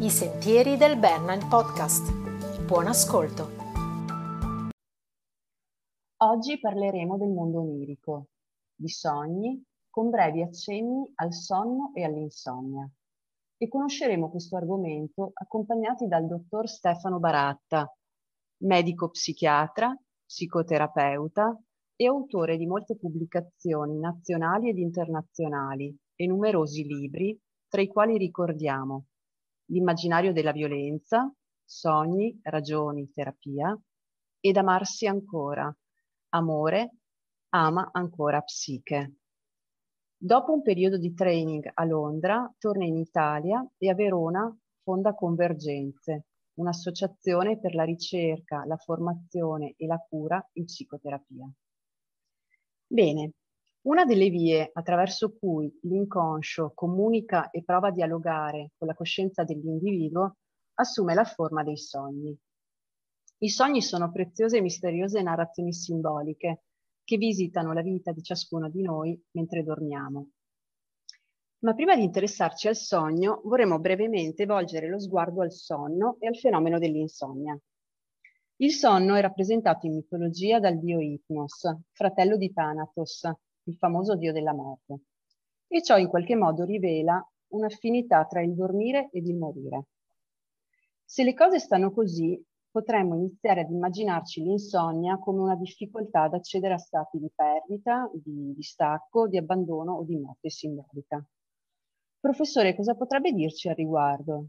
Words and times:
I 0.00 0.10
sentieri 0.10 0.76
del 0.76 0.98
Bernal 0.98 1.46
Podcast. 1.48 2.64
Buon 2.66 2.88
ascolto. 2.88 3.48
Oggi 6.16 6.58
parleremo 6.58 7.16
del 7.16 7.28
mondo 7.28 7.60
onirico, 7.60 8.26
di 8.74 8.88
sogni, 8.88 9.62
con 9.88 10.10
brevi 10.10 10.42
accenni 10.42 11.08
al 11.14 11.32
sonno 11.32 11.92
e 11.94 12.02
all'insonnia. 12.02 12.90
E 13.56 13.68
conosceremo 13.68 14.30
questo 14.30 14.56
argomento 14.56 15.30
accompagnati 15.32 16.08
dal 16.08 16.26
dottor 16.26 16.68
Stefano 16.68 17.20
Baratta, 17.20 17.88
medico 18.64 19.10
psichiatra, 19.10 19.96
psicoterapeuta 20.26 21.56
e 21.94 22.06
autore 22.06 22.56
di 22.56 22.66
molte 22.66 22.96
pubblicazioni 22.96 24.00
nazionali 24.00 24.70
ed 24.70 24.78
internazionali 24.78 25.96
e 26.16 26.26
numerosi 26.26 26.82
libri, 26.84 27.38
tra 27.68 27.80
i 27.80 27.86
quali 27.86 28.18
ricordiamo 28.18 29.06
L'immaginario 29.66 30.32
della 30.32 30.52
violenza, 30.52 31.32
Sogni, 31.64 32.38
ragioni, 32.42 33.10
terapia 33.12 33.78
ed 34.38 34.56
Amarsi 34.56 35.06
ancora, 35.06 35.74
Amore, 36.30 36.96
ama 37.50 37.88
ancora 37.92 38.42
psiche. 38.42 39.14
Dopo 40.16 40.52
un 40.52 40.62
periodo 40.62 40.98
di 40.98 41.14
training 41.14 41.70
a 41.72 41.84
Londra, 41.84 42.52
torna 42.58 42.84
in 42.84 42.96
Italia 42.96 43.66
e 43.78 43.88
a 43.88 43.94
Verona 43.94 44.54
fonda 44.82 45.14
Convergenze, 45.14 46.26
un'associazione 46.54 47.58
per 47.58 47.74
la 47.74 47.84
ricerca, 47.84 48.64
la 48.66 48.76
formazione 48.76 49.74
e 49.76 49.86
la 49.86 49.98
cura 49.98 50.46
in 50.54 50.64
psicoterapia. 50.64 51.50
Bene, 52.86 53.32
una 53.84 54.04
delle 54.04 54.30
vie 54.30 54.70
attraverso 54.72 55.36
cui 55.36 55.70
l'inconscio 55.82 56.72
comunica 56.74 57.50
e 57.50 57.62
prova 57.62 57.88
a 57.88 57.92
dialogare 57.92 58.72
con 58.76 58.88
la 58.88 58.94
coscienza 58.94 59.44
dell'individuo 59.44 60.36
assume 60.74 61.14
la 61.14 61.24
forma 61.24 61.62
dei 61.62 61.76
sogni. 61.76 62.36
I 63.38 63.48
sogni 63.48 63.82
sono 63.82 64.10
preziose 64.10 64.58
e 64.58 64.62
misteriose 64.62 65.20
narrazioni 65.20 65.72
simboliche 65.72 66.62
che 67.04 67.16
visitano 67.18 67.72
la 67.74 67.82
vita 67.82 68.12
di 68.12 68.22
ciascuno 68.22 68.70
di 68.70 68.80
noi 68.80 69.20
mentre 69.32 69.62
dormiamo. 69.62 70.30
Ma 71.58 71.74
prima 71.74 71.94
di 71.94 72.02
interessarci 72.02 72.68
al 72.68 72.76
sogno, 72.76 73.42
vorremmo 73.44 73.78
brevemente 73.78 74.46
volgere 74.46 74.88
lo 74.88 74.98
sguardo 74.98 75.42
al 75.42 75.52
sonno 75.52 76.16
e 76.20 76.26
al 76.26 76.36
fenomeno 76.36 76.78
dell'insonnia. 76.78 77.58
Il 78.56 78.70
sonno 78.72 79.14
è 79.14 79.20
rappresentato 79.20 79.86
in 79.86 79.94
mitologia 79.94 80.58
dal 80.58 80.78
dio 80.78 81.00
Hypnos, 81.00 81.68
fratello 81.92 82.36
di 82.36 82.52
Thanatos, 82.52 83.28
il 83.64 83.76
famoso 83.76 84.16
dio 84.16 84.32
della 84.32 84.52
morte, 84.52 85.00
e 85.66 85.82
ciò 85.82 85.96
in 85.98 86.08
qualche 86.08 86.36
modo 86.36 86.64
rivela 86.64 87.24
un'affinità 87.48 88.24
tra 88.26 88.42
il 88.42 88.54
dormire 88.54 89.08
ed 89.12 89.26
il 89.26 89.36
morire. 89.36 89.86
Se 91.04 91.22
le 91.22 91.34
cose 91.34 91.58
stanno 91.58 91.92
così, 91.92 92.42
potremmo 92.70 93.14
iniziare 93.14 93.60
ad 93.60 93.70
immaginarci 93.70 94.42
l'insonnia 94.42 95.18
come 95.18 95.40
una 95.40 95.54
difficoltà 95.54 96.22
ad 96.22 96.34
accedere 96.34 96.74
a 96.74 96.78
stati 96.78 97.18
di 97.18 97.30
perdita, 97.32 98.10
di 98.12 98.52
distacco, 98.54 99.28
di 99.28 99.36
abbandono 99.36 99.94
o 99.94 100.04
di 100.04 100.16
morte 100.16 100.50
simbolica. 100.50 101.24
Professore, 102.18 102.74
cosa 102.74 102.96
potrebbe 102.96 103.32
dirci 103.32 103.68
al 103.68 103.76
riguardo? 103.76 104.46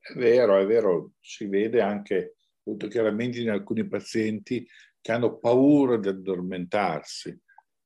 È 0.00 0.14
vero, 0.14 0.58
è 0.58 0.66
vero, 0.66 1.12
si 1.20 1.46
vede 1.46 1.80
anche 1.80 2.34
molto 2.64 2.88
chiaramente 2.88 3.40
in 3.40 3.50
alcuni 3.50 3.86
pazienti 3.86 4.66
che 5.00 5.12
hanno 5.12 5.36
paura 5.36 5.96
di 5.98 6.08
addormentarsi, 6.08 7.40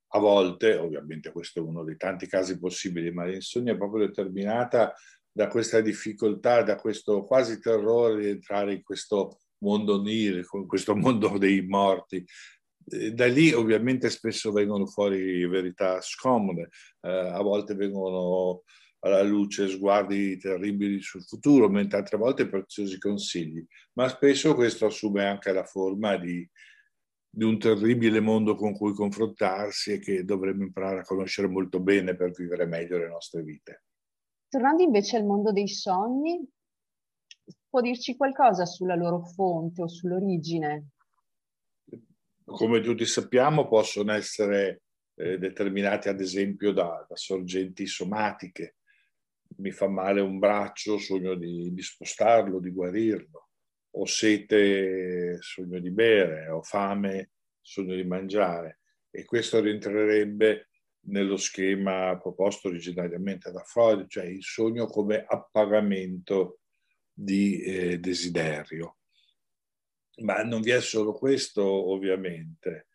a 0.08 0.18
volte, 0.18 0.76
ovviamente 0.76 1.32
questo 1.32 1.58
è 1.58 1.62
uno 1.62 1.84
dei 1.84 1.96
tanti 1.96 2.26
casi 2.26 2.58
possibili, 2.58 3.12
ma 3.12 3.24
l'insonnia 3.24 3.72
è 3.72 3.76
proprio 3.76 4.06
determinata 4.06 4.94
da 5.30 5.48
questa 5.48 5.80
difficoltà, 5.80 6.62
da 6.62 6.76
questo 6.76 7.24
quasi 7.24 7.60
terrore 7.60 8.22
di 8.22 8.28
entrare 8.28 8.72
in 8.72 8.82
questo 8.82 9.40
mondo 9.58 9.96
onirico, 10.00 10.58
in 10.58 10.66
questo 10.66 10.94
mondo 10.96 11.36
dei 11.38 11.66
morti. 11.66 12.24
Da 13.12 13.26
lì 13.26 13.52
ovviamente 13.52 14.08
spesso 14.10 14.52
vengono 14.52 14.86
fuori 14.86 15.44
verità 15.48 16.00
scomode, 16.00 16.68
eh, 17.00 17.10
a 17.10 17.42
volte 17.42 17.74
vengono 17.74 18.62
alla 19.00 19.22
luce 19.22 19.68
sguardi 19.68 20.38
terribili 20.38 21.00
sul 21.02 21.24
futuro, 21.24 21.68
mentre 21.68 21.98
altre 21.98 22.16
volte 22.16 22.48
preziosi 22.48 22.98
consigli, 22.98 23.64
ma 23.94 24.08
spesso 24.08 24.54
questo 24.54 24.86
assume 24.86 25.26
anche 25.26 25.52
la 25.52 25.64
forma 25.64 26.16
di 26.16 26.48
di 27.36 27.44
un 27.44 27.58
terribile 27.58 28.20
mondo 28.20 28.54
con 28.54 28.72
cui 28.72 28.94
confrontarsi 28.94 29.92
e 29.92 29.98
che 29.98 30.24
dovremmo 30.24 30.62
imparare 30.62 31.00
a 31.00 31.04
conoscere 31.04 31.48
molto 31.48 31.80
bene 31.80 32.16
per 32.16 32.30
vivere 32.30 32.64
meglio 32.64 32.96
le 32.96 33.08
nostre 33.08 33.42
vite. 33.42 33.82
Tornando 34.48 34.82
invece 34.82 35.18
al 35.18 35.26
mondo 35.26 35.52
dei 35.52 35.68
sogni, 35.68 36.42
può 37.68 37.82
dirci 37.82 38.16
qualcosa 38.16 38.64
sulla 38.64 38.94
loro 38.94 39.20
fonte 39.20 39.82
o 39.82 39.86
sull'origine? 39.86 40.86
Come 42.42 42.80
tutti 42.80 43.04
sappiamo, 43.04 43.68
possono 43.68 44.12
essere 44.12 44.84
eh, 45.16 45.36
determinati 45.36 46.08
ad 46.08 46.22
esempio 46.22 46.72
da, 46.72 47.04
da, 47.06 47.16
sorgenti 47.16 47.86
somatiche. 47.86 48.76
Mi 49.58 49.72
fa 49.72 49.88
male 49.88 50.22
un 50.22 50.38
braccio, 50.38 50.96
sogno 50.96 51.34
di, 51.34 51.70
di 51.74 51.82
spostarlo, 51.82 52.60
di 52.60 52.70
guarirlo 52.70 53.45
ho 53.98 54.04
sete, 54.04 55.38
sogno 55.40 55.78
di 55.78 55.90
bere, 55.90 56.48
ho 56.48 56.62
fame, 56.62 57.30
sogno 57.60 57.94
di 57.94 58.04
mangiare. 58.04 58.80
E 59.10 59.24
questo 59.24 59.60
rientrerebbe 59.60 60.68
nello 61.06 61.36
schema 61.36 62.18
proposto 62.18 62.68
originariamente 62.68 63.50
da 63.50 63.62
Freud, 63.62 64.06
cioè 64.08 64.24
il 64.24 64.42
sogno 64.42 64.86
come 64.86 65.24
appagamento 65.26 66.60
di 67.10 67.62
eh, 67.62 67.98
desiderio. 67.98 68.98
Ma 70.22 70.42
non 70.42 70.60
vi 70.60 70.70
è 70.70 70.80
solo 70.80 71.12
questo, 71.12 71.64
ovviamente, 71.64 72.88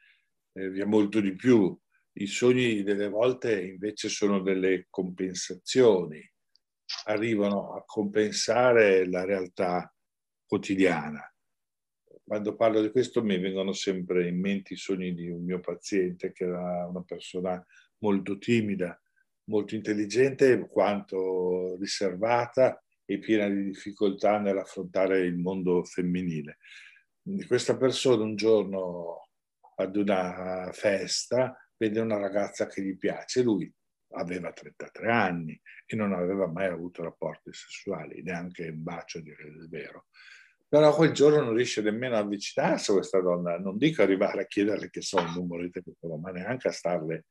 eh, 0.53 0.69
vi 0.69 0.81
è 0.81 0.85
molto 0.85 1.19
di 1.19 1.33
più. 1.33 1.75
I 2.13 2.27
sogni 2.27 2.83
delle 2.83 3.09
volte 3.09 3.59
invece 3.59 4.09
sono 4.09 4.41
delle 4.41 4.85
compensazioni, 4.89 6.21
arrivano 7.05 7.73
a 7.73 7.83
compensare 7.85 9.07
la 9.07 9.23
realtà 9.23 9.91
quotidiana. 10.51 11.33
Quando 12.25 12.55
parlo 12.57 12.81
di 12.81 12.91
questo 12.91 13.23
mi 13.23 13.39
vengono 13.39 13.71
sempre 13.71 14.27
in 14.27 14.37
mente 14.37 14.73
i 14.73 14.77
sogni 14.77 15.13
di 15.13 15.29
un 15.29 15.45
mio 15.45 15.61
paziente 15.61 16.33
che 16.33 16.43
era 16.43 16.87
una 16.87 17.03
persona 17.03 17.65
molto 17.99 18.37
timida, 18.37 19.01
molto 19.45 19.75
intelligente 19.75 20.67
quanto 20.67 21.77
riservata 21.79 22.83
e 23.05 23.19
piena 23.19 23.47
di 23.47 23.63
difficoltà 23.63 24.39
nell'affrontare 24.39 25.19
il 25.21 25.37
mondo 25.37 25.85
femminile. 25.85 26.57
Questa 27.47 27.77
persona 27.77 28.23
un 28.23 28.35
giorno 28.35 29.29
ad 29.77 29.95
una 29.95 30.69
festa 30.73 31.57
vede 31.77 32.01
una 32.01 32.17
ragazza 32.17 32.67
che 32.67 32.81
gli 32.81 32.97
piace, 32.97 33.41
lui 33.41 33.73
aveva 34.15 34.51
33 34.51 35.09
anni 35.09 35.61
e 35.85 35.95
non 35.95 36.11
aveva 36.11 36.47
mai 36.47 36.67
avuto 36.67 37.03
rapporti 37.03 37.53
sessuali, 37.53 38.21
neanche 38.21 38.67
un 38.67 38.83
bacio 38.83 39.21
dire 39.21 39.47
il 39.47 39.69
vero 39.69 40.07
però 40.71 40.95
quel 40.95 41.11
giorno 41.11 41.41
non 41.41 41.53
riesce 41.53 41.81
nemmeno 41.81 42.15
a 42.15 42.19
avvicinarsi 42.19 42.91
a 42.91 42.93
questa 42.93 43.19
donna, 43.19 43.59
non 43.59 43.77
dico 43.77 44.03
arrivare 44.03 44.43
a 44.43 44.45
chiederle 44.45 44.89
che 44.89 45.01
sono 45.01 45.27
il 45.27 45.33
numero 45.33 45.63
di 45.63 45.69
telefono, 45.69 46.15
ma 46.15 46.31
neanche 46.31 46.69
a 46.69 46.71
starle, 46.71 47.25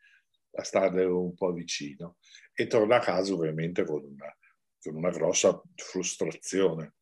a 0.59 0.63
starle 0.63 1.05
un 1.05 1.35
po' 1.35 1.51
vicino. 1.51 2.19
E 2.53 2.67
torna 2.67 2.97
a 2.97 3.01
casa 3.01 3.33
ovviamente 3.33 3.87
con 3.87 4.05
una, 4.05 4.37
con 4.79 4.95
una 4.95 5.09
grossa 5.09 5.59
frustrazione. 5.75 6.97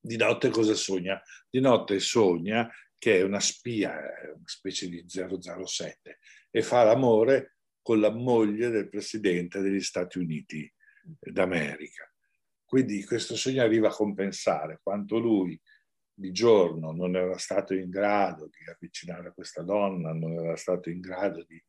Di 0.00 0.16
notte 0.16 0.48
cosa 0.48 0.72
sogna? 0.72 1.22
Di 1.50 1.60
notte 1.60 2.00
sogna 2.00 2.72
che 2.96 3.18
è 3.18 3.22
una 3.22 3.40
spia, 3.40 3.92
una 4.34 4.46
specie 4.46 4.88
di 4.88 5.04
007, 5.06 6.18
e 6.50 6.62
fa 6.62 6.82
l'amore 6.82 7.56
con 7.82 8.00
la 8.00 8.10
moglie 8.10 8.70
del 8.70 8.88
presidente 8.88 9.60
degli 9.60 9.82
Stati 9.82 10.16
Uniti 10.16 10.72
d'America. 11.20 12.10
Quindi 12.72 13.04
questo 13.04 13.36
sogno 13.36 13.60
arriva 13.60 13.88
a 13.88 13.94
compensare 13.94 14.80
quanto 14.82 15.18
lui 15.18 15.60
di 16.10 16.32
giorno 16.32 16.92
non 16.92 17.14
era 17.16 17.36
stato 17.36 17.74
in 17.74 17.90
grado 17.90 18.46
di 18.46 18.66
avvicinare 18.66 19.34
questa 19.34 19.60
donna, 19.60 20.14
non 20.14 20.32
era 20.32 20.56
stato 20.56 20.88
in 20.88 21.00
grado 21.00 21.44
di, 21.46 21.62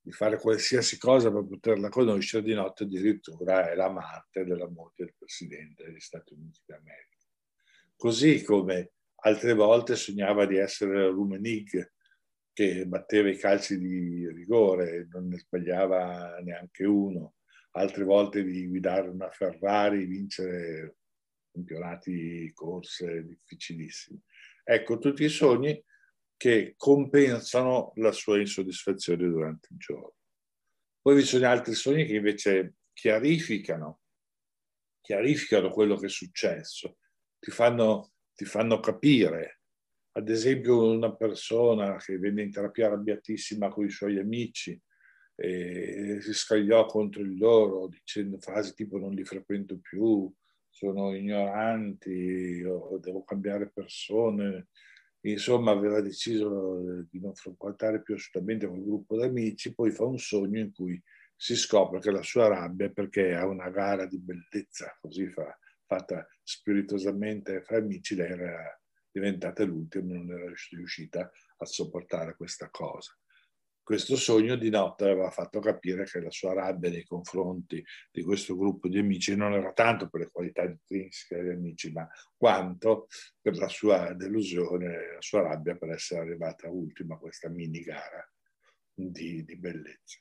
di 0.00 0.12
fare 0.12 0.38
qualsiasi 0.38 0.98
cosa 0.98 1.32
per 1.32 1.48
poterla 1.48 1.88
conoscere, 1.88 2.44
di 2.44 2.54
notte 2.54 2.84
addirittura 2.84 3.72
è 3.72 3.74
l'amante 3.74 4.44
della 4.44 4.68
moglie 4.68 4.92
del 4.98 5.14
Presidente 5.18 5.82
degli 5.82 5.98
Stati 5.98 6.32
Uniti 6.34 6.60
d'America. 6.64 7.26
Così 7.96 8.44
come 8.44 8.92
altre 9.22 9.52
volte 9.52 9.96
sognava 9.96 10.46
di 10.46 10.58
essere 10.58 11.08
Rumenig, 11.08 11.92
che 12.52 12.86
batteva 12.86 13.30
i 13.30 13.36
calci 13.36 13.80
di 13.80 14.28
rigore 14.28 15.08
non 15.10 15.26
ne 15.26 15.38
sbagliava 15.38 16.38
neanche 16.38 16.84
uno 16.84 17.34
altre 17.72 18.04
volte 18.04 18.42
di 18.42 18.66
guidare 18.66 19.08
una 19.08 19.30
Ferrari, 19.30 20.06
vincere 20.06 20.96
campionati, 21.52 22.50
corse 22.54 23.24
difficilissime. 23.24 24.20
Ecco, 24.64 24.98
tutti 24.98 25.24
i 25.24 25.28
sogni 25.28 25.82
che 26.36 26.74
compensano 26.76 27.92
la 27.96 28.12
sua 28.12 28.38
insoddisfazione 28.38 29.28
durante 29.28 29.68
il 29.70 29.76
giorno. 29.78 30.14
Poi 31.00 31.16
vi 31.16 31.22
sono 31.22 31.46
altri 31.48 31.74
sogni 31.74 32.06
che 32.06 32.14
invece 32.14 32.74
chiarificano, 32.92 34.00
chiarificano 35.00 35.70
quello 35.70 35.96
che 35.96 36.06
è 36.06 36.10
successo, 36.10 36.98
ti 37.38 37.50
fanno, 37.50 38.12
ti 38.34 38.44
fanno 38.44 38.80
capire. 38.80 39.60
Ad 40.14 40.28
esempio 40.28 40.92
una 40.92 41.14
persona 41.14 41.96
che 41.96 42.18
venne 42.18 42.42
in 42.42 42.50
terapia 42.50 42.86
arrabbiatissima 42.86 43.68
con 43.68 43.86
i 43.86 43.90
suoi 43.90 44.18
amici 44.18 44.80
e 45.44 46.20
si 46.20 46.32
scagliò 46.32 46.86
contro 46.86 47.24
di 47.24 47.36
loro 47.36 47.88
dicendo 47.88 48.38
frasi 48.38 48.74
tipo 48.74 48.96
non 48.96 49.12
li 49.12 49.24
frequento 49.24 49.76
più, 49.78 50.32
sono 50.68 51.16
ignoranti 51.16 52.60
devo 53.00 53.24
cambiare 53.24 53.68
persone. 53.68 54.68
Insomma, 55.22 55.72
aveva 55.72 56.00
deciso 56.00 57.04
di 57.10 57.18
non 57.18 57.34
frequentare 57.34 58.02
più 58.02 58.14
assolutamente 58.14 58.68
quel 58.68 58.84
gruppo 58.84 59.16
di 59.16 59.24
amici, 59.24 59.74
poi 59.74 59.90
fa 59.90 60.04
un 60.04 60.18
sogno 60.18 60.60
in 60.60 60.72
cui 60.72 61.00
si 61.34 61.56
scopre 61.56 61.98
che 61.98 62.12
la 62.12 62.22
sua 62.22 62.46
rabbia 62.46 62.86
è 62.86 62.92
perché 62.92 63.34
ha 63.34 63.44
una 63.44 63.68
gara 63.68 64.06
di 64.06 64.18
bellezza, 64.18 64.96
così 65.00 65.26
fa, 65.28 65.58
fatta 65.86 66.24
spiritosamente 66.44 67.62
fra 67.62 67.78
amici, 67.78 68.14
lei 68.14 68.30
era 68.30 68.80
diventata 69.10 69.64
l'ultima 69.64 70.14
e 70.14 70.16
non 70.18 70.30
era 70.30 70.52
riuscita 70.70 71.28
a 71.56 71.64
sopportare 71.64 72.36
questa 72.36 72.68
cosa 72.70 73.12
questo 73.82 74.16
sogno 74.16 74.56
di 74.56 74.70
notte 74.70 75.04
aveva 75.04 75.30
fatto 75.30 75.58
capire 75.58 76.04
che 76.04 76.20
la 76.20 76.30
sua 76.30 76.52
rabbia 76.52 76.90
nei 76.90 77.04
confronti 77.04 77.84
di 78.10 78.22
questo 78.22 78.56
gruppo 78.56 78.88
di 78.88 78.98
amici 78.98 79.34
non 79.34 79.52
era 79.52 79.72
tanto 79.72 80.08
per 80.08 80.20
le 80.20 80.30
qualità 80.30 80.62
intrinseche 80.62 81.42
degli 81.42 81.50
amici, 81.50 81.90
ma 81.90 82.08
quanto 82.36 83.08
per 83.40 83.56
la 83.56 83.68
sua 83.68 84.12
delusione, 84.14 85.14
la 85.14 85.20
sua 85.20 85.42
rabbia 85.42 85.76
per 85.76 85.90
essere 85.90 86.20
arrivata 86.20 86.68
ultima 86.70 87.16
a 87.16 87.18
questa 87.18 87.48
mini 87.48 87.80
gara 87.80 88.26
di, 88.94 89.44
di 89.44 89.56
bellezza. 89.58 90.18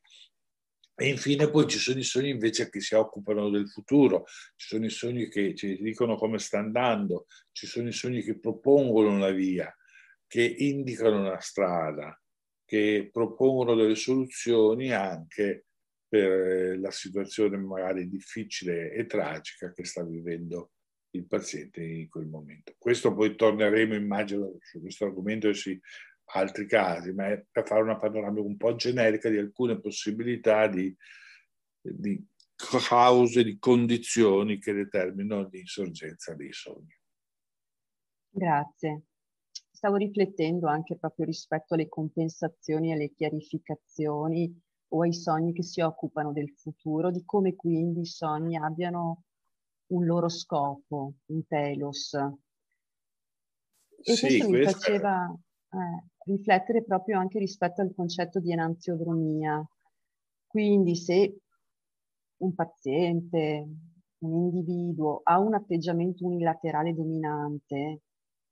E 0.96 1.08
infine 1.08 1.50
poi 1.50 1.68
ci 1.68 1.80
sono 1.80 2.00
i 2.00 2.04
sogni 2.04 2.30
invece 2.30 2.70
che 2.70 2.80
si 2.80 2.94
occupano 2.94 3.50
del 3.50 3.68
futuro, 3.68 4.26
ci 4.56 4.68
sono 4.68 4.86
i 4.86 4.90
sogni 4.90 5.30
che 5.30 5.56
ci 5.56 5.82
dicono 5.82 6.16
come 6.16 6.38
sta 6.38 6.60
andando, 6.60 7.26
ci 7.52 7.66
sono 7.66 7.88
i 7.88 7.94
sogni 7.94 8.22
che 8.22 8.38
propongono 8.38 9.10
una 9.10 9.32
via, 9.32 9.74
che 10.28 10.44
indicano 10.44 11.20
una 11.20 11.40
strada, 11.40 12.21
che 12.72 13.10
propongono 13.12 13.76
delle 13.76 13.96
soluzioni 13.96 14.94
anche 14.94 15.66
per 16.08 16.80
la 16.80 16.90
situazione 16.90 17.58
magari 17.58 18.08
difficile 18.08 18.94
e 18.94 19.06
tragica 19.08 19.74
che 19.74 19.84
sta 19.84 20.06
vivendo 20.06 20.72
il 21.10 21.28
paziente 21.28 21.84
in 21.84 22.08
quel 22.08 22.28
momento. 22.28 22.74
Questo 22.78 23.14
poi 23.14 23.36
torneremo, 23.36 23.94
immagino, 23.94 24.56
su 24.62 24.80
questo 24.80 25.04
argomento 25.04 25.50
e 25.50 25.54
su 25.54 25.78
altri 26.34 26.66
casi, 26.66 27.12
ma 27.12 27.28
è 27.28 27.46
per 27.52 27.68
fare 27.68 27.82
una 27.82 28.00
panoramica 28.00 28.48
un 28.48 28.56
po' 28.56 28.74
generica 28.76 29.28
di 29.28 29.38
alcune 29.38 29.78
possibilità 29.78 30.68
di, 30.68 30.96
di 31.78 32.26
cause, 32.56 33.44
di 33.44 33.60
condizioni 33.60 34.60
che 34.60 34.72
determinano 34.72 35.50
l'insorgenza 35.52 36.36
dei 36.36 36.54
sogni. 36.54 36.98
Grazie 38.30 39.08
stavo 39.82 39.96
riflettendo 39.96 40.68
anche 40.68 40.96
proprio 40.96 41.26
rispetto 41.26 41.74
alle 41.74 41.90
compensazioni, 41.90 42.92
alle 42.92 43.10
chiarificazioni 43.10 44.56
o 44.90 45.02
ai 45.02 45.12
sogni 45.12 45.54
che 45.54 45.64
si 45.64 45.82
occupano 45.82 46.32
del 46.32 46.52
futuro, 46.52 47.10
di 47.10 47.26
come 47.26 47.56
quindi 47.56 48.02
i 48.02 48.06
sogni 48.06 48.58
abbiano 48.58 49.24
un 49.88 50.06
loro 50.06 50.30
scopo, 50.30 51.14
un 51.26 51.48
telos. 51.48 52.14
E 54.04 54.14
sì, 54.14 54.28
questo 54.28 54.50
mi 54.50 54.64
faceva 54.64 55.34
eh, 55.34 56.10
riflettere 56.26 56.84
proprio 56.84 57.18
anche 57.18 57.40
rispetto 57.40 57.82
al 57.82 57.92
concetto 57.96 58.40
di 58.40 58.52
enanziodromia. 58.52 59.68
Quindi 60.46 60.96
se 60.96 61.40
un 62.38 62.54
paziente, 62.54 63.68
un 64.20 64.36
individuo 64.36 65.22
ha 65.24 65.40
un 65.40 65.56
atteggiamento 65.56 66.24
unilaterale 66.24 66.94
dominante, 66.94 68.02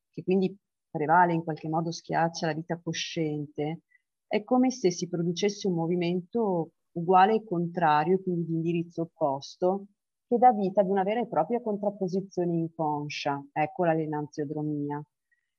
che 0.10 0.24
quindi 0.24 0.58
prevale, 0.90 1.34
in 1.34 1.44
qualche 1.44 1.70
modo 1.70 1.92
schiaccia 1.92 2.48
la 2.48 2.54
vita 2.54 2.80
cosciente, 2.82 3.82
è 4.28 4.44
come 4.44 4.72
se 4.72 4.92
si 4.92 5.08
producesse 5.08 5.68
un 5.68 5.74
movimento 5.76 6.72
uguale 6.92 7.36
e 7.36 7.44
contrario, 7.44 8.22
quindi 8.22 8.46
di 8.46 8.54
indirizzo 8.54 9.04
opposto, 9.04 9.88
che 10.28 10.38
dà 10.38 10.52
vita 10.52 10.82
ad 10.82 10.90
una 10.90 11.04
vera 11.04 11.20
e 11.20 11.28
propria 11.28 11.62
contrapposizione 11.62 12.56
inconscia. 12.56 13.44
Ecco 13.52 13.86
la. 13.86 13.96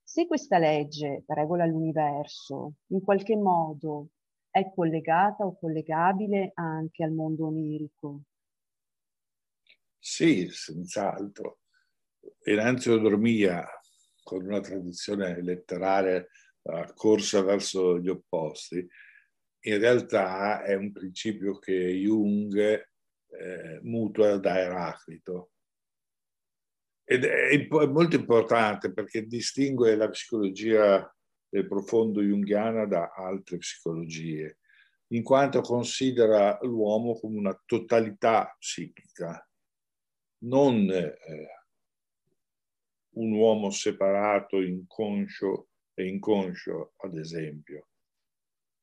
Se 0.03 0.27
questa 0.27 0.59
legge 0.59 1.25
regola 1.27 1.67
l'universo, 1.67 2.75
in 2.89 3.01
qualche 3.01 3.37
modo 3.37 4.09
è 4.51 4.71
collegata 4.73 5.45
o 5.45 5.57
collegabile 5.59 6.51
anche 6.55 7.05
al 7.05 7.13
mondo 7.13 7.47
onirico? 7.47 8.23
Sì, 9.99 10.49
senz'altro. 10.51 11.59
Enanziodromia 12.43 13.80
con 14.31 14.45
una 14.45 14.61
tradizione 14.61 15.43
letteraria 15.43 16.25
uh, 16.63 16.95
corsa 16.95 17.43
verso 17.43 17.99
gli 17.99 18.09
opposti, 18.09 18.87
in 19.63 19.79
realtà 19.79 20.63
è 20.63 20.75
un 20.77 20.93
principio 20.93 21.59
che 21.59 21.75
Jung 21.75 22.57
eh, 22.57 23.81
mutua 23.83 24.37
da 24.37 24.61
Eraclito. 24.61 25.51
Ed 27.05 27.25
è, 27.25 27.49
è 27.49 27.87
molto 27.87 28.15
importante 28.15 28.93
perché 28.93 29.27
distingue 29.27 29.97
la 29.97 30.09
psicologia 30.09 31.13
del 31.49 31.67
profondo 31.67 32.23
junghiana 32.23 32.87
da 32.87 33.13
altre 33.13 33.57
psicologie, 33.59 34.59
in 35.09 35.25
quanto 35.25 35.61
considera 35.61 36.57
l'uomo 36.63 37.19
come 37.19 37.37
una 37.37 37.63
totalità 37.67 38.55
psichica, 38.57 39.45
non 40.45 40.89
eh, 40.89 41.60
un 43.13 43.33
uomo 43.33 43.71
separato, 43.71 44.61
inconscio 44.61 45.69
e 45.95 46.07
inconscio, 46.07 46.93
ad 46.97 47.17
esempio, 47.17 47.89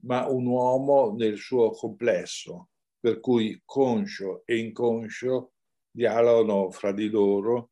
ma 0.04 0.28
un 0.28 0.46
uomo 0.46 1.14
nel 1.14 1.38
suo 1.38 1.72
complesso, 1.72 2.70
per 3.00 3.20
cui 3.20 3.62
conscio 3.64 4.44
e 4.46 4.58
inconscio 4.58 5.54
dialogano 5.90 6.70
fra 6.72 6.92
di 6.92 7.10
loro 7.10 7.72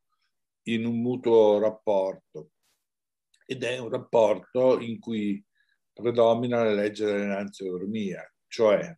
in 0.64 0.86
un 0.86 1.02
mutuo 1.02 1.60
rapporto. 1.60 2.52
Ed 3.46 3.64
è 3.64 3.78
un 3.78 3.90
rapporto 3.90 4.80
in 4.80 5.00
cui 5.00 5.44
predomina 5.94 6.64
la 6.64 6.74
legge 6.74 7.06
dell'enanziodromia, 7.06 8.34
cioè 8.48 8.98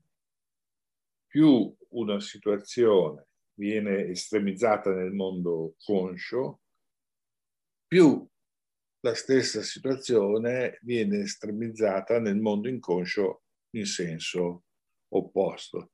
più 1.27 1.75
una 1.89 2.19
situazione 2.19 3.27
viene 3.55 4.07
estremizzata 4.07 4.93
nel 4.93 5.11
mondo 5.11 5.75
conscio, 5.83 6.61
più 7.87 8.27
la 9.01 9.13
stessa 9.13 9.61
situazione 9.61 10.79
viene 10.81 11.19
estremizzata 11.19 12.19
nel 12.19 12.37
mondo 12.37 12.67
inconscio 12.67 13.43
in 13.75 13.85
senso 13.85 14.63
opposto. 15.13 15.91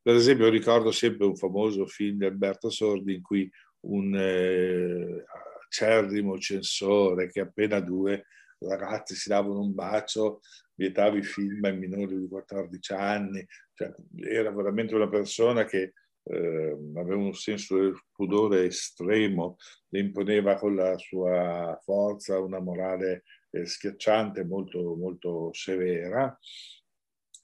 Per 0.00 0.14
esempio 0.14 0.48
ricordo 0.48 0.90
sempre 0.90 1.26
un 1.26 1.36
famoso 1.36 1.86
film 1.86 2.18
di 2.18 2.24
Alberto 2.24 2.70
Sordi 2.70 3.14
in 3.14 3.22
cui 3.22 3.50
un 3.86 4.14
eh, 4.16 5.24
acerrimo 5.66 6.38
censore 6.38 7.30
che 7.30 7.40
appena 7.40 7.80
due 7.80 8.26
ragazzi 8.58 9.14
si 9.14 9.28
davano 9.28 9.60
un 9.60 9.74
bacio 9.74 10.40
vietava 10.74 11.16
i 11.16 11.22
film 11.22 11.62
ai 11.64 11.76
minori 11.76 12.18
di 12.18 12.28
14 12.28 12.92
anni, 12.92 13.46
cioè, 13.74 13.92
era 14.20 14.50
veramente 14.50 14.94
una 14.94 15.08
persona 15.08 15.64
che 15.64 15.92
eh, 16.24 16.76
aveva 16.96 17.16
un 17.16 17.34
senso 17.34 17.76
del 17.76 17.94
pudore 18.12 18.64
estremo, 18.66 19.56
le 19.88 20.00
imponeva 20.00 20.56
con 20.56 20.74
la 20.74 20.96
sua 20.98 21.78
forza 21.82 22.40
una 22.40 22.60
morale 22.60 23.24
eh, 23.50 23.66
schiacciante, 23.66 24.44
molto, 24.44 24.94
molto 24.96 25.50
severa. 25.52 26.36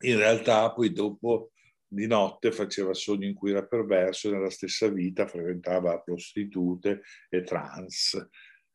In 0.03 0.17
realtà 0.17 0.73
poi 0.73 0.93
dopo 0.93 1.51
di 1.87 2.07
notte 2.07 2.53
faceva 2.53 2.95
sogni 2.95 3.27
in 3.27 3.35
cui 3.35 3.51
era 3.51 3.67
perverso 3.67 4.29
e 4.29 4.33
nella 4.33 4.51
stessa 4.51 4.89
vita 4.89 5.27
frequentava 5.27 6.01
prostitute 6.01 7.03
e 7.29 7.43
trans. 7.43 8.29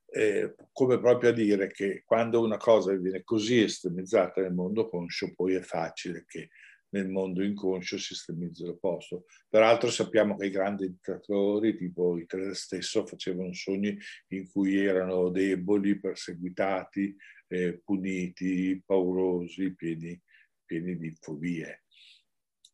Eh, 0.08 0.56
come 0.72 1.00
proprio 1.00 1.32
a 1.32 1.34
dire 1.34 1.68
che 1.72 2.04
quando 2.06 2.42
una 2.42 2.58
cosa 2.58 2.94
viene 2.94 3.24
così 3.24 3.62
estremizzata 3.62 4.42
nel 4.42 4.54
mondo 4.54 4.88
conscio, 4.88 5.34
poi 5.34 5.56
è 5.56 5.62
facile 5.62 6.26
che 6.28 6.50
nel 6.96 7.10
mondo 7.10 7.44
inconscio 7.44 7.98
si 7.98 8.14
estremizza 8.14 8.66
l'opposto. 8.66 9.26
Peraltro 9.50 9.90
sappiamo 9.90 10.38
che 10.38 10.46
i 10.46 10.50
grandi 10.50 10.88
dittatori, 10.88 11.76
tipo 11.76 12.18
Hitler 12.18 12.56
stesso, 12.56 13.06
facevano 13.06 13.52
sogni 13.52 13.98
in 14.30 14.50
cui 14.50 14.78
erano 14.78 15.30
deboli, 15.30 16.00
perseguitati, 16.00 17.14
eh, 17.48 17.82
puniti, 17.84 18.82
paurosi, 18.86 19.76
pieni, 19.76 20.20
pieni 20.64 20.98
di 20.98 21.14
fobie. 21.20 21.84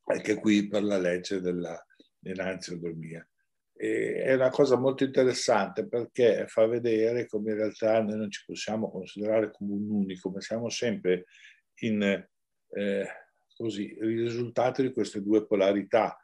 Anche 0.06 0.36
qui 0.36 0.68
per 0.68 0.84
la 0.84 1.00
legge 1.00 1.42
della 1.42 1.84
enanziodromia. 2.22 3.28
E 3.74 4.22
è 4.22 4.34
una 4.36 4.52
cosa 4.52 4.78
molto 4.78 5.04
interessante 5.04 5.88
perché 5.88 6.46
fa 6.48 6.68
vedere 6.68 7.26
come 7.26 7.52
in 7.52 7.58
realtà 7.58 8.00
noi 8.04 8.18
non 8.18 8.30
ci 8.30 8.44
possiamo 8.46 8.92
considerare 8.92 9.50
come 9.50 9.74
un 9.74 9.90
unico, 9.90 10.30
ma 10.30 10.40
siamo 10.42 10.70
sempre 10.70 11.26
in... 11.80 12.04
Eh, 12.74 13.08
così, 13.62 13.94
il 13.94 14.24
risultato 14.24 14.82
di 14.82 14.92
queste 14.92 15.22
due 15.22 15.46
polarità. 15.46 16.18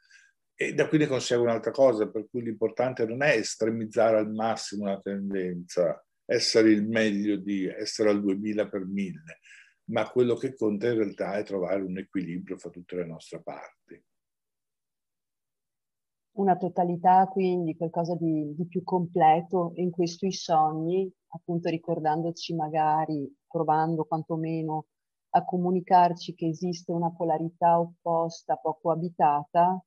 E 0.53 0.73
da 0.73 0.87
qui 0.87 0.97
ne 0.97 1.07
consegue 1.07 1.43
un'altra 1.43 1.71
cosa, 1.71 2.09
per 2.09 2.27
cui 2.29 2.41
l'importante 2.41 3.05
non 3.05 3.21
è 3.21 3.35
estremizzare 3.35 4.17
al 4.17 4.31
massimo 4.31 4.83
una 4.83 4.99
tendenza, 4.99 6.03
essere 6.25 6.71
il 6.71 6.85
meglio 6.85 7.37
di 7.37 7.65
essere 7.65 8.09
al 8.09 8.21
2000 8.21 8.67
per 8.67 8.85
1000, 8.85 9.39
ma 9.91 10.09
quello 10.09 10.35
che 10.35 10.55
conta 10.55 10.87
in 10.87 10.95
realtà 10.95 11.37
è 11.37 11.43
trovare 11.43 11.81
un 11.81 11.97
equilibrio 11.97 12.57
fra 12.57 12.69
tutte 12.69 12.95
le 12.95 13.05
nostre 13.05 13.41
parti. 13.41 14.03
Una 16.37 16.57
totalità, 16.57 17.25
quindi 17.27 17.75
qualcosa 17.75 18.15
di, 18.15 18.53
di 18.55 18.67
più 18.67 18.83
completo 18.83 19.71
in 19.75 19.89
questi 19.89 20.31
sogni, 20.31 21.11
appunto 21.29 21.69
ricordandoci 21.69 22.53
magari, 22.53 23.31
provando 23.47 24.05
quantomeno 24.05 24.87
a 25.37 25.45
comunicarci 25.45 26.35
che 26.35 26.47
esiste 26.47 26.91
una 26.91 27.11
polarità 27.11 27.79
opposta 27.79 28.55
poco 28.55 28.91
abitata, 28.91 29.83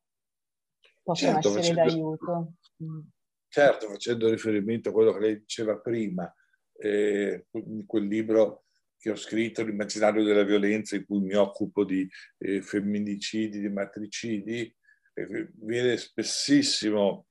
possono 1.03 1.41
certo, 1.41 1.59
essere 1.59 1.75
facendo, 1.75 1.91
d'aiuto. 1.91 2.53
Mm. 2.83 3.01
Certo, 3.49 3.89
facendo 3.89 4.31
riferimento 4.31 4.89
a 4.89 4.93
quello 4.93 5.13
che 5.13 5.21
lei 5.21 5.39
diceva 5.41 5.77
prima, 5.79 6.33
eh, 6.77 7.47
quel 7.87 8.07
libro 8.07 8.65
che 8.97 9.11
ho 9.11 9.17
scritto, 9.17 9.65
L'immaginario 9.65 10.23
della 10.23 10.45
violenza, 10.45 10.95
in 10.95 11.07
cui 11.07 11.21
mi 11.21 11.35
occupo 11.35 11.85
di 11.85 12.09
eh, 12.39 12.61
femminicidi, 12.61 13.61
di 13.61 13.69
matricidi, 13.69 14.75
eh, 15.15 15.49
viene 15.55 15.97
spessissimo 15.97 17.27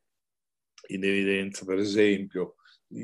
in 0.87 1.03
evidenza, 1.03 1.65
per 1.65 1.77
esempio, 1.77 2.55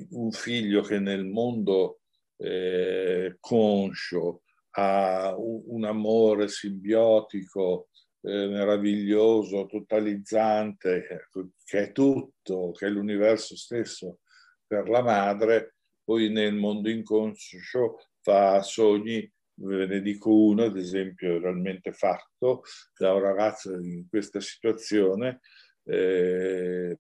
un 0.10 0.32
figlio 0.32 0.82
che 0.82 1.00
nel 1.00 1.26
mondo 1.26 2.00
eh, 2.38 3.38
conscio 3.40 4.42
ha 4.78 5.36
un, 5.38 5.64
un 5.68 5.84
amore 5.86 6.48
simbiotico 6.48 7.90
eh, 8.22 8.48
meraviglioso, 8.48 9.66
totalizzante, 9.66 11.28
che 11.64 11.80
è 11.80 11.92
tutto, 11.92 12.72
che 12.72 12.88
è 12.88 12.90
l'universo 12.90 13.56
stesso 13.56 14.20
per 14.66 14.90
la 14.90 15.02
madre, 15.02 15.76
poi 16.04 16.30
nel 16.30 16.56
mondo 16.56 16.90
inconscio 16.90 17.98
fa 18.22 18.62
sogni, 18.62 19.32
ve 19.58 19.86
ne 19.86 20.02
dico 20.02 20.34
uno, 20.34 20.64
ad 20.64 20.78
esempio, 20.78 21.40
realmente 21.40 21.94
fatto 21.94 22.64
da 22.98 23.14
un 23.14 23.22
ragazzo 23.22 23.78
in 23.80 24.08
questa 24.10 24.40
situazione, 24.40 25.40
eh, 25.84 26.98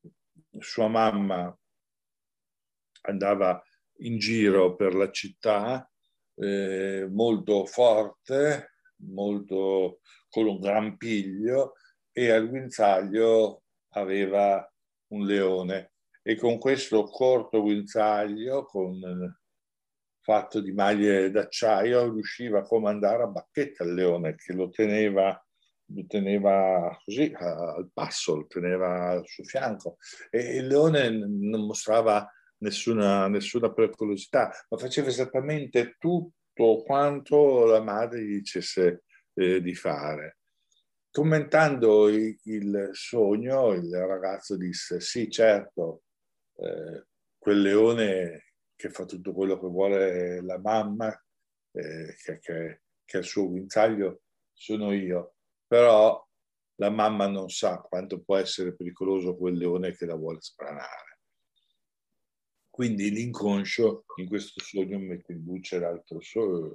sua 0.60 0.88
mamma 0.88 1.58
andava 3.08 3.62
in 4.00 4.17
giro 4.17 4.75
per 4.75 4.94
la 4.94 5.10
città 5.12 5.89
eh, 6.36 7.08
molto 7.10 7.65
forte, 7.65 8.75
molto 8.98 10.00
con 10.30 10.48
un 10.48 10.60
gran 10.60 10.98
piglio 10.98 11.74
e 12.12 12.32
al 12.32 12.48
guinzaglio 12.48 13.63
aveva 13.94 14.70
un 15.12 15.25
leone. 15.25 15.94
E 16.22 16.36
con 16.36 16.58
questo 16.58 17.04
corto 17.04 17.62
guinzaglio 17.62 18.65
con 18.65 19.00
fatto 20.22 20.60
di 20.60 20.72
maglie 20.72 21.30
d'acciaio 21.30 22.12
riusciva 22.12 22.60
a 22.60 22.63
comandare 22.63 23.24
a 23.24 23.27
bacchetta 23.27 23.84
il 23.84 23.94
leone 23.94 24.34
che 24.36 24.54
lo 24.54 24.70
teneva 24.70 25.39
lo 25.89 26.06
teneva 26.08 26.98
così 27.04 27.32
al 27.38 27.89
passo, 27.94 28.38
lo 28.38 28.48
teneva 28.48 29.22
suo 29.24 29.44
fianco. 29.44 29.98
E 30.30 30.58
il 30.58 30.68
leone 30.68 31.10
non 31.10 31.65
mostrava 31.65 32.27
nessuna, 32.65 33.27
nessuna 33.27 33.72
pericolosità, 33.72 34.51
ma 34.69 34.77
faceva 34.77 35.07
esattamente 35.07 35.95
tutto 36.00 36.84
quanto 36.84 37.65
la 37.65 37.81
madre 37.81 38.24
gli 38.24 38.36
dicesse 38.36 39.03
eh, 39.36 39.62
di 39.62 39.75
fare. 39.75 40.39
Commentando 41.12 42.10
il, 42.10 42.38
il, 42.43 42.89
sogno, 42.91 43.72
il 43.72 43.89
ragazzo 43.95 44.57
disse: 44.57 45.00
Sì, 45.00 45.29
certo, 45.29 46.01
eh, 46.57 47.05
quel 47.38 47.62
leone 47.62 48.53
che 48.75 48.89
fa 48.89 49.05
tutto 49.05 49.31
quello 49.34 49.57
che 49.57 49.67
vuole 49.67 50.41
la 50.41 50.60
mamma, 50.60 51.10
eh, 51.72 52.15
che, 52.22 52.39
che, 52.39 52.81
è 53.05 53.17
il 53.17 53.24
suo 53.24 53.48
guinzaglio, 53.48 54.24
sono 54.51 54.91
io. 54.91 55.36
Però 55.65 56.22
la 56.75 56.89
mamma 56.89 57.27
non 57.27 57.50
sa 57.50 57.77
quanto 57.79 58.22
può 58.22 58.36
essere 58.36 58.75
pericoloso 58.75 59.38
quel 59.38 59.55
leone 59.55 59.95
che 59.95 60.05
la 60.05 60.15
vuole 60.15 60.41
spranare. 60.41 61.14
Quindi 62.75 63.10
l'inconscio 63.10 64.03
in 64.17 64.27
questo 64.27 64.62
sogno 64.62 65.00
mette 65.00 65.32
in 65.32 65.46
luce 65.46 65.79
l'altro, 65.79 66.20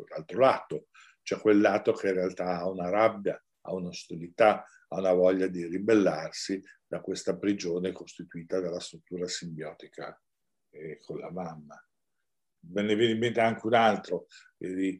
l'altro 0.09 0.39
lato, 0.39 0.87
cioè 1.21 1.39
quel 1.39 1.61
lato 1.61 1.93
che 1.93 2.09
in 2.09 2.15
realtà 2.15 2.57
ha 2.57 2.71
una 2.71 2.89
rabbia, 2.89 3.39
ha 3.67 3.75
un'ostilità, 3.75 4.65
ha 4.89 4.99
una 4.99 5.13
voglia 5.13 5.47
di 5.47 5.67
ribellarsi 5.67 6.59
da 6.87 7.03
questa 7.03 7.37
prigione 7.37 7.93
costituita 7.93 8.61
dalla 8.61 8.81
struttura 8.81 9.29
simbiotica 9.29 10.19
eh, 10.71 10.99
con 11.05 11.19
la 11.19 11.31
mamma. 11.31 11.79
Me 12.69 12.81
ne 12.81 12.97
viene 12.97 13.13
in 13.13 13.19
mente 13.19 13.41
anche 13.41 13.67
un 13.67 13.75
altro, 13.75 14.27
di 14.57 14.99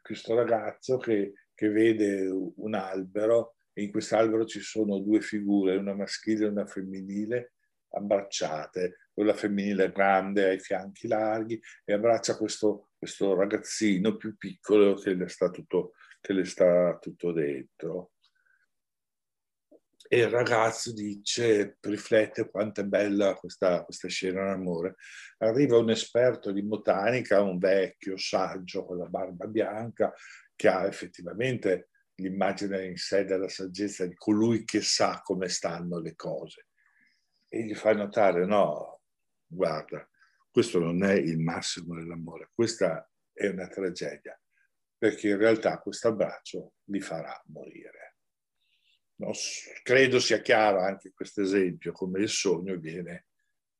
questo 0.00 0.36
ragazzo 0.36 0.96
che, 0.98 1.32
che 1.54 1.68
vede 1.70 2.28
un 2.28 2.74
albero 2.74 3.56
e 3.72 3.82
in 3.82 3.90
quest'albero 3.90 4.44
ci 4.44 4.60
sono 4.60 5.00
due 5.00 5.20
figure, 5.20 5.74
una 5.74 5.96
maschile 5.96 6.44
e 6.44 6.50
una 6.50 6.66
femminile, 6.66 7.54
abbracciate, 7.88 9.05
quella 9.16 9.32
femminile 9.32 9.92
grande, 9.92 10.44
ha 10.46 10.52
i 10.52 10.60
fianchi 10.60 11.08
larghi 11.08 11.58
e 11.86 11.94
abbraccia 11.94 12.36
questo, 12.36 12.90
questo 12.98 13.34
ragazzino 13.34 14.14
più 14.18 14.36
piccolo 14.36 14.92
che 14.92 15.14
le 15.14 15.26
sta 15.28 15.48
tutto, 15.48 15.94
che 16.20 16.34
le 16.34 16.44
sta 16.44 16.98
tutto 16.98 17.32
dentro. 17.32 18.10
E 20.06 20.18
il 20.18 20.28
ragazzo 20.28 20.92
dice, 20.92 21.78
riflette 21.80 22.50
quanto 22.50 22.82
è 22.82 22.84
bella 22.84 23.34
questa, 23.36 23.82
questa 23.84 24.06
scena 24.06 24.44
d'amore. 24.44 24.96
Arriva 25.38 25.78
un 25.78 25.88
esperto 25.88 26.52
di 26.52 26.62
botanica, 26.62 27.40
un 27.40 27.56
vecchio 27.56 28.18
saggio 28.18 28.84
con 28.84 28.98
la 28.98 29.06
barba 29.06 29.46
bianca, 29.46 30.12
che 30.54 30.68
ha 30.68 30.84
effettivamente 30.84 31.88
l'immagine 32.16 32.84
in 32.84 32.98
sé 32.98 33.24
della 33.24 33.48
saggezza 33.48 34.04
di 34.04 34.14
colui 34.14 34.62
che 34.66 34.82
sa 34.82 35.22
come 35.24 35.48
stanno 35.48 36.00
le 36.00 36.14
cose 36.14 36.66
e 37.48 37.64
gli 37.64 37.74
fai 37.74 37.96
notare, 37.96 38.44
no, 38.44 38.95
guarda, 39.46 40.08
questo 40.50 40.78
non 40.78 41.02
è 41.04 41.12
il 41.12 41.38
massimo 41.38 41.94
dell'amore, 41.94 42.50
questa 42.54 43.10
è 43.32 43.48
una 43.48 43.68
tragedia, 43.68 44.40
perché 44.96 45.28
in 45.28 45.36
realtà 45.36 45.78
questo 45.80 46.08
abbraccio 46.08 46.74
li 46.84 47.00
farà 47.00 47.40
morire. 47.46 48.16
No, 49.16 49.32
credo 49.82 50.18
sia 50.18 50.40
chiaro 50.40 50.80
anche 50.80 51.12
questo 51.12 51.42
esempio, 51.42 51.92
come 51.92 52.20
il 52.20 52.28
sogno 52.28 52.76
viene 52.76 53.26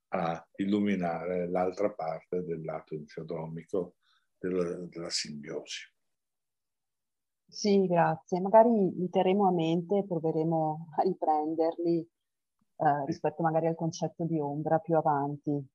a 0.09 0.47
illuminare 0.57 1.49
l'altra 1.49 1.93
parte 1.93 2.43
del 2.45 2.65
lato 2.65 2.95
infiodromico 2.95 3.97
della, 4.39 4.77
della 4.87 5.11
simbiosi. 5.11 5.93
Sì, 7.49 7.87
grazie. 7.87 8.41
Magari 8.41 8.71
li 8.97 9.09
terremo 9.09 9.47
a 9.49 9.53
mente 9.53 9.99
e 9.99 10.07
proveremo 10.07 10.89
a 10.97 11.03
riprenderli 11.03 12.09
eh, 12.77 13.05
rispetto 13.07 13.43
magari 13.43 13.67
al 13.67 13.75
concetto 13.75 14.25
di 14.25 14.39
ombra 14.41 14.79
più 14.79 14.97
avanti. 14.97 15.67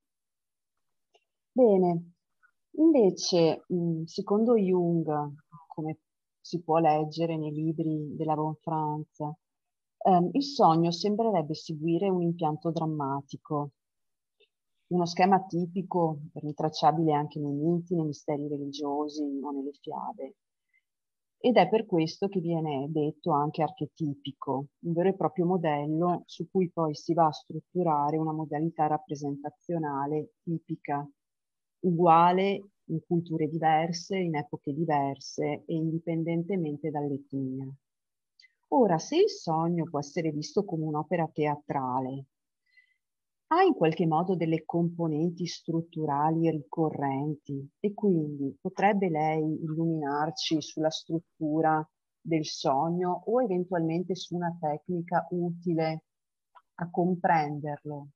Bene, 1.53 2.11
invece, 2.77 3.63
mh, 3.67 4.03
secondo 4.03 4.55
Jung, 4.55 5.33
come 5.67 5.99
si 6.39 6.61
può 6.61 6.77
leggere 6.77 7.37
nei 7.37 7.51
libri 7.51 8.15
della 8.15 8.35
Von 8.35 8.55
Franz, 8.55 9.19
ehm, 9.19 10.29
il 10.33 10.43
sogno 10.43 10.91
sembrerebbe 10.91 11.53
seguire 11.53 12.09
un 12.09 12.21
impianto 12.21 12.71
drammatico, 12.71 13.71
uno 14.87 15.05
schema 15.05 15.41
tipico, 15.45 16.19
rintracciabile 16.33 17.13
anche 17.13 17.39
nei 17.39 17.53
miti, 17.53 17.95
nei 17.95 18.05
misteri 18.05 18.47
religiosi 18.47 19.21
o 19.23 19.51
nelle 19.51 19.71
fiabe 19.79 20.35
ed 21.41 21.57
è 21.57 21.67
per 21.67 21.85
questo 21.87 22.27
che 22.27 22.39
viene 22.39 22.85
detto 22.89 23.31
anche 23.31 23.63
archetipico, 23.63 24.67
un 24.85 24.93
vero 24.93 25.09
e 25.09 25.15
proprio 25.15 25.45
modello 25.45 26.21
su 26.27 26.47
cui 26.49 26.69
poi 26.71 26.93
si 26.95 27.13
va 27.13 27.25
a 27.25 27.31
strutturare 27.31 28.17
una 28.17 28.31
modalità 28.31 28.85
rappresentazionale 28.87 30.33
tipica, 30.43 31.05
uguale 31.79 32.69
in 32.85 32.99
culture 33.05 33.47
diverse, 33.47 34.17
in 34.17 34.35
epoche 34.35 34.71
diverse 34.71 35.63
e 35.65 35.73
indipendentemente 35.73 36.91
dall'etnia. 36.91 37.67
Ora, 38.69 38.97
se 38.99 39.17
il 39.17 39.29
sogno 39.29 39.85
può 39.85 39.99
essere 39.99 40.31
visto 40.31 40.63
come 40.63 40.85
un'opera 40.85 41.27
teatrale, 41.27 42.25
ha 43.53 43.63
in 43.63 43.73
qualche 43.73 44.05
modo 44.05 44.35
delle 44.35 44.63
componenti 44.63 45.45
strutturali 45.45 46.49
ricorrenti 46.49 47.69
e 47.81 47.93
quindi 47.93 48.55
potrebbe 48.59 49.09
lei 49.09 49.43
illuminarci 49.61 50.61
sulla 50.61 50.89
struttura 50.89 51.85
del 52.21 52.45
sogno 52.45 53.23
o 53.25 53.41
eventualmente 53.41 54.15
su 54.15 54.35
una 54.35 54.55
tecnica 54.57 55.27
utile 55.31 56.03
a 56.75 56.89
comprenderlo? 56.89 58.07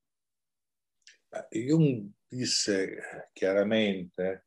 Jung 1.49 2.09
disse 2.25 3.29
chiaramente 3.33 4.45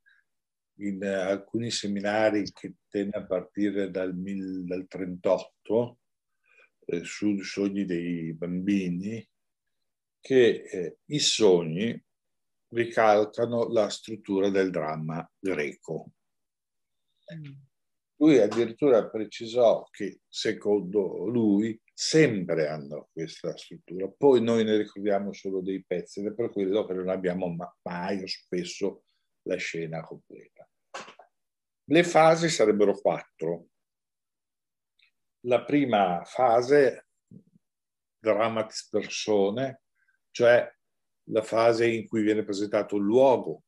in 0.79 1.05
alcuni 1.05 1.71
seminari 1.71 2.51
che 2.51 2.77
tenne 2.89 3.11
a 3.13 3.27
partire 3.27 3.91
dal 3.91 4.17
1938 4.17 5.99
eh, 6.87 7.05
sui 7.05 7.43
sogni 7.43 7.85
dei 7.85 8.33
bambini 8.33 9.29
che 10.21 10.63
eh, 10.65 10.99
i 11.07 11.19
sogni 11.19 12.01
ricalcano 12.71 13.69
la 13.69 13.89
struttura 13.89 14.51
del 14.51 14.71
dramma 14.71 15.29
greco. 15.39 16.13
Mm. 17.35 17.67
Lui 18.21 18.39
addirittura 18.39 19.09
precisò 19.09 19.85
che 19.91 20.21
secondo 20.29 21.27
lui 21.27 21.81
sempre 21.93 22.67
hanno 22.67 23.09
questa 23.13 23.57
struttura, 23.57 24.09
poi 24.09 24.43
noi 24.43 24.65
ne 24.65 24.77
ricordiamo 24.77 25.33
solo 25.33 25.61
dei 25.61 25.85
pezzi 25.85 26.21
ed 26.21 26.27
è 26.27 26.35
per 26.35 26.51
quello 26.51 26.85
che 26.85 26.95
non 26.95 27.09
abbiamo 27.09 27.55
mai 27.83 28.23
o 28.23 28.27
spesso 28.27 29.05
la 29.43 29.57
scena 29.57 30.01
completa. 30.03 30.69
Le 31.91 32.05
fasi 32.05 32.49
sarebbero 32.49 32.99
quattro. 32.99 33.69
La 35.47 35.65
prima 35.65 36.23
fase, 36.25 37.07
dramatis 38.19 38.89
persone, 38.89 39.83
cioè 40.39 40.73
la 41.31 41.43
fase 41.43 41.91
in 41.91 42.07
cui 42.07 42.23
viene 42.23 42.45
presentato 42.45 42.95
il 42.95 43.03
luogo, 43.03 43.65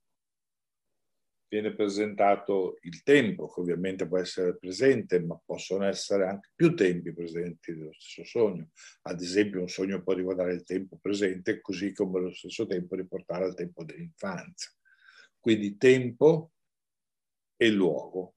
viene 1.49 1.75
presentato 1.75 2.79
il 2.83 3.03
tempo, 3.03 3.49
che 3.49 3.59
ovviamente 3.59 4.07
può 4.07 4.19
essere 4.19 4.57
presente, 4.57 5.19
ma 5.19 5.37
possono 5.45 5.85
essere 5.85 6.29
anche 6.29 6.51
più 6.55 6.77
tempi 6.77 7.13
presenti 7.13 7.75
dello 7.75 7.93
stesso 7.93 8.23
sogno. 8.23 8.69
Ad 9.03 9.21
esempio, 9.21 9.63
un 9.63 9.69
sogno 9.69 10.01
può 10.01 10.13
riguardare 10.13 10.53
il 10.53 10.63
tempo 10.63 10.97
presente, 11.03 11.61
così 11.61 11.93
come 11.93 12.21
allo 12.21 12.33
stesso 12.33 12.65
tempo 12.67 12.95
riportare 12.95 13.47
al 13.47 13.57
tempo 13.57 13.83
dell'infanzia. 13.83 14.71
Quindi 15.41 15.77
tempo 15.77 16.53
e 17.57 17.69
luogo. 17.69 18.37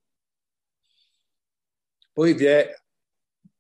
Poi 2.12 2.34
vi 2.34 2.46
è 2.46 2.74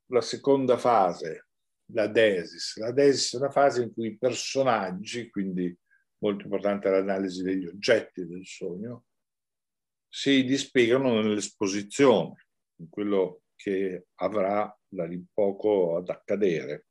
la 0.08 0.22
seconda 0.22 0.80
fase, 0.80 1.50
la 1.93 2.07
desis. 2.07 2.77
La 2.77 2.91
desis 2.91 3.33
è 3.33 3.38
una 3.38 3.51
fase 3.51 3.83
in 3.83 3.93
cui 3.93 4.07
i 4.07 4.17
personaggi, 4.17 5.29
quindi 5.29 5.75
molto 6.17 6.45
importante 6.45 6.89
l'analisi 6.89 7.43
degli 7.43 7.65
oggetti 7.65 8.25
del 8.25 8.45
sogno, 8.45 9.05
si 10.07 10.43
dispiegano 10.43 11.21
nell'esposizione, 11.21 12.47
in 12.77 12.89
quello 12.89 13.43
che 13.55 14.07
avrà 14.15 14.75
da 14.88 15.05
lì 15.05 15.23
poco 15.33 15.97
ad 15.97 16.09
accadere. 16.09 16.88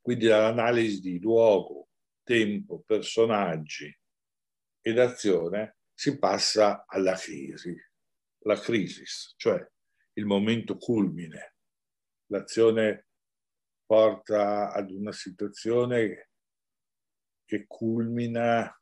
Quindi 0.00 0.26
dall'analisi 0.26 1.00
di 1.00 1.20
luogo, 1.20 1.88
tempo, 2.22 2.82
personaggi 2.84 3.96
ed 4.80 4.98
azione 4.98 5.76
si 5.94 6.18
passa 6.18 6.84
alla 6.86 7.14
crisi, 7.14 7.74
la 8.44 8.58
crisi, 8.58 9.04
cioè 9.36 9.64
il 10.14 10.26
momento 10.26 10.76
culmine. 10.76 11.51
L'azione 12.32 13.08
porta 13.84 14.72
ad 14.72 14.90
una 14.90 15.12
situazione 15.12 16.30
che 17.44 17.66
culmina 17.66 18.74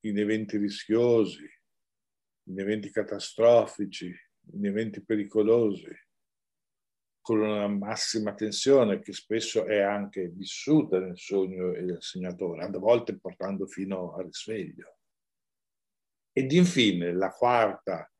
in 0.00 0.18
eventi 0.18 0.56
rischiosi, 0.56 1.48
in 2.48 2.58
eventi 2.58 2.90
catastrofici, 2.90 4.12
in 4.54 4.66
eventi 4.66 5.04
pericolosi, 5.04 5.96
con 7.20 7.38
una 7.38 7.68
massima 7.68 8.34
tensione 8.34 8.98
che 8.98 9.12
spesso 9.12 9.66
è 9.66 9.78
anche 9.78 10.30
vissuta 10.30 10.98
nel 10.98 11.16
sogno 11.16 11.72
e 11.74 11.84
del 11.84 12.02
segnatore, 12.02 12.64
a 12.64 12.70
volte 12.70 13.16
portando 13.20 13.68
fino 13.68 14.14
al 14.16 14.24
risveglio. 14.24 14.98
Ed 16.32 16.50
infine 16.50 17.12
la 17.12 17.30
quarta 17.30 18.12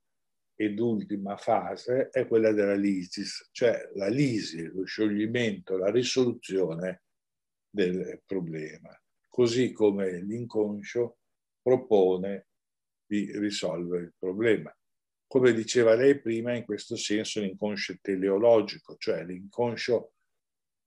ed 0.57 0.79
ultima 0.79 1.37
fase 1.37 2.09
è 2.11 2.27
quella 2.27 2.53
della 2.53 2.75
lisis, 2.75 3.49
cioè 3.53 3.91
la 3.95 4.09
lisi, 4.09 4.65
lo 4.65 4.85
scioglimento, 4.85 5.77
la 5.77 5.91
risoluzione 5.91 7.03
del 7.69 8.23
problema, 8.25 8.97
così 9.29 9.73
come 9.73 10.21
l'inconscio 10.23 11.19
propone 11.61 12.49
di 13.05 13.37
risolvere 13.39 14.05
il 14.05 14.15
problema. 14.17 14.75
Come 15.27 15.53
diceva 15.53 15.95
lei 15.95 16.21
prima, 16.21 16.55
in 16.55 16.65
questo 16.65 16.97
senso 16.97 17.41
l'inconscio 17.41 17.93
è 17.93 17.99
teleologico, 18.01 18.97
cioè 18.97 19.25
l'inconscio 19.25 20.13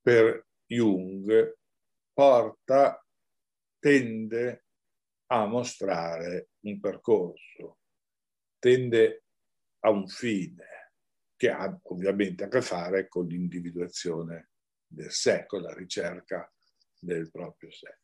per 0.01 0.47
Jung 0.65 1.57
porta, 2.13 3.05
tende 3.79 4.65
a 5.27 5.45
mostrare 5.45 6.49
un 6.61 6.79
percorso, 6.79 7.79
tende 8.59 9.26
a 9.81 9.89
un 9.89 10.07
fine 10.07 10.65
che 11.35 11.49
ha 11.49 11.79
ovviamente 11.83 12.43
a 12.43 12.47
che 12.47 12.61
fare 12.61 13.07
con 13.07 13.27
l'individuazione 13.27 14.49
del 14.87 15.11
sé, 15.11 15.45
con 15.45 15.61
la 15.61 15.73
ricerca 15.73 16.51
del 16.99 17.29
proprio 17.29 17.71
sé. 17.71 17.99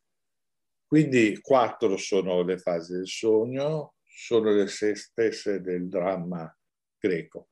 Quindi 0.86 1.40
quattro 1.40 1.96
sono 1.96 2.42
le 2.42 2.58
fasi 2.58 2.92
del 2.92 3.08
sogno, 3.08 3.94
sono 4.04 4.52
le 4.52 4.68
stesse 4.68 5.60
del 5.60 5.88
dramma 5.88 6.56
greco. 6.96 7.48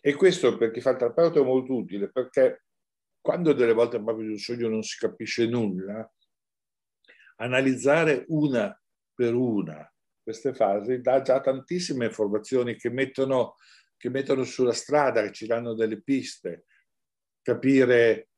E 0.00 0.14
questo 0.14 0.56
per 0.56 0.70
chi 0.70 0.80
fa 0.80 0.90
il 0.90 0.96
terapeuta 0.96 1.40
è 1.40 1.44
molto 1.44 1.74
utile 1.74 2.10
perché 2.10 2.64
quando 3.20 3.52
delle 3.52 3.74
volte 3.74 4.02
proprio 4.02 4.26
di 4.26 4.32
un 4.32 4.38
sogno 4.38 4.68
non 4.68 4.82
si 4.82 4.96
capisce 4.96 5.46
nulla, 5.46 6.10
analizzare 7.36 8.24
una 8.28 8.80
per 9.12 9.34
una 9.34 9.92
queste 10.28 10.52
fasi 10.52 11.00
dà 11.00 11.22
già 11.22 11.40
tantissime 11.40 12.04
informazioni 12.04 12.76
che 12.76 12.90
mettono, 12.90 13.54
che 13.96 14.10
mettono 14.10 14.44
sulla 14.44 14.74
strada, 14.74 15.22
che 15.22 15.32
ci 15.32 15.46
danno 15.46 15.72
delle 15.72 16.02
piste, 16.02 16.66
capire 17.40 18.28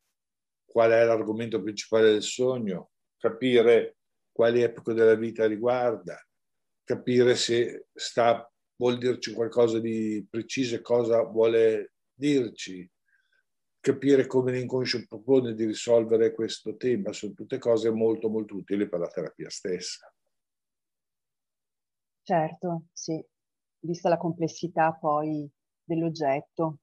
qual 0.64 0.92
è 0.92 1.04
l'argomento 1.04 1.60
principale 1.60 2.12
del 2.12 2.22
sogno, 2.22 2.92
capire 3.16 3.96
quali 4.30 4.62
epoche 4.62 4.92
della 4.92 5.16
vita 5.16 5.48
riguarda, 5.48 6.24
capire 6.84 7.34
se 7.34 7.86
sta, 7.92 8.48
vuol 8.76 8.96
dirci 8.96 9.32
qualcosa 9.32 9.80
di 9.80 10.24
preciso 10.30 10.76
e 10.76 10.82
cosa 10.82 11.24
vuole 11.24 11.94
dirci, 12.14 12.88
capire 13.80 14.26
come 14.28 14.52
l'inconscio 14.52 15.04
propone 15.08 15.54
di 15.54 15.64
risolvere 15.64 16.32
questo 16.34 16.76
tema, 16.76 17.12
sono 17.12 17.32
tutte 17.32 17.58
cose 17.58 17.90
molto 17.90 18.28
molto 18.28 18.54
utili 18.54 18.88
per 18.88 19.00
la 19.00 19.08
terapia 19.08 19.50
stessa. 19.50 20.08
Certo, 22.30 22.84
sì, 22.92 23.20
vista 23.80 24.08
la 24.08 24.16
complessità 24.16 24.92
poi 24.92 25.50
dell'oggetto. 25.82 26.76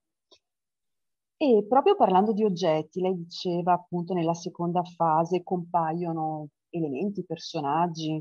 E 1.38 1.64
proprio 1.66 1.96
parlando 1.96 2.34
di 2.34 2.44
oggetti, 2.44 3.00
lei 3.00 3.16
diceva 3.16 3.72
appunto 3.72 4.12
nella 4.12 4.34
seconda 4.34 4.82
fase 4.82 5.42
compaiono 5.42 6.48
elementi, 6.68 7.24
personaggi, 7.24 8.14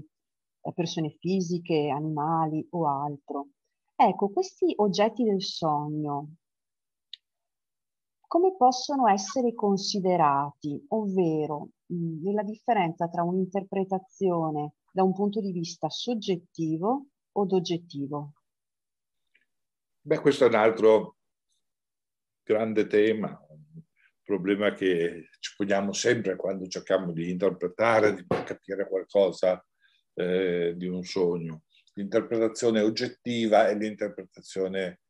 eh, 0.61 0.73
persone 0.73 1.17
fisiche, 1.19 1.89
animali 1.89 2.65
o 2.69 2.87
altro. 2.87 3.47
Ecco, 3.93 4.29
questi 4.29 4.71
oggetti 4.77 5.25
del 5.25 5.41
sogno, 5.43 6.29
come 8.25 8.55
possono 8.55 9.09
essere 9.09 9.53
considerati, 9.53 10.81
ovvero 10.91 11.71
nella 11.87 12.43
differenza 12.43 13.09
tra 13.09 13.23
un'interpretazione 13.23 14.75
da 14.93 15.03
un 15.03 15.11
punto 15.11 15.41
di 15.41 15.51
vista 15.51 15.89
soggettivo 15.89 17.07
od 17.39 17.51
oggettivo? 17.53 18.33
Beh, 20.01 20.19
questo 20.19 20.45
è 20.45 20.47
un 20.47 20.55
altro 20.55 21.17
grande 22.43 22.87
tema, 22.87 23.27
un 23.49 23.81
problema 24.23 24.73
che 24.73 25.29
ci 25.39 25.53
poniamo 25.55 25.91
sempre 25.91 26.35
quando 26.35 26.67
cerchiamo 26.67 27.11
di 27.11 27.29
interpretare, 27.29 28.13
di 28.15 28.25
capire 28.27 28.87
qualcosa 28.87 29.63
eh, 30.13 30.73
di 30.75 30.87
un 30.87 31.03
sogno. 31.03 31.63
L'interpretazione 31.93 32.81
oggettiva 32.81 33.67
e 33.67 33.75
l'interpretazione 33.75 35.01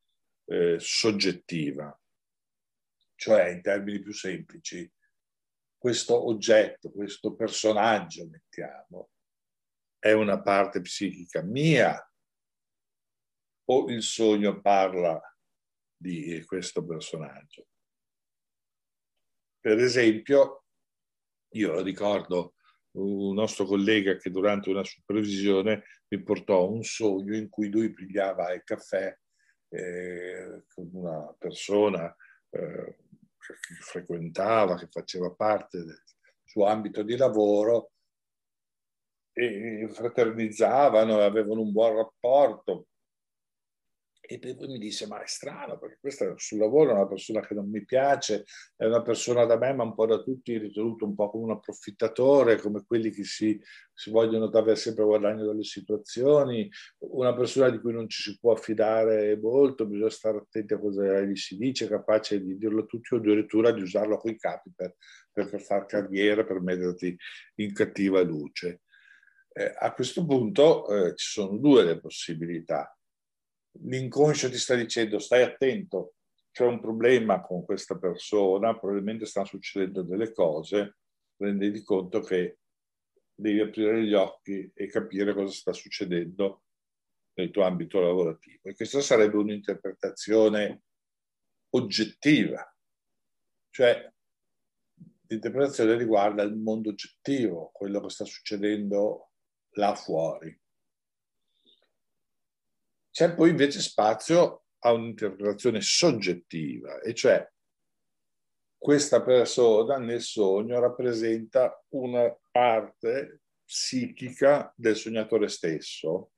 eh, 0.45 0.77
soggettiva, 0.79 1.97
cioè 3.15 3.49
in 3.49 3.61
termini 3.61 3.99
più 3.99 4.13
semplici, 4.13 4.89
questo 5.77 6.27
oggetto, 6.27 6.91
questo 6.91 7.35
personaggio, 7.35 8.27
mettiamo, 8.27 9.11
è 9.99 10.11
una 10.11 10.41
parte 10.41 10.81
psichica 10.81 11.41
mia 11.41 12.01
o 13.69 13.89
il 13.89 14.01
sogno 14.01 14.61
parla 14.61 15.21
di 15.95 16.43
questo 16.45 16.85
personaggio. 16.85 17.67
Per 19.59 19.79
esempio, 19.79 20.65
io 21.55 21.81
ricordo 21.81 22.53
un 22.97 23.33
nostro 23.33 23.65
collega 23.65 24.15
che 24.15 24.29
durante 24.29 24.69
una 24.69 24.83
supervisione 24.83 25.83
mi 26.07 26.23
portò 26.23 26.69
un 26.69 26.83
sogno 26.83 27.35
in 27.35 27.49
cui 27.49 27.69
lui 27.69 27.91
pigliava 27.91 28.53
il 28.53 28.63
caffè 28.63 29.15
eh, 29.69 30.63
con 30.73 30.89
una 30.93 31.35
persona 31.37 32.15
eh, 32.49 32.97
che 33.37 33.53
frequentava, 33.81 34.77
che 34.77 34.87
faceva 34.89 35.33
parte 35.33 35.83
del 35.83 36.01
suo 36.43 36.65
ambito 36.65 37.03
di 37.03 37.17
lavoro 37.17 37.91
e 39.33 39.87
fraternizzavano, 39.91 41.19
avevano 41.19 41.61
un 41.61 41.71
buon 41.71 41.97
rapporto 41.97 42.87
E 44.29 44.39
poi 44.39 44.67
mi 44.67 44.77
disse, 44.77 45.07
ma 45.07 45.23
è 45.23 45.25
strano, 45.25 45.79
perché 45.79 45.99
questa 46.01 46.33
sul 46.35 46.59
lavoro 46.59 46.89
è 46.89 46.93
una 46.95 47.07
persona 47.07 47.39
che 47.39 47.53
non 47.53 47.69
mi 47.69 47.85
piace, 47.85 48.43
è 48.75 48.83
una 48.83 49.01
persona 49.01 49.45
da 49.45 49.57
me, 49.57 49.73
ma 49.73 49.83
un 49.83 49.95
po' 49.95 50.05
da 50.05 50.21
tutti 50.21 50.57
ritenuto 50.57 51.05
un 51.05 51.15
po' 51.15 51.29
come 51.29 51.45
un 51.45 51.51
approfittatore, 51.51 52.57
come 52.57 52.83
quelli 52.85 53.09
che 53.09 53.23
si, 53.23 53.57
si 53.93 54.09
vogliono 54.09 54.47
avere 54.47 54.75
sempre 54.75 55.05
guadagno 55.05 55.45
dalle 55.45 55.63
situazioni, 55.63 56.69
una 57.09 57.33
persona 57.33 57.69
di 57.69 57.79
cui 57.79 57.93
non 57.93 58.09
ci 58.09 58.21
si 58.21 58.37
può 58.37 58.51
affidare 58.51 59.37
molto, 59.37 59.85
bisogna 59.85 60.09
stare 60.09 60.39
attenti 60.39 60.73
a 60.73 60.79
cosa 60.79 61.21
gli 61.21 61.35
si 61.37 61.55
dice, 61.55 61.87
capace 61.87 62.43
di 62.43 62.57
dirlo 62.57 62.81
a 62.81 62.85
tutti 62.85 63.13
o 63.13 63.17
addirittura 63.17 63.71
di 63.71 63.81
usarlo 63.81 64.17
coi 64.17 64.37
capi 64.37 64.73
per, 64.75 64.93
per, 65.31 65.61
fare 65.61 65.85
carriera, 65.85 66.43
per 66.43 66.59
metterti 66.59 67.15
in 67.55 67.71
cattiva 67.71 68.21
luce. 68.23 68.81
Eh, 69.53 69.73
a 69.73 69.93
questo 69.93 70.25
punto 70.25 70.85
eh, 70.89 71.15
ci 71.15 71.29
sono 71.29 71.57
due 71.57 71.85
le 71.85 71.97
possibilità 71.97 72.91
l'inconscio 73.83 74.49
ti 74.49 74.57
sta 74.57 74.75
dicendo 74.75 75.19
stai 75.19 75.43
attento, 75.43 76.15
c'è 76.51 76.65
un 76.65 76.79
problema 76.79 77.41
con 77.41 77.63
questa 77.63 77.97
persona, 77.97 78.77
probabilmente 78.77 79.25
stanno 79.25 79.45
succedendo 79.45 80.01
delle 80.01 80.31
cose, 80.31 80.97
renditi 81.37 81.83
conto 81.83 82.19
che 82.21 82.59
devi 83.33 83.59
aprire 83.59 84.03
gli 84.03 84.13
occhi 84.13 84.71
e 84.73 84.87
capire 84.87 85.33
cosa 85.33 85.51
sta 85.51 85.71
succedendo 85.73 86.63
nel 87.35 87.51
tuo 87.51 87.63
ambito 87.63 87.99
lavorativo. 87.99 88.69
E 88.69 88.75
questa 88.75 89.01
sarebbe 89.01 89.37
un'interpretazione 89.37 90.81
oggettiva, 91.75 92.75
cioè 93.69 94.11
l'interpretazione 95.27 95.95
riguarda 95.95 96.41
il 96.41 96.55
mondo 96.55 96.89
oggettivo, 96.89 97.69
quello 97.71 98.01
che 98.01 98.09
sta 98.09 98.25
succedendo 98.25 99.31
là 99.71 99.93
fuori. 99.93 100.57
C'è 103.17 103.33
poi 103.33 103.49
invece 103.49 103.81
spazio 103.81 104.65
a 104.83 104.91
un'interpretazione 104.91 105.81
soggettiva, 105.81 107.01
e 107.01 107.15
cioè 107.15 107.51
questa 108.77 109.23
persona 109.23 109.97
nel 109.97 110.21
sogno 110.21 110.79
rappresenta 110.79 111.83
una 111.95 112.31
parte 112.51 113.41
psichica 113.65 114.71
del 114.75 114.95
sognatore 114.95 115.47
stesso 115.47 116.33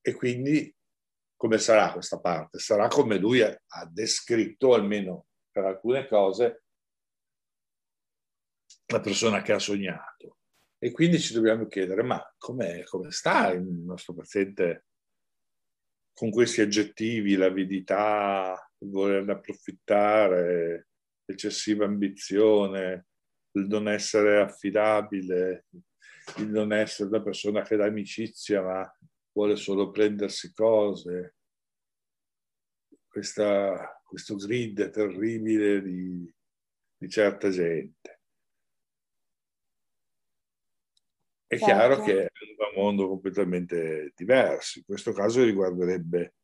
e 0.00 0.14
quindi 0.14 0.74
come 1.36 1.58
sarà 1.58 1.92
questa 1.92 2.18
parte? 2.18 2.58
Sarà 2.58 2.88
come 2.88 3.16
lui 3.16 3.40
ha 3.42 3.86
descritto, 3.88 4.74
almeno 4.74 5.26
per 5.48 5.64
alcune 5.64 6.08
cose, 6.08 6.64
la 8.86 8.98
persona 8.98 9.42
che 9.42 9.52
ha 9.52 9.60
sognato. 9.60 10.38
E 10.76 10.90
quindi 10.90 11.20
ci 11.20 11.34
dobbiamo 11.34 11.68
chiedere, 11.68 12.02
ma 12.02 12.20
come 12.36 12.84
sta 13.10 13.50
il 13.50 13.62
nostro 13.62 14.12
paziente 14.12 14.86
con 16.14 16.30
questi 16.30 16.60
aggettivi, 16.60 17.34
l'avidità, 17.34 18.54
il 18.78 18.90
volerne 18.90 19.32
approfittare, 19.32 20.88
l'eccessiva 21.24 21.84
ambizione, 21.84 23.06
il 23.52 23.66
non 23.66 23.88
essere 23.88 24.40
affidabile, 24.40 25.66
il 26.38 26.48
non 26.48 26.72
essere 26.72 27.08
una 27.08 27.22
persona 27.22 27.62
che 27.62 27.76
dà 27.76 27.84
amicizia 27.84 28.62
ma 28.62 28.98
vuole 29.32 29.56
solo 29.56 29.90
prendersi 29.90 30.52
cose, 30.52 31.34
Questa, 33.08 34.00
questo 34.04 34.34
grid 34.36 34.90
terribile 34.90 35.82
di, 35.82 36.32
di 36.96 37.08
certa 37.08 37.48
gente. 37.50 38.13
È 41.54 41.58
certo. 41.58 41.64
chiaro 41.64 42.02
che 42.02 42.24
è 42.24 42.30
un 42.76 42.82
mondo 42.82 43.08
completamente 43.08 44.12
diverso. 44.14 44.78
In 44.78 44.84
questo 44.84 45.12
caso 45.12 45.42
riguarderebbe, 45.42 46.34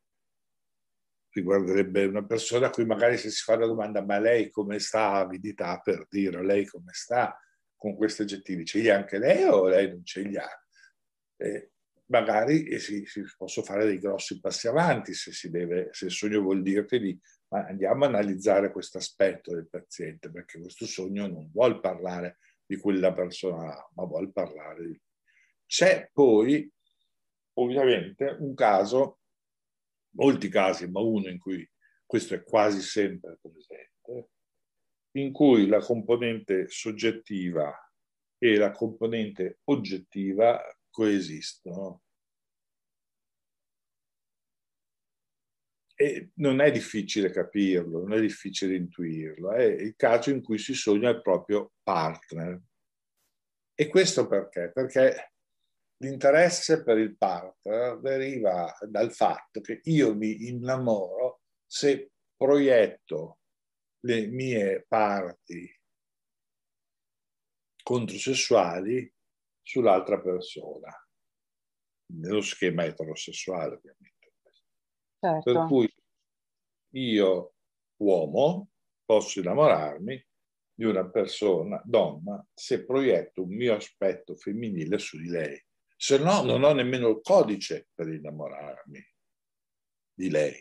riguarderebbe 1.31 2.05
una 2.05 2.25
persona 2.25 2.67
a 2.67 2.69
cui 2.69 2.85
magari 2.85 3.17
se 3.17 3.29
si 3.29 3.43
fa 3.43 3.57
la 3.57 3.67
domanda 3.67 4.03
ma 4.03 4.19
lei 4.19 4.49
come 4.49 4.79
sta, 4.79 5.13
avidità 5.13 5.79
per 5.79 6.05
dire 6.09 6.43
lei 6.43 6.65
come 6.65 6.91
sta 6.93 7.37
con 7.75 7.95
questi 7.95 8.21
aggettivi, 8.21 8.65
ce 8.65 8.79
li 8.79 8.89
ha 8.89 8.95
anche 8.95 9.17
lei 9.17 9.43
o 9.43 9.67
lei 9.67 9.89
non 9.89 10.05
ce 10.05 10.21
li 10.21 10.37
ha? 10.37 10.49
Eh, 11.37 11.71
magari 12.05 12.65
eh, 12.65 12.79
si, 12.79 13.05
si 13.05 13.23
possono 13.35 13.65
fare 13.65 13.85
dei 13.85 13.97
grossi 13.97 14.39
passi 14.39 14.67
avanti 14.67 15.13
se, 15.13 15.31
si 15.31 15.49
deve, 15.49 15.89
se 15.91 16.05
il 16.05 16.11
sogno 16.11 16.41
vuol 16.41 16.61
dirti 16.61 16.99
di 16.99 17.19
ma 17.47 17.65
andiamo 17.65 18.05
a 18.05 18.07
analizzare 18.07 18.71
questo 18.71 18.97
aspetto 18.97 19.53
del 19.53 19.67
paziente 19.67 20.29
perché 20.29 20.59
questo 20.59 20.85
sogno 20.85 21.27
non 21.27 21.49
vuole 21.51 21.79
parlare 21.79 22.37
di 22.71 22.77
quella 22.77 23.13
persona, 23.13 23.75
ma 23.95 24.05
vuol 24.05 24.31
parlare 24.31 24.87
di... 24.87 25.01
C'è 25.65 26.09
poi, 26.13 26.71
ovviamente, 27.57 28.37
un 28.39 28.53
caso, 28.53 29.19
molti 30.11 30.47
casi, 30.47 30.89
ma 30.89 31.01
uno 31.01 31.27
in 31.27 31.37
cui 31.37 31.69
questo 32.05 32.33
è 32.33 32.43
quasi 32.43 32.79
sempre 32.79 33.37
presente, 33.41 34.29
in 35.17 35.33
cui 35.33 35.67
la 35.67 35.79
componente 35.79 36.69
soggettiva 36.69 37.73
e 38.37 38.55
la 38.55 38.71
componente 38.71 39.59
oggettiva 39.65 40.61
coesistono. 40.89 42.03
E 46.01 46.31
non 46.37 46.61
è 46.61 46.71
difficile 46.71 47.29
capirlo, 47.29 47.99
non 47.99 48.13
è 48.13 48.19
difficile 48.19 48.75
intuirlo, 48.75 49.51
è 49.51 49.61
il 49.61 49.95
caso 49.95 50.31
in 50.31 50.41
cui 50.41 50.57
si 50.57 50.73
sogna 50.73 51.11
il 51.11 51.21
proprio 51.21 51.73
partner. 51.83 52.59
E 53.75 53.87
questo 53.87 54.25
perché? 54.25 54.71
Perché 54.73 55.33
l'interesse 55.97 56.81
per 56.83 56.97
il 56.97 57.15
partner 57.15 57.99
deriva 57.99 58.75
dal 58.87 59.13
fatto 59.13 59.61
che 59.61 59.81
io 59.83 60.15
mi 60.15 60.47
innamoro 60.47 61.41
se 61.67 62.13
proietto 62.35 63.41
le 64.07 64.25
mie 64.25 64.83
parti 64.87 65.71
controsessuali 67.83 69.13
sull'altra 69.61 70.19
persona, 70.19 70.91
nello 72.13 72.41
schema 72.41 72.85
eterosessuale 72.85 73.75
ovviamente. 73.75 74.10
Certo. 75.23 75.53
Per 75.53 75.65
cui 75.67 75.93
io, 76.93 77.53
uomo, 77.97 78.71
posso 79.05 79.39
innamorarmi 79.39 80.27
di 80.73 80.83
una 80.83 81.07
persona, 81.07 81.79
donna, 81.85 82.43
se 82.55 82.83
proietto 82.85 83.43
un 83.43 83.53
mio 83.53 83.75
aspetto 83.75 84.35
femminile 84.35 84.97
su 84.97 85.17
di 85.19 85.27
lei. 85.27 85.63
Se 85.95 86.17
no, 86.17 86.41
non 86.41 86.63
ho 86.63 86.73
nemmeno 86.73 87.09
il 87.09 87.19
codice 87.21 87.89
per 87.93 88.07
innamorarmi 88.07 88.99
di 90.11 90.29
lei. 90.31 90.59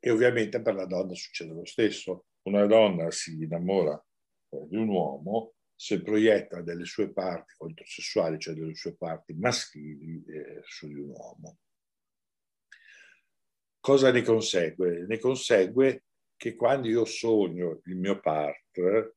E 0.00 0.10
ovviamente 0.10 0.62
per 0.62 0.74
la 0.74 0.86
donna 0.86 1.14
succede 1.14 1.52
lo 1.52 1.66
stesso. 1.66 2.24
Una 2.44 2.64
donna 2.64 3.10
si 3.10 3.34
innamora 3.34 4.02
di 4.48 4.76
un 4.76 4.88
uomo 4.88 5.56
se 5.76 6.00
proietta 6.00 6.62
delle 6.62 6.86
sue 6.86 7.12
parti 7.12 7.52
controsessuali, 7.58 8.38
cioè 8.38 8.54
delle 8.54 8.74
sue 8.74 8.96
parti 8.96 9.34
maschili, 9.34 10.24
eh, 10.24 10.62
su 10.64 10.86
di 10.86 10.94
un 10.94 11.10
uomo. 11.10 11.58
Cosa 13.82 14.12
ne 14.12 14.22
consegue? 14.22 15.06
Ne 15.08 15.18
consegue 15.18 16.04
che 16.36 16.54
quando 16.54 16.86
io 16.86 17.04
sogno 17.04 17.80
il 17.86 17.96
mio 17.96 18.20
partner, 18.20 19.12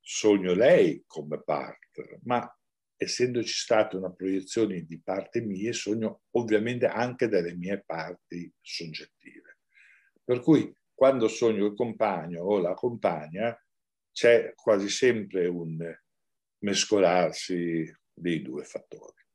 sogno 0.00 0.54
lei 0.54 1.04
come 1.06 1.40
partner, 1.40 2.18
ma 2.24 2.58
essendoci 2.96 3.52
stata 3.52 3.96
una 3.96 4.10
proiezione 4.10 4.82
di 4.82 5.00
parte 5.00 5.40
mia, 5.40 5.72
sogno 5.72 6.22
ovviamente 6.32 6.86
anche 6.86 7.28
delle 7.28 7.54
mie 7.54 7.84
parti 7.86 8.52
soggettive. 8.60 9.58
Per 10.24 10.40
cui 10.40 10.76
quando 10.92 11.28
sogno 11.28 11.66
il 11.66 11.74
compagno 11.74 12.42
o 12.42 12.58
la 12.58 12.74
compagna, 12.74 13.56
c'è 14.10 14.52
quasi 14.56 14.88
sempre 14.88 15.46
un 15.46 15.78
mescolarsi 16.64 17.88
dei 18.12 18.42
due 18.42 18.64
fattori. 18.64 19.27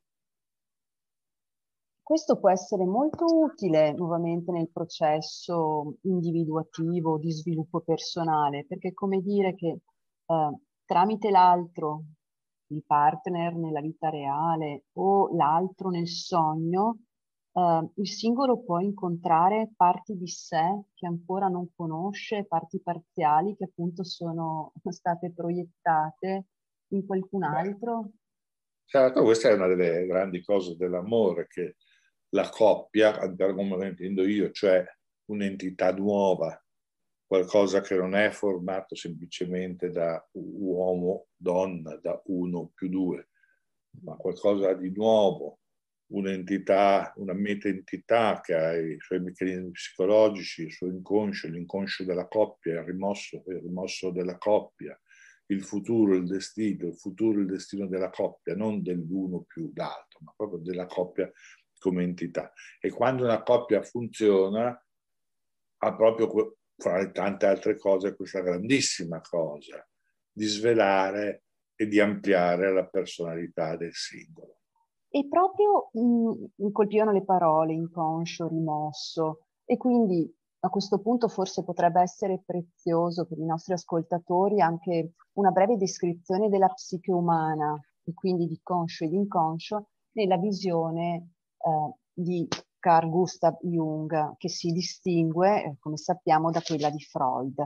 Questo 2.13 2.37
può 2.37 2.51
essere 2.51 2.85
molto 2.85 3.25
utile 3.25 3.91
nuovamente 3.93 4.51
nel 4.51 4.69
processo 4.71 5.95
individuativo 6.01 7.17
di 7.17 7.31
sviluppo 7.31 7.81
personale, 7.81 8.67
perché 8.67 8.89
è 8.89 8.93
come 8.93 9.19
dire 9.19 9.55
che 9.55 9.67
eh, 9.69 10.57
tramite 10.85 11.31
l'altro, 11.31 12.03
il 12.67 12.83
partner 12.85 13.55
nella 13.55 13.81
vita 13.81 14.09
reale 14.09 14.83
o 14.99 15.35
l'altro 15.35 15.89
nel 15.89 16.07
sogno, 16.07 16.99
eh, 17.51 17.89
il 17.95 18.07
singolo 18.07 18.61
può 18.61 18.77
incontrare 18.77 19.71
parti 19.75 20.15
di 20.15 20.27
sé 20.27 20.83
che 20.93 21.07
ancora 21.07 21.47
non 21.47 21.67
conosce, 21.75 22.45
parti 22.45 22.79
parziali 22.79 23.55
che 23.55 23.63
appunto 23.63 24.03
sono 24.03 24.71
state 24.87 25.33
proiettate 25.33 26.45
in 26.89 27.07
qualcun 27.07 27.41
altro. 27.41 28.11
Certo, 28.85 29.23
questa 29.23 29.49
è 29.49 29.53
una 29.53 29.65
delle 29.65 30.05
grandi 30.05 30.43
cose 30.43 30.75
dell'amore, 30.75 31.47
che 31.47 31.77
la 32.33 32.49
coppia, 32.49 33.17
come 33.35 33.87
intendo 33.87 34.25
io, 34.25 34.51
cioè 34.51 34.83
un'entità 35.25 35.93
nuova, 35.93 36.59
qualcosa 37.25 37.81
che 37.81 37.95
non 37.95 38.15
è 38.15 38.31
formato 38.31 38.95
semplicemente 38.95 39.89
da 39.89 40.23
uomo, 40.33 41.27
donna, 41.35 41.95
da 41.97 42.19
uno 42.25 42.71
più 42.73 42.89
due, 42.89 43.29
ma 44.01 44.15
qualcosa 44.15 44.73
di 44.73 44.91
nuovo, 44.91 45.59
un'entità, 46.07 47.13
una 47.17 47.33
meta-entità 47.33 48.39
che 48.41 48.53
ha 48.55 48.77
i 48.77 48.97
suoi 48.99 49.19
meccanismi 49.19 49.71
psicologici, 49.71 50.63
il 50.63 50.71
suo 50.71 50.87
inconscio, 50.87 51.47
l'inconscio 51.47 52.03
della 52.03 52.27
coppia, 52.27 52.79
il 52.79 52.85
rimosso, 52.85 53.43
il 53.47 53.61
rimosso 53.61 54.09
della 54.09 54.37
coppia, 54.37 54.99
il 55.47 55.63
futuro, 55.63 56.15
il 56.15 56.25
destino, 56.25 56.87
il 56.87 56.97
futuro, 56.97 57.39
il 57.39 57.47
destino 57.47 57.87
della 57.87 58.09
coppia, 58.09 58.55
non 58.55 58.81
dell'uno 58.81 59.41
più 59.41 59.71
l'altro, 59.75 60.19
ma 60.21 60.33
proprio 60.35 60.59
della 60.59 60.85
coppia 60.85 61.31
come 61.83 62.03
entità. 62.03 62.53
E 62.79 62.89
quando 62.89 63.25
una 63.25 63.43
coppia 63.43 63.81
funziona, 63.81 64.73
ha 65.77 65.95
proprio, 65.95 66.55
fra 66.77 67.11
tante 67.11 67.45
altre 67.45 67.77
cose, 67.77 68.15
questa 68.15 68.39
grandissima 68.39 69.19
cosa 69.19 69.85
di 70.31 70.45
svelare 70.45 71.43
e 71.75 71.87
di 71.87 71.99
ampliare 71.99 72.71
la 72.71 72.85
personalità 72.85 73.75
del 73.75 73.93
singolo. 73.93 74.59
E 75.09 75.27
proprio 75.27 75.89
mi 75.91 76.71
colpivano 76.71 77.11
le 77.11 77.23
parole 77.23 77.73
inconscio, 77.73 78.47
rimosso, 78.47 79.45
e 79.65 79.75
quindi 79.75 80.33
a 80.61 80.69
questo 80.69 80.99
punto 80.99 81.27
forse 81.27 81.63
potrebbe 81.63 82.01
essere 82.01 82.41
prezioso 82.43 83.27
per 83.27 83.37
i 83.37 83.45
nostri 83.45 83.73
ascoltatori 83.73 84.61
anche 84.61 85.15
una 85.33 85.51
breve 85.51 85.75
descrizione 85.75 86.47
della 86.49 86.69
psiche 86.69 87.11
umana 87.11 87.77
e 88.03 88.13
quindi 88.13 88.47
di 88.47 88.59
conscio 88.63 89.03
ed 89.03 89.13
inconscio 89.13 89.89
nella 90.13 90.37
visione 90.37 91.33
eh, 91.63 91.93
di 92.13 92.47
Carl 92.79 93.09
Gustav 93.09 93.57
Jung, 93.61 94.35
che 94.37 94.49
si 94.49 94.71
distingue, 94.71 95.63
eh, 95.63 95.75
come 95.79 95.97
sappiamo, 95.97 96.51
da 96.51 96.61
quella 96.61 96.89
di 96.89 96.99
Freud. 96.99 97.63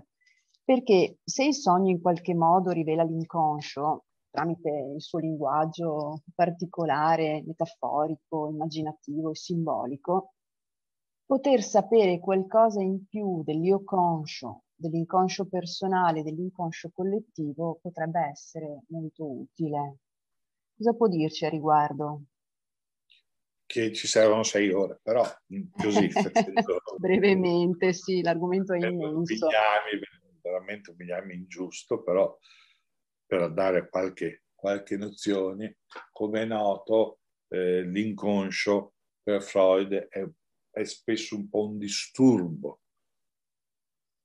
Perché 0.63 1.17
se 1.23 1.45
il 1.45 1.55
sogno 1.55 1.89
in 1.89 2.01
qualche 2.01 2.35
modo 2.35 2.71
rivela 2.71 3.03
l'inconscio, 3.03 4.05
tramite 4.29 4.69
il 4.95 5.01
suo 5.01 5.19
linguaggio 5.19 6.21
particolare, 6.35 7.43
metaforico, 7.45 8.49
immaginativo 8.49 9.31
e 9.31 9.35
simbolico, 9.35 10.33
poter 11.25 11.61
sapere 11.63 12.19
qualcosa 12.19 12.81
in 12.81 13.05
più 13.05 13.43
dell'io 13.43 13.83
conscio, 13.83 14.63
dell'inconscio 14.75 15.47
personale, 15.47 16.23
dell'inconscio 16.23 16.91
collettivo 16.93 17.79
potrebbe 17.81 18.19
essere 18.29 18.83
molto 18.89 19.25
utile. 19.25 19.97
Cosa 20.77 20.93
può 20.93 21.07
dirci 21.07 21.45
a 21.45 21.49
riguardo? 21.49 22.21
Che 23.67 23.91
ci 23.93 24.07
servono 24.07 24.43
sei 24.43 24.71
ore, 24.71 24.99
però 25.03 25.23
così. 25.73 26.09
Brevemente, 26.97 27.93
sì, 27.93 28.21
l'argomento 28.21 28.73
è 28.73 28.77
immenso. 28.77 29.47
Bignami, 29.47 30.01
veramente 30.41 30.91
un 30.91 30.95
bignami 30.95 31.35
ingiusto, 31.35 32.01
però 32.01 32.35
per 33.25 33.51
dare 33.51 33.89
qualche, 33.89 34.45
qualche 34.55 34.95
nozione, 34.95 35.79
come 36.11 36.43
è 36.43 36.45
noto, 36.45 37.19
eh, 37.49 37.81
l'inconscio 37.81 38.93
per 39.21 39.43
Freud 39.43 39.93
è 39.93 40.25
è 40.77 40.83
spesso 40.83 41.35
un 41.35 41.49
po' 41.49 41.65
un 41.65 41.79
disturbo. 41.79 42.81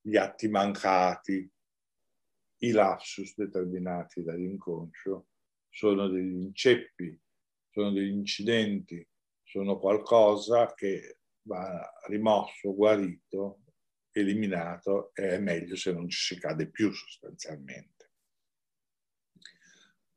Gli 0.02 0.16
atti 0.16 0.48
mancati, 0.48 1.50
i 2.58 2.70
lapsus 2.70 3.34
determinati 3.36 4.22
dall'inconscio 4.22 5.28
sono 5.68 6.08
degli 6.08 6.42
inceppi, 6.42 7.18
sono 7.70 7.92
degli 7.92 8.10
incidenti, 8.10 9.06
sono 9.52 9.78
qualcosa 9.78 10.72
che 10.72 11.18
va 11.42 11.86
rimosso, 12.06 12.74
guarito, 12.74 13.60
eliminato 14.10 15.10
e 15.14 15.34
è 15.34 15.38
meglio 15.38 15.76
se 15.76 15.92
non 15.92 16.08
ci 16.08 16.34
si 16.34 16.40
cade 16.40 16.70
più 16.70 16.90
sostanzialmente. 16.90 18.12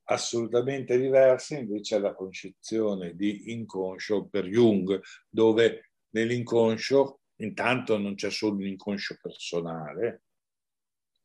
Assolutamente 0.07 0.97
diversa 0.97 1.57
invece 1.57 1.97
è 1.97 1.99
la 1.99 2.13
concezione 2.13 3.13
di 3.15 3.51
inconscio 3.51 4.27
per 4.27 4.45
Jung, 4.45 5.01
dove 5.27 5.91
nell'inconscio, 6.11 7.19
intanto 7.41 7.97
non 7.97 8.15
c'è 8.15 8.29
solo 8.29 8.55
un 8.55 8.67
inconscio 8.67 9.17
personale, 9.21 10.23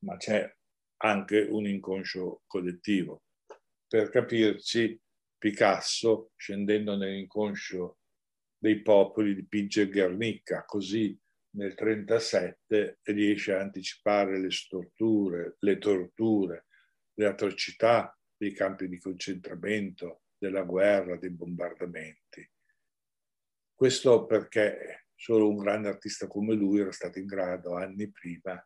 ma 0.01 0.17
c'è 0.17 0.53
anche 1.03 1.43
un 1.43 1.69
inconscio 1.69 2.43
collettivo. 2.49 3.23
Per 3.87 4.09
capirci, 4.09 5.01
Picasso, 5.39 6.33
scendendo 6.37 6.97
nell'inconscio 6.97 8.00
dei 8.61 8.83
popoli, 8.83 9.35
dipinge 9.35 9.89
Guernica, 9.89 10.65
così 10.67 11.19
nel 11.53 11.75
1937 11.77 12.99
riesce 13.05 13.55
a 13.55 13.61
anticipare 13.61 14.39
le 14.39 14.51
storture, 14.51 15.57
le 15.61 15.79
torture, 15.79 16.67
le 17.15 17.27
atrocità 17.27 18.17
dei 18.37 18.53
campi 18.53 18.87
di 18.87 18.99
concentramento, 18.99 20.23
della 20.37 20.63
guerra, 20.63 21.17
dei 21.17 21.31
bombardamenti. 21.31 22.49
Questo 23.75 24.27
perché 24.27 25.07
solo 25.15 25.49
un 25.49 25.59
grande 25.59 25.89
artista 25.89 26.27
come 26.27 26.55
lui 26.55 26.81
era 26.81 26.93
stato 26.93 27.19
in 27.19 27.27
grado 27.27 27.77
anni 27.77 28.11
prima 28.11 28.63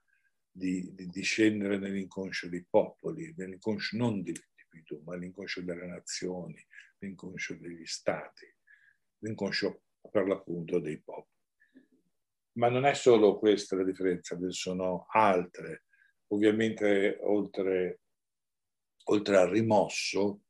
di, 0.50 0.92
di, 0.92 1.08
di 1.08 1.22
scendere 1.22 1.78
nell'inconscio 1.78 2.48
dei 2.48 2.64
popoli, 2.68 3.32
nell'inconscio 3.36 3.96
non 3.96 4.22
dell'individuo, 4.22 5.02
ma 5.04 5.14
nell'inconscio 5.14 5.62
delle 5.62 5.86
nazioni, 5.86 6.64
l'inconscio 6.98 7.54
degli 7.54 7.86
stati, 7.86 8.46
l'inconscio 9.18 9.83
per 10.14 10.28
l'appunto 10.28 10.78
dei 10.78 11.00
popoli. 11.02 11.26
Ma 12.52 12.68
non 12.68 12.84
è 12.84 12.94
solo 12.94 13.36
questa 13.36 13.74
la 13.74 13.82
differenza, 13.82 14.36
ne 14.36 14.52
sono 14.52 15.06
altre. 15.10 15.86
Ovviamente 16.28 17.18
oltre, 17.22 18.02
oltre 19.06 19.36
al 19.36 19.48
rimosso, 19.48 20.42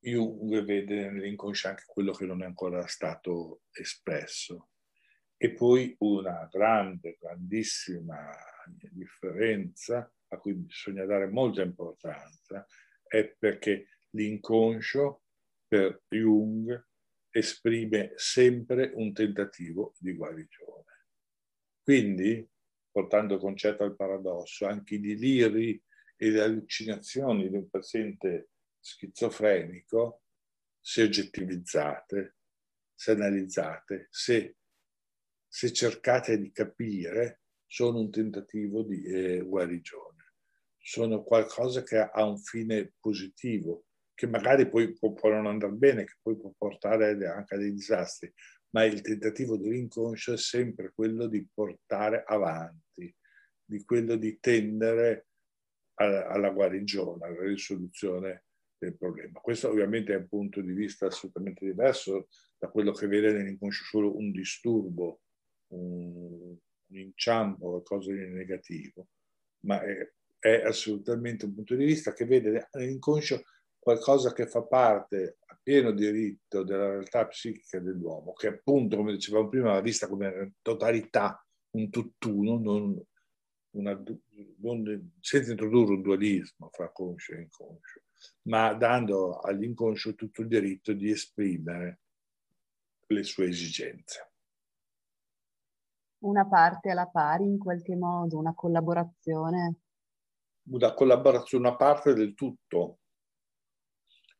Jung 0.00 0.64
vede 0.64 1.08
nell'inconscio 1.08 1.68
anche 1.68 1.84
quello 1.86 2.10
che 2.10 2.26
non 2.26 2.42
è 2.42 2.46
ancora 2.46 2.84
stato 2.88 3.62
espresso. 3.70 4.70
E 5.36 5.52
poi 5.52 5.94
una 6.00 6.48
grande, 6.50 7.16
grandissima 7.20 8.34
differenza 8.90 10.12
a 10.28 10.38
cui 10.38 10.54
bisogna 10.54 11.04
dare 11.04 11.28
molta 11.28 11.62
importanza 11.62 12.66
è 13.06 13.24
perché 13.38 13.86
l'inconscio 14.10 15.22
per 15.68 16.02
Jung 16.08 16.84
esprime 17.38 18.12
sempre 18.16 18.92
un 18.94 19.12
tentativo 19.12 19.94
di 19.98 20.14
guarigione. 20.14 21.04
Quindi, 21.82 22.48
portando 22.90 23.38
concetto 23.38 23.84
al 23.84 23.94
paradosso, 23.94 24.66
anche 24.66 24.94
i 24.94 25.00
deliri 25.00 25.80
e 26.16 26.30
le 26.30 26.40
allucinazioni 26.40 27.48
di 27.48 27.56
un 27.56 27.68
paziente 27.68 28.50
schizofrenico, 28.80 30.22
se 30.80 31.02
oggettivizzate, 31.02 32.36
se 32.94 33.10
analizzate, 33.10 34.08
se, 34.10 34.56
se 35.46 35.72
cercate 35.72 36.38
di 36.38 36.50
capire, 36.50 37.42
sono 37.66 37.98
un 37.98 38.10
tentativo 38.10 38.82
di 38.82 39.02
eh, 39.04 39.42
guarigione, 39.42 40.32
sono 40.78 41.22
qualcosa 41.22 41.82
che 41.82 41.98
ha 41.98 42.24
un 42.24 42.38
fine 42.38 42.94
positivo, 43.00 43.85
che 44.16 44.26
magari 44.26 44.66
poi 44.68 44.94
può, 44.94 45.12
può 45.12 45.28
non 45.28 45.46
andare 45.46 45.72
bene, 45.74 46.04
che 46.04 46.14
poi 46.22 46.36
può 46.36 46.50
portare 46.56 47.10
anche 47.26 47.54
a 47.54 47.58
dei 47.58 47.72
disastri, 47.72 48.32
ma 48.70 48.84
il 48.84 49.02
tentativo 49.02 49.58
dell'inconscio 49.58 50.32
è 50.32 50.38
sempre 50.38 50.90
quello 50.94 51.26
di 51.26 51.46
portare 51.52 52.24
avanti, 52.26 53.14
di 53.62 53.84
quello 53.84 54.16
di 54.16 54.38
tendere 54.40 55.26
alla, 55.96 56.28
alla 56.28 56.50
guarigione, 56.50 57.26
alla 57.26 57.44
risoluzione 57.44 58.44
del 58.78 58.96
problema. 58.96 59.38
Questo 59.40 59.68
ovviamente 59.68 60.14
è 60.14 60.16
un 60.16 60.28
punto 60.28 60.62
di 60.62 60.72
vista 60.72 61.06
assolutamente 61.06 61.66
diverso 61.66 62.28
da 62.56 62.68
quello 62.68 62.92
che 62.92 63.06
vede 63.06 63.32
nell'inconscio 63.32 63.84
solo 63.84 64.16
un 64.16 64.30
disturbo, 64.30 65.20
un, 65.72 66.56
un 66.86 66.98
inciampo, 66.98 67.68
qualcosa 67.68 68.12
di 68.12 68.26
negativo, 68.28 69.08
ma 69.66 69.82
è, 69.82 70.10
è, 70.38 70.62
assolutamente 70.64 71.44
un 71.44 71.54
punto 71.54 71.74
di 71.74 71.84
vista 71.84 72.14
che 72.14 72.24
vede 72.24 72.68
nell'inconscio 72.72 73.42
qualcosa 73.86 74.32
che 74.32 74.48
fa 74.48 74.64
parte 74.64 75.38
a 75.46 75.56
pieno 75.62 75.92
diritto 75.92 76.64
della 76.64 76.88
realtà 76.88 77.24
psichica 77.28 77.78
dell'uomo, 77.78 78.32
che 78.32 78.48
appunto, 78.48 78.96
come 78.96 79.12
dicevamo 79.12 79.48
prima, 79.48 79.74
va 79.74 79.80
vista 79.80 80.08
come 80.08 80.54
totalità, 80.60 81.40
un 81.76 81.88
tutt'uno, 81.88 82.58
non, 82.58 83.00
una, 83.76 84.02
non, 84.58 85.12
senza 85.20 85.52
introdurre 85.52 85.94
un 85.94 86.02
dualismo 86.02 86.68
fra 86.72 86.90
conscio 86.90 87.34
e 87.34 87.42
inconscio 87.42 88.00
ma 88.48 88.74
dando 88.74 89.38
all'inconscio 89.38 90.16
tutto 90.16 90.40
il 90.40 90.48
diritto 90.48 90.92
di 90.92 91.10
esprimere 91.10 92.00
le 93.06 93.22
sue 93.22 93.46
esigenze. 93.46 94.32
Una 96.24 96.44
parte 96.44 96.90
alla 96.90 97.06
pari 97.06 97.44
in 97.44 97.58
qualche 97.58 97.94
modo, 97.94 98.36
una 98.36 98.52
collaborazione? 98.52 99.76
Una 100.70 100.92
collaborazione, 100.92 101.68
una 101.68 101.76
parte 101.76 102.14
del 102.14 102.34
tutto. 102.34 102.98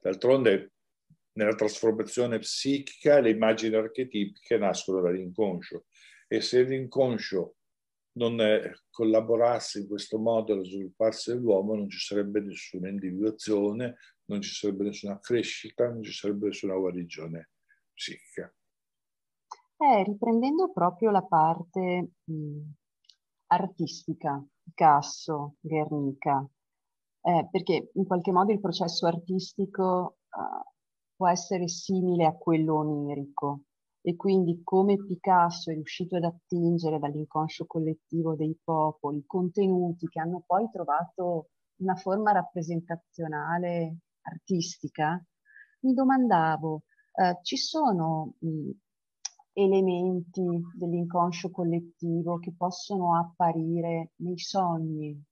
D'altronde 0.06 0.74
nella 1.32 1.56
trasformazione 1.56 2.38
psichica 2.38 3.18
le 3.18 3.30
immagini 3.30 3.74
archetipiche 3.74 4.56
nascono 4.56 5.00
dall'inconscio 5.00 5.86
e 6.28 6.40
se 6.40 6.62
l'inconscio 6.62 7.56
non 8.12 8.38
collaborasse 8.88 9.80
in 9.80 9.88
questo 9.88 10.16
modo 10.18 10.52
allo 10.52 10.64
svilupparsi 10.64 11.32
dell'uomo 11.32 11.74
non 11.74 11.88
ci 11.90 11.98
sarebbe 11.98 12.40
nessuna 12.40 12.88
individuazione, 12.88 13.96
non 14.26 14.40
ci 14.40 14.54
sarebbe 14.54 14.84
nessuna 14.84 15.18
crescita, 15.18 15.88
non 15.88 16.04
ci 16.04 16.12
sarebbe 16.12 16.46
nessuna 16.46 16.76
guarigione 16.76 17.50
psichica. 17.92 18.54
Eh, 19.76 20.04
riprendendo 20.04 20.70
proprio 20.70 21.10
la 21.10 21.22
parte 21.22 22.10
mh, 22.22 22.60
artistica, 23.48 24.40
Picasso, 24.62 25.56
Guernica, 25.58 26.48
eh, 27.26 27.48
perché 27.50 27.90
in 27.94 28.04
qualche 28.06 28.30
modo 28.30 28.52
il 28.52 28.60
processo 28.60 29.06
artistico 29.06 30.18
uh, 30.30 30.70
può 31.16 31.28
essere 31.28 31.66
simile 31.66 32.24
a 32.24 32.36
quello 32.36 32.76
onirico 32.76 33.62
e 34.00 34.14
quindi 34.14 34.60
come 34.62 34.96
Picasso 35.04 35.72
è 35.72 35.74
riuscito 35.74 36.14
ad 36.14 36.22
attingere 36.22 37.00
dall'inconscio 37.00 37.66
collettivo 37.66 38.36
dei 38.36 38.56
popoli 38.62 39.24
contenuti 39.26 40.06
che 40.06 40.20
hanno 40.20 40.44
poi 40.46 40.68
trovato 40.70 41.48
una 41.80 41.96
forma 41.96 42.30
rappresentazionale 42.30 43.96
artistica, 44.20 45.20
mi 45.80 45.94
domandavo, 45.94 46.82
eh, 47.14 47.38
ci 47.42 47.56
sono 47.56 48.34
mh, 48.38 48.70
elementi 49.52 50.62
dell'inconscio 50.76 51.50
collettivo 51.50 52.38
che 52.38 52.54
possono 52.56 53.16
apparire 53.18 54.12
nei 54.18 54.38
sogni? 54.38 55.25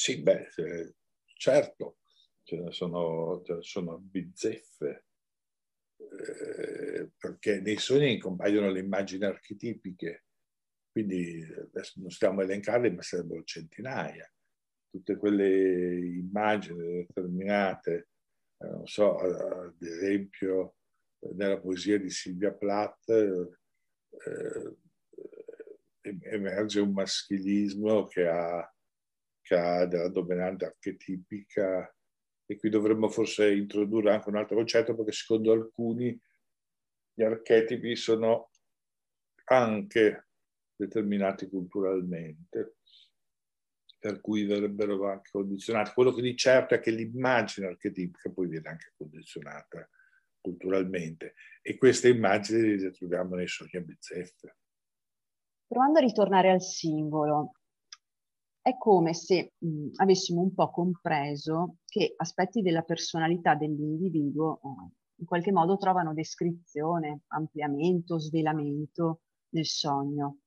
Sì, 0.00 0.22
beh, 0.22 0.48
certo, 1.36 1.98
ce 2.44 2.56
ne 2.56 2.70
sono, 2.70 3.42
ce 3.44 3.54
ne 3.54 3.62
sono 3.62 3.98
bizzeffe, 3.98 5.06
eh, 5.96 7.10
perché 7.18 7.60
nei 7.60 7.78
sogni 7.78 8.16
compaiono 8.20 8.70
le 8.70 8.78
immagini 8.78 9.24
archetipiche, 9.24 10.26
quindi 10.92 11.42
adesso 11.42 11.98
non 11.98 12.10
stiamo 12.10 12.42
a 12.42 12.44
elencarle, 12.44 12.92
ma 12.92 13.02
sarebbero 13.02 13.42
centinaia. 13.42 14.32
Tutte 14.88 15.16
quelle 15.16 15.98
immagini 15.98 17.04
determinate, 17.04 18.10
eh, 18.58 18.68
non 18.68 18.86
so, 18.86 19.16
ad 19.16 19.82
esempio 19.82 20.76
nella 21.34 21.58
poesia 21.58 21.98
di 21.98 22.08
Silvia 22.08 22.52
Plath 22.52 23.08
eh, 23.08 24.76
emerge 26.22 26.78
un 26.78 26.92
maschilismo 26.92 28.06
che 28.06 28.28
ha, 28.28 28.72
che 29.48 29.56
ha 29.56 29.86
della 29.86 30.08
dominante 30.08 30.66
archetipica 30.66 31.90
e 32.44 32.56
qui 32.56 32.68
dovremmo 32.68 33.08
forse 33.08 33.50
introdurre 33.50 34.12
anche 34.12 34.28
un 34.28 34.36
altro 34.36 34.56
concetto 34.56 34.94
perché 34.94 35.12
secondo 35.12 35.52
alcuni 35.52 36.18
gli 37.14 37.22
archetipi 37.22 37.96
sono 37.96 38.50
anche 39.44 40.28
determinati 40.76 41.48
culturalmente, 41.48 42.76
per 43.98 44.20
cui 44.20 44.44
verrebbero 44.44 45.08
anche 45.08 45.30
condizionati. 45.32 45.92
Quello 45.94 46.12
che 46.12 46.22
di 46.22 46.36
certo 46.36 46.74
è 46.74 46.80
che 46.80 46.90
l'immagine 46.90 47.68
archetipica 47.68 48.30
poi 48.30 48.48
viene 48.48 48.68
anche 48.68 48.92
condizionata 48.96 49.88
culturalmente 50.40 51.34
e 51.62 51.76
queste 51.78 52.10
immagini 52.10 52.78
le 52.78 52.90
troviamo 52.92 53.34
nei 53.34 53.48
sogni 53.48 53.76
a 53.76 53.80
bizzeffe. 53.80 54.56
Provando 55.66 55.98
a 55.98 56.02
ritornare 56.02 56.50
al 56.50 56.62
simbolo, 56.62 57.52
è 58.60 58.76
come 58.76 59.14
se 59.14 59.54
mh, 59.58 59.88
avessimo 59.96 60.42
un 60.42 60.52
po' 60.54 60.70
compreso 60.70 61.76
che 61.86 62.14
aspetti 62.16 62.62
della 62.62 62.82
personalità 62.82 63.54
dell'individuo 63.54 64.60
eh, 64.62 64.92
in 65.20 65.26
qualche 65.26 65.52
modo 65.52 65.76
trovano 65.76 66.14
descrizione, 66.14 67.22
ampliamento, 67.28 68.18
svelamento 68.18 69.22
nel 69.50 69.66
sogno. 69.66 70.38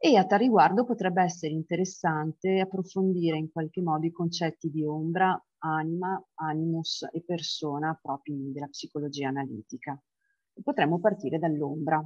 E 0.00 0.16
a 0.16 0.24
tal 0.24 0.38
riguardo 0.38 0.84
potrebbe 0.84 1.22
essere 1.22 1.52
interessante 1.52 2.60
approfondire 2.60 3.36
in 3.36 3.50
qualche 3.50 3.82
modo 3.82 4.06
i 4.06 4.12
concetti 4.12 4.70
di 4.70 4.84
ombra, 4.84 5.36
anima, 5.58 6.22
animus 6.34 7.08
e 7.10 7.22
persona 7.24 7.98
propri 8.00 8.52
della 8.52 8.68
psicologia 8.68 9.26
analitica. 9.26 10.00
Potremmo 10.62 11.00
partire 11.00 11.38
dall'ombra. 11.38 12.00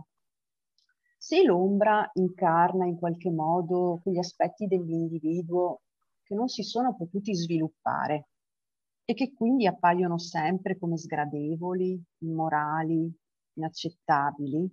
Se 1.25 1.41
l'ombra 1.45 2.11
incarna 2.15 2.85
in 2.85 2.97
qualche 2.97 3.31
modo 3.31 4.01
quegli 4.03 4.19
aspetti 4.19 4.67
dell'individuo 4.67 5.83
che 6.25 6.35
non 6.35 6.49
si 6.49 6.65
sono 6.65 6.97
potuti 6.97 7.33
sviluppare 7.33 8.31
e 9.05 9.15
che 9.15 9.33
quindi 9.33 9.69
appaiono 9.69 10.19
sempre 10.19 10.77
come 10.77 10.99
sgradevoli, 10.99 12.03
immorali, 12.25 13.09
inaccettabili, 13.53 14.69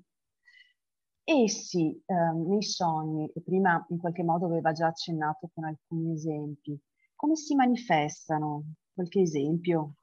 essi 1.24 2.02
eh, 2.04 2.14
nei 2.34 2.64
sogni, 2.64 3.32
e 3.32 3.42
prima 3.44 3.86
in 3.90 4.00
qualche 4.00 4.24
modo 4.24 4.48
aveva 4.48 4.72
già 4.72 4.88
accennato 4.88 5.52
con 5.54 5.66
alcuni 5.66 6.14
esempi, 6.14 6.76
come 7.16 7.36
si 7.36 7.54
manifestano? 7.54 8.74
Qualche 8.92 9.22
esempio? 9.22 9.98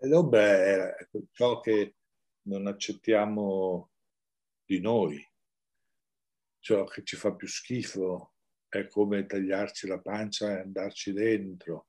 L'ombra 0.00 0.42
è 0.42 0.94
ciò 1.30 1.60
che 1.60 1.94
non 2.42 2.66
accettiamo 2.66 3.88
di 4.64 4.80
noi, 4.80 5.22
ciò 6.58 6.84
che 6.84 7.02
ci 7.04 7.16
fa 7.16 7.34
più 7.34 7.46
schifo, 7.46 8.34
è 8.68 8.88
come 8.88 9.26
tagliarci 9.26 9.86
la 9.86 10.00
pancia 10.00 10.50
e 10.50 10.60
andarci 10.62 11.12
dentro, 11.12 11.88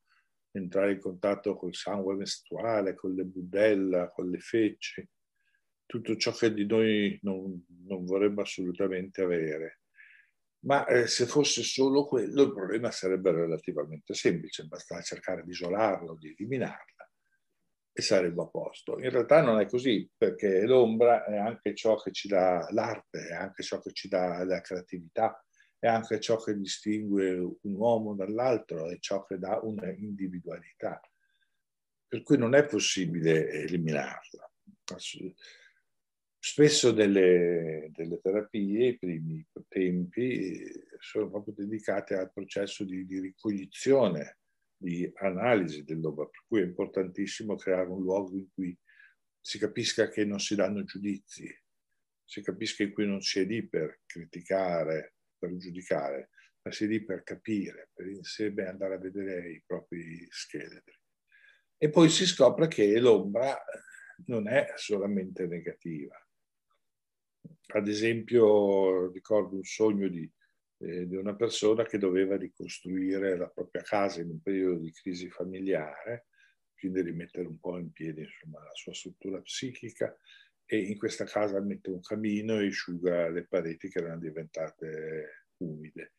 entrare 0.51 0.93
in 0.93 0.99
contatto 0.99 1.55
col 1.55 1.73
sangue 1.73 2.15
mestruale, 2.15 2.93
con 2.93 3.13
le 3.13 3.23
budella, 3.23 4.09
con 4.09 4.29
le 4.29 4.39
feci, 4.39 5.07
tutto 5.85 6.15
ciò 6.15 6.31
che 6.31 6.53
di 6.53 6.65
noi 6.65 7.17
non, 7.23 7.65
non 7.85 8.05
vorremmo 8.05 8.41
assolutamente 8.41 9.21
avere. 9.21 9.81
Ma 10.65 10.85
eh, 10.87 11.07
se 11.07 11.25
fosse 11.25 11.61
solo 11.61 12.05
quello, 12.05 12.43
il 12.43 12.53
problema 12.53 12.89
sarebbe 12.91 13.31
relativamente 13.31 14.13
semplice, 14.13 14.65
basta 14.65 15.01
cercare 15.01 15.43
di 15.43 15.51
isolarlo, 15.51 16.15
di 16.15 16.29
eliminarla 16.29 16.94
e 17.97 18.01
saremmo 18.01 18.41
a 18.41 18.47
posto. 18.47 18.99
In 18.99 19.09
realtà 19.09 19.41
non 19.41 19.61
è 19.61 19.67
così, 19.67 20.09
perché 20.17 20.65
l'ombra 20.65 21.23
è 21.23 21.37
anche 21.37 21.73
ciò 21.73 21.95
che 21.95 22.11
ci 22.11 22.27
dà 22.27 22.67
l'arte, 22.71 23.29
è 23.29 23.33
anche 23.33 23.63
ciò 23.63 23.79
che 23.79 23.93
ci 23.93 24.09
dà 24.09 24.43
la 24.43 24.59
creatività, 24.59 25.41
è 25.79 25.87
anche 25.87 26.19
ciò 26.19 26.35
che 26.35 26.57
distingue 26.57 27.37
un 27.37 27.73
uomo 27.73 28.13
dall'altro, 28.13 28.89
è 28.89 28.99
ciò 28.99 29.23
che 29.23 29.37
dà 29.37 29.61
una 29.63 29.89
individualità. 29.91 30.99
Per 32.05 32.21
cui 32.21 32.37
non 32.37 32.53
è 32.53 32.65
possibile 32.65 33.49
eliminarla. 33.49 34.51
Spesso 36.37 36.91
delle, 36.91 37.91
delle, 37.93 38.19
terapie, 38.19 38.87
i 38.87 38.97
primi 38.97 39.47
tempi, 39.69 40.69
sono 40.99 41.29
proprio 41.29 41.53
dedicate 41.55 42.15
al 42.15 42.33
processo 42.33 42.83
di, 42.83 43.05
di 43.05 43.21
ricognizione, 43.21 44.39
di 44.77 45.09
analisi 45.15 45.83
dell'opera, 45.83 46.27
per 46.29 46.43
cui 46.47 46.61
è 46.61 46.63
importantissimo 46.63 47.55
creare 47.55 47.89
un 47.89 48.01
luogo 48.01 48.35
in 48.35 48.47
cui 48.53 48.77
si 49.39 49.57
capisca 49.59 50.09
che 50.09 50.25
non 50.25 50.39
si 50.39 50.55
danno 50.55 50.83
giudizi, 50.83 51.47
si 52.23 52.41
capisca 52.41 52.83
in 52.83 52.91
cui 52.91 53.05
non 53.05 53.21
si 53.21 53.39
è 53.39 53.45
lì 53.45 53.67
per 53.67 54.01
criticare, 54.05 55.15
per 55.37 55.55
giudicare, 55.55 56.29
ma 56.61 56.71
si 56.71 56.85
è 56.85 56.87
lì 56.87 57.03
per 57.03 57.23
capire, 57.23 57.89
per 57.93 58.07
insieme 58.07 58.67
andare 58.67 58.95
a 58.95 58.99
vedere 58.99 59.51
i 59.51 59.63
propri 59.65 60.25
scheletri. 60.29 60.99
E 61.77 61.89
poi 61.89 62.09
si 62.09 62.25
scopre 62.25 62.67
che 62.67 62.99
l'ombra 62.99 63.55
non 64.25 64.47
è 64.47 64.73
solamente 64.75 65.45
negativa, 65.45 66.17
ad 67.73 67.87
esempio, 67.87 69.11
ricordo 69.11 69.55
un 69.55 69.63
sogno 69.63 70.07
di, 70.07 70.29
eh, 70.85 71.07
di, 71.07 71.15
una 71.15 71.35
persona 71.35 71.83
che 71.83 71.97
doveva 71.97 72.37
ricostruire 72.37 73.35
la 73.35 73.47
propria 73.47 73.81
casa 73.81 74.21
in 74.21 74.29
un 74.29 74.41
periodo 74.41 74.79
di 74.79 74.91
crisi 74.91 75.29
familiare, 75.29 76.27
quindi 76.77 77.01
rimettere 77.01 77.47
un 77.47 77.59
po' 77.59 77.79
in 77.79 77.91
piedi 77.91 78.21
insomma, 78.21 78.63
la 78.63 78.73
sua 78.73 78.93
struttura 78.93 79.41
psichica 79.41 80.15
e 80.63 80.77
in 80.77 80.97
questa 80.97 81.25
casa 81.25 81.59
mette 81.59 81.89
un 81.89 82.01
camino 82.01 82.59
e 82.59 82.67
asciuga 82.67 83.29
le 83.29 83.47
pareti 83.47 83.89
che 83.89 83.99
erano 83.99 84.19
diventate 84.19 85.47
umide. 85.57 86.13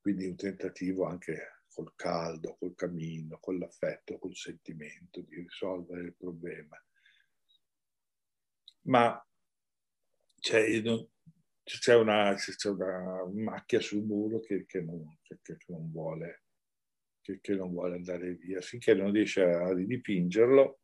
Quindi 0.00 0.26
un 0.26 0.36
tentativo 0.36 1.04
anche 1.04 1.64
col 1.68 1.92
caldo, 1.94 2.56
col 2.58 2.74
camino, 2.74 3.38
con 3.38 3.58
l'affetto, 3.58 4.18
col 4.18 4.34
sentimento 4.34 5.20
di 5.20 5.36
risolvere 5.36 6.02
il 6.02 6.14
problema. 6.14 6.82
Ma 8.82 9.22
c'è, 10.38 10.80
c'è, 11.78 11.94
una, 11.94 12.34
una, 12.64 13.26
macchia 13.32 13.80
sul 13.80 14.02
muro 14.02 14.40
che, 14.40 14.64
che, 14.66 14.80
non, 14.80 15.18
che 15.22 15.56
non, 15.66 15.90
vuole, 15.90 16.44
che, 17.20 17.54
non 17.54 17.70
vuole 17.70 17.96
andare 17.96 18.34
via. 18.34 18.60
Finché 18.60 18.94
non 18.94 19.12
riesce 19.12 19.42
a 19.42 19.72
ridipingerlo, 19.72 20.80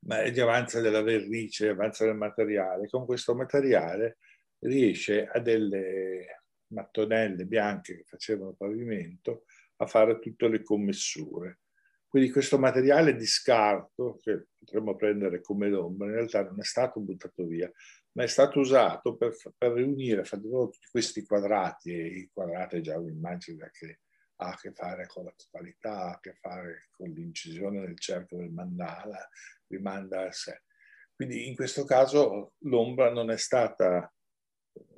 ma 0.00 0.26
gli 0.26 0.40
avanza 0.40 0.80
della 0.80 1.02
vernice, 1.02 1.68
avanza 1.68 2.04
del 2.04 2.16
materiale. 2.16 2.88
Con 2.88 3.04
questo 3.04 3.34
materiale 3.34 4.18
riesce 4.60 5.26
a 5.26 5.40
delle 5.40 6.42
mattonelle 6.68 7.44
bianche 7.44 7.96
che 7.96 8.04
facevano 8.04 8.54
pavimento 8.54 9.44
a 9.76 9.86
fare 9.86 10.18
tutte 10.18 10.48
le 10.48 10.62
commessure. 10.62 11.60
Quindi 12.08 12.30
questo 12.30 12.58
materiale 12.58 13.14
di 13.14 13.26
scarto, 13.26 14.18
che 14.22 14.46
potremmo 14.58 14.96
prendere 14.96 15.40
come 15.40 15.68
l'ombra, 15.68 16.06
in 16.06 16.14
realtà 16.14 16.44
non 16.44 16.60
è 16.60 16.64
stato 16.64 17.00
buttato 17.00 17.44
via, 17.44 17.70
ma 18.16 18.22
è 18.22 18.28
stato 18.28 18.60
usato 18.60 19.14
per, 19.14 19.36
per 19.56 19.72
riunire, 19.72 20.24
fare 20.24 20.42
tutti 20.42 20.88
questi 20.90 21.22
quadrati, 21.22 21.92
e 21.92 22.06
i 22.06 22.30
quadrati 22.32 22.76
è 22.76 22.80
già 22.80 22.98
un'immagine 22.98 23.70
che 23.72 24.00
ha 24.36 24.48
a 24.48 24.56
che 24.56 24.72
fare 24.72 25.06
con 25.06 25.24
la 25.24 25.34
totalità, 25.36 26.04
ha 26.04 26.10
a 26.12 26.20
che 26.20 26.32
fare 26.40 26.88
con 26.92 27.10
l'incisione 27.10 27.80
nel 27.80 27.98
cerchio 27.98 28.38
del 28.38 28.50
mandala, 28.50 29.28
rimanda 29.66 30.26
a 30.26 30.32
sé. 30.32 30.62
Quindi 31.14 31.46
in 31.46 31.54
questo 31.54 31.84
caso 31.84 32.54
l'ombra 32.60 33.10
non 33.10 33.30
è 33.30 33.36
stata, 33.36 34.10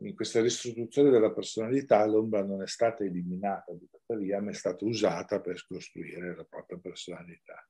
in 0.00 0.14
questa 0.14 0.40
ristrutturazione 0.40 1.10
della 1.10 1.32
personalità, 1.32 2.04
l'ombra 2.06 2.44
non 2.44 2.62
è 2.62 2.68
stata 2.68 3.02
eliminata, 3.02 3.74
tuttavia, 3.74 4.40
ma 4.40 4.50
è 4.50 4.54
stata 4.54 4.84
usata 4.84 5.40
per 5.40 5.66
costruire 5.66 6.36
la 6.36 6.44
propria 6.44 6.78
personalità. 6.78 7.68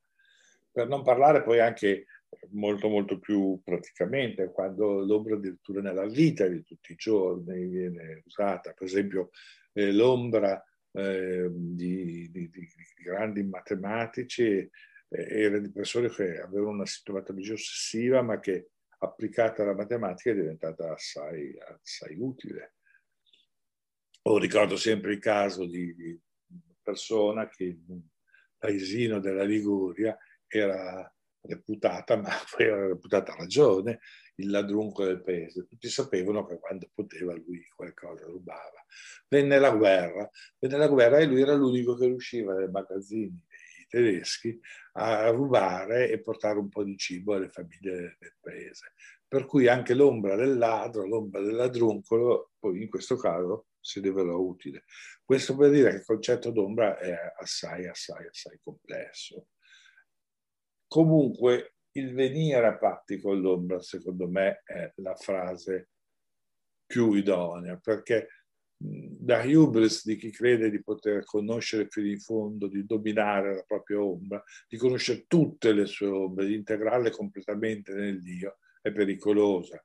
Per 0.70 0.86
non 0.86 1.02
parlare 1.02 1.42
poi 1.42 1.60
anche 1.60 2.04
molto 2.50 2.88
molto 2.88 3.18
più 3.18 3.60
praticamente, 3.62 4.50
quando 4.50 5.04
l'ombra 5.04 5.34
addirittura 5.34 5.80
nella 5.80 6.06
vita 6.06 6.46
di 6.46 6.62
tutti 6.62 6.92
i 6.92 6.96
giorni 6.96 7.66
viene 7.66 8.22
usata, 8.24 8.72
per 8.72 8.86
esempio 8.86 9.30
eh, 9.72 9.92
l'ombra 9.92 10.62
eh, 10.92 11.48
di, 11.50 12.30
di, 12.30 12.50
di, 12.50 12.68
grandi 13.02 13.42
matematici 13.44 14.42
eh, 14.44 14.70
era 15.08 15.58
di 15.58 15.70
persone 15.70 16.08
che 16.08 16.40
avevano 16.40 16.70
una 16.70 16.86
sintomatologia 16.86 17.52
ossessiva 17.52 18.22
ma 18.22 18.40
che 18.40 18.70
applicata 18.98 19.62
alla 19.62 19.74
matematica 19.74 20.30
è 20.30 20.34
diventata 20.34 20.92
assai, 20.92 21.56
assai 21.58 22.16
utile. 22.18 22.74
O 24.22 24.38
ricordo 24.38 24.76
sempre 24.76 25.12
il 25.12 25.20
caso 25.20 25.64
di, 25.66 25.94
una 26.48 26.74
persona 26.82 27.48
che 27.48 27.64
in 27.64 27.84
un 27.86 28.00
paesino 28.58 29.20
della 29.20 29.44
Liguria 29.44 30.16
era 30.46 31.10
reputata, 31.48 32.16
ma 32.16 32.30
reputata 32.56 33.34
ragione, 33.34 34.00
il 34.36 34.50
ladrunco 34.50 35.04
del 35.04 35.22
paese. 35.22 35.66
Tutti 35.66 35.88
sapevano 35.88 36.44
che 36.46 36.58
quando 36.58 36.88
poteva 36.94 37.34
lui 37.34 37.66
qualcosa 37.74 38.26
rubava. 38.26 38.84
Venne 39.28 39.58
la 39.58 39.70
guerra, 39.70 40.28
venne 40.58 40.76
la 40.76 40.88
guerra 40.88 41.18
e 41.18 41.26
lui 41.26 41.40
era 41.40 41.54
l'unico 41.54 41.96
che 41.96 42.06
riusciva 42.06 42.54
nei 42.54 42.70
magazzini 42.70 43.28
dei 43.28 43.86
tedeschi 43.88 44.58
a 44.92 45.30
rubare 45.30 46.10
e 46.10 46.20
portare 46.20 46.58
un 46.58 46.68
po' 46.68 46.84
di 46.84 46.96
cibo 46.96 47.34
alle 47.34 47.48
famiglie 47.48 48.16
del 48.18 48.34
paese. 48.40 48.92
Per 49.26 49.44
cui 49.44 49.66
anche 49.66 49.94
l'ombra 49.94 50.36
del 50.36 50.56
ladro, 50.56 51.06
l'ombra 51.06 51.40
del 51.40 51.54
ladruncolo, 51.54 52.52
poi 52.58 52.82
in 52.82 52.88
questo 52.88 53.16
caso 53.16 53.66
si 53.78 54.00
rivelò 54.00 54.38
utile. 54.38 54.84
Questo 55.24 55.56
per 55.56 55.70
dire 55.70 55.90
che 55.90 55.96
il 55.96 56.04
concetto 56.04 56.50
d'ombra 56.50 56.98
è 56.98 57.14
assai, 57.38 57.86
assai, 57.86 58.26
assai 58.26 58.58
complesso. 58.62 59.48
Comunque 60.88 61.74
il 61.92 62.14
venire 62.14 62.66
a 62.66 62.76
patti 62.76 63.20
con 63.20 63.40
l'ombra, 63.40 63.80
secondo 63.80 64.28
me, 64.28 64.62
è 64.64 64.90
la 64.96 65.14
frase 65.14 65.90
più 66.86 67.12
idonea, 67.12 67.76
perché 67.76 68.28
da 68.80 69.42
hubris 69.44 70.04
di 70.04 70.16
chi 70.16 70.30
crede 70.30 70.70
di 70.70 70.80
poter 70.80 71.24
conoscere 71.24 71.88
fino 71.90 72.06
in 72.06 72.20
fondo, 72.20 72.68
di 72.68 72.86
dominare 72.86 73.56
la 73.56 73.62
propria 73.62 74.00
ombra, 74.00 74.42
di 74.68 74.76
conoscere 74.76 75.26
tutte 75.26 75.72
le 75.72 75.86
sue 75.86 76.06
ombre, 76.06 76.46
di 76.46 76.54
integrarle 76.54 77.10
completamente 77.10 77.92
nel 77.92 78.22
Dio, 78.22 78.58
è 78.80 78.92
pericolosa. 78.92 79.84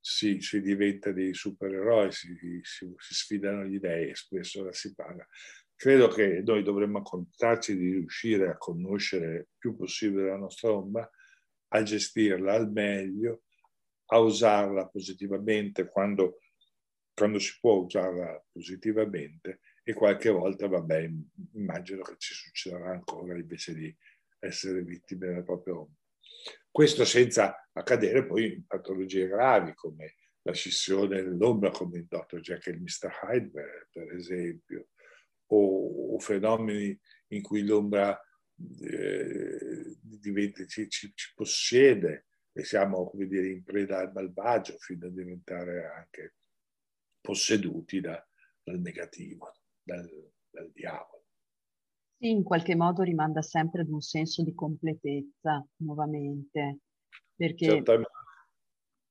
Si, 0.00 0.40
si 0.40 0.62
diventa 0.62 1.10
dei 1.10 1.34
supereroi, 1.34 2.12
si, 2.12 2.34
si, 2.62 2.94
si 2.96 3.14
sfidano 3.14 3.64
gli 3.64 3.80
dei 3.80 4.10
e 4.10 4.14
spesso 4.14 4.64
la 4.64 4.72
si 4.72 4.94
paga. 4.94 5.26
Credo 5.78 6.08
che 6.08 6.42
noi 6.44 6.64
dovremmo 6.64 6.98
accontentarci 6.98 7.76
di 7.76 7.92
riuscire 7.92 8.48
a 8.48 8.56
conoscere 8.56 9.36
il 9.36 9.46
più 9.56 9.76
possibile 9.76 10.26
la 10.26 10.36
nostra 10.36 10.72
ombra, 10.72 11.08
a 11.68 11.82
gestirla 11.84 12.52
al 12.52 12.68
meglio, 12.68 13.44
a 14.06 14.18
usarla 14.18 14.88
positivamente 14.88 15.88
quando, 15.88 16.40
quando 17.14 17.38
si 17.38 17.56
può 17.60 17.74
usarla 17.74 18.44
positivamente 18.50 19.60
e 19.84 19.92
qualche 19.92 20.30
volta, 20.30 20.66
vabbè, 20.66 21.12
immagino 21.52 22.02
che 22.02 22.16
ci 22.18 22.34
succederà 22.34 22.90
ancora 22.90 23.36
invece 23.36 23.72
di 23.72 23.96
essere 24.40 24.82
vittime 24.82 25.28
della 25.28 25.44
propria 25.44 25.78
ombra. 25.78 25.94
Questo 26.72 27.04
senza 27.04 27.68
accadere 27.72 28.26
poi 28.26 28.52
in 28.52 28.66
patologie 28.66 29.28
gravi 29.28 29.74
come 29.74 30.16
la 30.42 30.52
scissione 30.52 31.22
dell'ombra, 31.22 31.70
come 31.70 31.98
il 31.98 32.06
dottor 32.06 32.40
Jekyll 32.40 32.80
Mr. 32.80 33.12
Hyde, 33.22 33.88
per 33.92 34.12
esempio, 34.12 34.88
o, 35.48 36.14
o 36.14 36.18
fenomeni 36.18 36.98
in 37.28 37.42
cui 37.42 37.64
l'ombra 37.64 38.18
eh, 38.80 39.96
diventa, 40.00 40.64
ci, 40.66 40.88
ci, 40.88 41.12
ci, 41.14 41.32
possiede 41.34 42.26
e 42.52 42.64
siamo 42.64 43.08
come 43.08 43.26
dire, 43.26 43.48
in 43.48 43.62
preda 43.62 43.98
al 43.98 44.12
malvagio 44.12 44.76
fino 44.78 45.06
a 45.06 45.10
diventare 45.10 45.86
anche 45.86 46.34
posseduti 47.20 48.00
da, 48.00 48.24
dal 48.62 48.80
negativo, 48.80 49.52
dal, 49.82 50.08
dal 50.50 50.70
diavolo. 50.72 51.24
Sì, 52.18 52.30
in 52.30 52.42
qualche 52.42 52.74
modo 52.74 53.02
rimanda 53.02 53.42
sempre 53.42 53.82
ad 53.82 53.90
un 53.90 54.00
senso 54.00 54.42
di 54.42 54.52
completezza 54.54 55.64
nuovamente, 55.76 56.78
perché 57.36 57.66
Certamente 57.66 58.17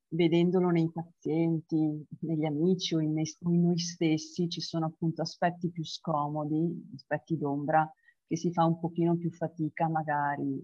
vedendolo 0.10 0.70
nei 0.70 0.90
pazienti, 0.92 2.06
negli 2.22 2.46
amici 2.46 2.96
o 2.96 3.02
in, 3.02 3.22
noi 3.40 3.78
stessi, 3.78 4.50
ci 4.50 4.62
sono 4.62 4.86
appunto 4.86 5.22
aspetti 5.22 5.70
più 5.70 5.84
scomodi, 5.84 6.90
aspetti 6.96 7.38
d'ombra, 7.38 7.90
che 8.26 8.38
si 8.38 8.52
fa 8.52 8.66
un 8.66 8.80
pochino 8.80 9.18
più 9.18 9.32
fatica 9.32 9.88
magari 9.88 10.64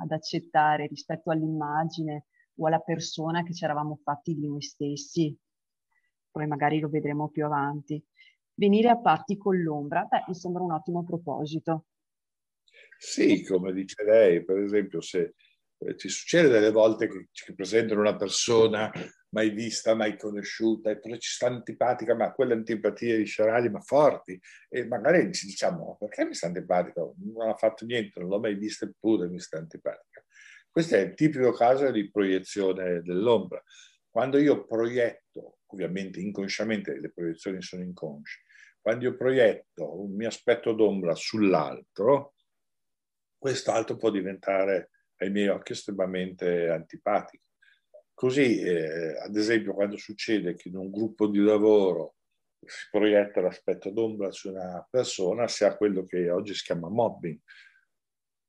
ad 0.00 0.10
accettare 0.10 0.86
rispetto 0.86 1.30
all'immagine 1.30 2.26
o 2.56 2.66
alla 2.66 2.80
persona 2.80 3.42
che 3.42 3.54
ci 3.54 3.64
eravamo 3.64 3.98
fatti 4.02 4.34
di 4.34 4.46
noi 4.46 4.62
stessi. 4.62 5.36
Poi 6.30 6.46
magari 6.46 6.80
lo 6.80 6.88
vedremo 6.88 7.28
più 7.28 7.44
avanti. 7.44 8.04
Venire 8.54 8.88
a 8.88 8.98
patti 8.98 9.36
con 9.36 9.60
l'ombra, 9.60 10.04
beh, 10.04 10.24
mi 10.28 10.34
sembra 10.34 10.62
un 10.62 10.72
ottimo 10.72 11.04
proposito. 11.04 11.86
Sì, 12.98 13.44
come 13.44 13.72
dice 13.72 14.02
lei, 14.04 14.44
per 14.44 14.58
esempio, 14.58 15.00
se 15.00 15.34
ci 15.96 16.08
succede 16.08 16.48
delle 16.48 16.70
volte 16.70 17.08
che 17.08 17.28
ci 17.30 17.54
presentano 17.54 18.00
una 18.00 18.16
persona 18.16 18.90
mai 19.30 19.50
vista, 19.50 19.94
mai 19.94 20.16
conosciuta, 20.16 20.90
e 20.90 20.98
però 20.98 21.16
ci 21.16 21.30
sta 21.30 21.46
antipatica, 21.46 22.14
ma 22.14 22.32
quelle 22.32 22.54
antipatie 22.54 23.16
viscerali, 23.16 23.68
ma 23.68 23.80
forti, 23.80 24.40
e 24.68 24.86
magari 24.86 25.32
ci 25.32 25.46
diciamo, 25.46 25.96
perché 25.98 26.24
mi 26.24 26.34
sta 26.34 26.46
antipatica? 26.46 27.02
Non 27.16 27.48
ha 27.48 27.54
fatto 27.54 27.84
niente, 27.84 28.20
non 28.20 28.28
l'ho 28.28 28.40
mai 28.40 28.54
vista 28.56 28.86
eppure 28.86 29.28
mi 29.28 29.38
sta 29.38 29.58
antipatica. 29.58 30.24
Questo 30.70 30.96
è 30.96 31.00
il 31.00 31.14
tipico 31.14 31.52
caso 31.52 31.90
di 31.90 32.10
proiezione 32.10 33.02
dell'ombra. 33.02 33.62
Quando 34.10 34.38
io 34.38 34.64
proietto, 34.64 35.58
ovviamente 35.66 36.20
inconsciamente, 36.20 36.98
le 36.98 37.10
proiezioni 37.10 37.62
sono 37.62 37.82
inconsce, 37.82 38.42
quando 38.80 39.04
io 39.04 39.16
proietto 39.16 40.00
un 40.00 40.14
mio 40.14 40.28
aspetto 40.28 40.72
d'ombra 40.72 41.14
sull'altro, 41.14 42.34
quest'altro 43.36 43.96
può 43.96 44.10
diventare 44.10 44.90
ai 45.18 45.30
miei 45.30 45.48
occhi 45.48 45.72
estremamente 45.72 46.68
antipatico. 46.68 47.44
Così, 48.14 48.60
eh, 48.60 49.16
ad 49.20 49.36
esempio, 49.36 49.74
quando 49.74 49.96
succede 49.96 50.54
che 50.54 50.68
in 50.68 50.76
un 50.76 50.90
gruppo 50.90 51.28
di 51.28 51.38
lavoro 51.38 52.16
si 52.60 52.88
proietta 52.90 53.40
l'aspetto 53.40 53.90
d'ombra 53.90 54.32
su 54.32 54.50
una 54.50 54.84
persona, 54.90 55.46
si 55.46 55.64
ha 55.64 55.76
quello 55.76 56.04
che 56.04 56.28
oggi 56.30 56.54
si 56.54 56.64
chiama 56.64 56.88
mobbing, 56.88 57.38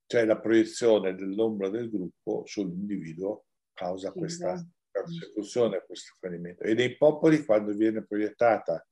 cioè 0.07 0.25
la 0.25 0.39
proiezione 0.39 1.13
dell'ombra 1.13 1.69
del 1.69 1.89
gruppo 1.89 2.43
sull'individuo 2.45 3.45
causa 3.73 4.11
questa 4.11 4.53
esatto. 4.53 4.69
persecuzione, 4.89 5.83
questo 5.85 6.15
ferimento. 6.19 6.63
E 6.63 6.73
nei 6.73 6.97
popoli, 6.97 7.45
quando 7.45 7.71
viene 7.73 8.03
proiettata 8.03 8.83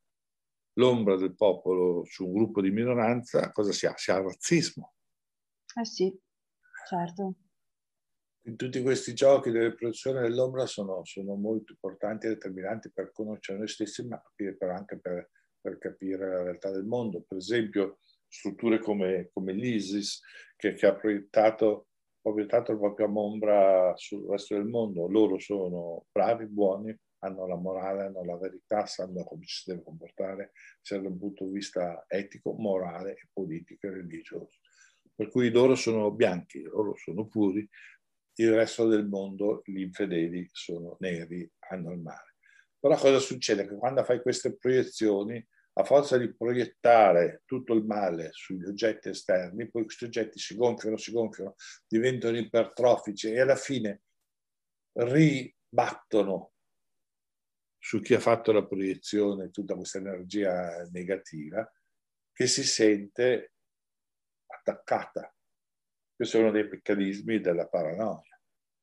l'ombra 0.74 1.18
del 1.18 1.36
popolo 1.36 2.06
su 2.06 2.28
un 2.28 2.34
gruppo 2.34 2.62
di 2.62 2.70
minoranza, 2.70 3.52
cosa 3.52 3.72
si 3.72 3.88
ha? 3.88 3.98
Si 3.98 4.12
ha 4.12 4.22
razzismo. 4.22 4.94
Eh 5.76 5.86
sì, 5.86 6.16
certo 6.88 7.36
in 8.48 8.56
tutti 8.56 8.82
questi 8.82 9.14
giochi 9.14 9.52
delle 9.52 9.74
produzioni 9.74 10.22
dell'ombra 10.22 10.66
sono, 10.66 11.02
sono, 11.04 11.36
molto 11.36 11.74
importanti 11.74 12.26
e 12.26 12.30
determinanti 12.30 12.92
per 12.92 13.12
conoscere 13.12 13.58
noi 13.58 13.68
stessi, 13.68 14.08
ma 14.08 14.22
per, 14.34 14.70
anche 14.70 14.98
per, 15.00 15.30
per, 15.60 15.78
capire 15.78 16.30
la 16.30 16.44
realtà 16.44 16.72
del 16.72 16.86
mondo. 16.86 17.24
Per 17.28 17.38
esempio, 17.38 18.00
strutture 18.28 18.80
come, 18.80 19.30
come 19.34 19.52
l'ISIS, 19.52 20.22
che, 20.56 20.74
che 20.74 20.86
ha 20.86 20.96
proiettato, 20.96 21.88
proiettato 22.22 22.72
la 22.72 22.78
propria 22.78 23.08
ombra 23.08 23.94
sul 23.98 24.26
resto 24.30 24.56
del 24.56 24.66
mondo. 24.66 25.08
Loro 25.08 25.38
sono 25.40 26.06
bravi, 26.10 26.46
buoni, 26.46 26.98
hanno 27.20 27.48
la 27.48 27.58
morale, 27.58 28.04
hanno 28.06 28.24
la 28.24 28.38
verità, 28.38 28.86
sanno 28.86 29.26
come 29.26 29.46
ci 29.46 29.64
si 29.64 29.72
deve 29.72 29.84
comportare, 29.84 30.54
sia 30.82 31.02
dal 31.02 31.18
punto 31.18 31.44
di 31.44 31.52
vista 31.52 32.06
etico, 32.08 32.54
morale, 32.54 33.18
politico 33.34 33.88
e 33.88 33.92
religioso. 33.92 34.52
Per 35.14 35.30
cui 35.30 35.50
loro 35.50 35.74
sono 35.74 36.12
bianchi, 36.12 36.62
loro 36.62 36.94
sono 36.96 37.26
puri, 37.26 37.68
il 38.40 38.54
resto 38.54 38.88
del 38.88 39.08
mondo 39.08 39.62
gli 39.66 39.82
infedeli 39.82 40.48
sono 40.52 40.98
neri, 41.00 41.50
hanno 41.70 41.92
il 41.92 42.00
male. 42.00 42.36
Però 42.80 42.96
cosa 42.96 43.20
succede? 43.20 43.68
Che 43.68 43.76
quando 43.76 44.04
fai 44.04 44.22
queste 44.22 44.56
proiezioni, 44.56 45.46
a 45.74 45.84
forza 45.84 46.18
di 46.18 46.34
proiettare 46.34 47.44
tutto 47.46 47.74
il 47.74 47.84
male 47.84 48.30
sugli 48.32 48.66
oggetti 48.66 49.10
esterni, 49.10 49.70
poi 49.70 49.84
questi 49.84 50.06
oggetti 50.06 50.40
si 50.40 50.56
gonfiano, 50.56 50.98
si 50.98 51.12
gonfiano, 51.12 51.56
diventano 51.88 52.38
ipertrofici 52.38 53.32
e 53.32 53.42
alla 53.42 53.56
fine 53.56 54.02
ribattono 54.94 56.54
su 57.78 58.02
chi 58.02 58.16
ha 58.16 58.20
fatto 58.20 58.52
la 58.52 58.66
proiezione 58.66 59.52
tutta 59.52 59.76
questa 59.76 60.00
energia 60.00 60.84
negativa 60.92 61.72
che 62.34 62.48
si 62.48 62.64
sente 62.64 63.54
attaccata. 64.48 65.34
Questo 66.16 66.38
è 66.38 66.42
uno 66.42 66.52
dei 66.52 66.68
meccanismi 66.68 67.40
della 67.40 67.68
paranoia. 67.68 68.27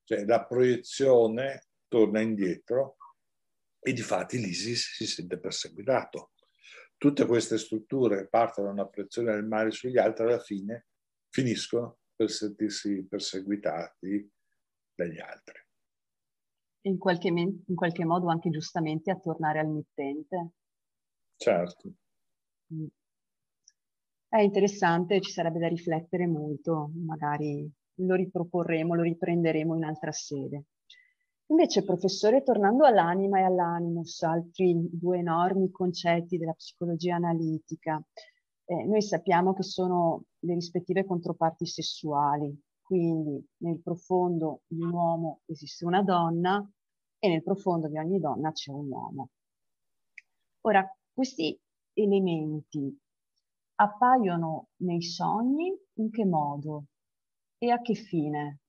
Cioè 0.05 0.25
la 0.25 0.45
proiezione 0.45 1.69
torna 1.89 2.21
indietro 2.21 2.97
e 3.81 3.93
di 3.93 4.03
fatti 4.03 4.39
l'ISIS 4.39 4.95
si 4.95 5.07
sente 5.07 5.39
perseguitato. 5.39 6.33
Tutte 6.97 7.27
queste 7.27 7.59
strutture 7.59 8.29
partono 8.29 8.69
da 8.69 8.73
una 8.73 8.87
proiezione 8.87 9.33
del 9.33 9.45
male 9.45 9.71
sugli 9.71 9.99
altri 9.99 10.25
alla 10.25 10.39
fine 10.39 10.87
finiscono 11.29 11.99
per 12.15 12.31
sentirsi 12.31 13.05
perseguitati 13.07 14.31
dagli 14.95 15.19
altri. 15.19 15.61
In 16.83 16.99
qualche, 16.99 17.29
in 17.29 17.75
qualche 17.75 18.05
modo 18.05 18.29
anche 18.29 18.51
giustamente 18.51 19.11
a 19.11 19.19
tornare 19.19 19.59
al 19.59 19.69
mittente. 19.69 20.51
Certo. 21.37 21.93
Mm. 22.73 22.87
È 24.29 24.39
interessante, 24.41 25.21
ci 25.21 25.31
sarebbe 25.31 25.59
da 25.59 25.69
riflettere 25.69 26.27
molto, 26.27 26.91
magari 26.95 27.71
lo 27.97 28.15
riproporremo, 28.15 28.95
lo 28.95 29.03
riprenderemo 29.03 29.77
in 29.77 29.85
altra 29.85 30.13
sede. 30.13 30.65
Invece, 31.49 31.85
professore, 31.85 32.43
tornando 32.43 32.85
all'anima 32.85 33.39
e 33.39 33.43
all'animus, 33.43 34.23
altri 34.23 34.89
due 34.91 35.19
enormi 35.19 35.71
concetti 35.71 36.39
della 36.39 36.55
psicologia 36.55 37.17
analitica, 37.17 38.03
eh, 38.65 38.85
noi 38.87 39.03
sappiamo 39.03 39.53
che 39.53 39.63
sono 39.63 40.25
le 40.39 40.55
rispettive 40.55 41.05
controparti 41.05 41.67
sessuali, 41.67 42.59
quindi 42.81 43.47
nel 43.59 43.81
profondo 43.83 44.63
di 44.67 44.81
un 44.83 44.91
uomo 44.91 45.41
esiste 45.45 45.85
una 45.85 46.03
donna 46.03 46.67
e 47.19 47.29
nel 47.29 47.43
profondo 47.43 47.89
di 47.89 47.99
ogni 47.99 48.19
donna 48.19 48.53
c'è 48.53 48.71
un 48.71 48.91
uomo. 48.91 49.29
Ora, 50.63 50.87
questi 51.13 51.59
elementi 51.93 52.99
appaiono 53.77 54.69
nei 54.77 55.03
sogni 55.03 55.77
in 55.95 56.11
che 56.11 56.25
modo 56.25 56.85
e 57.59 57.71
a 57.71 57.81
che 57.81 57.95
fine? 57.95 58.61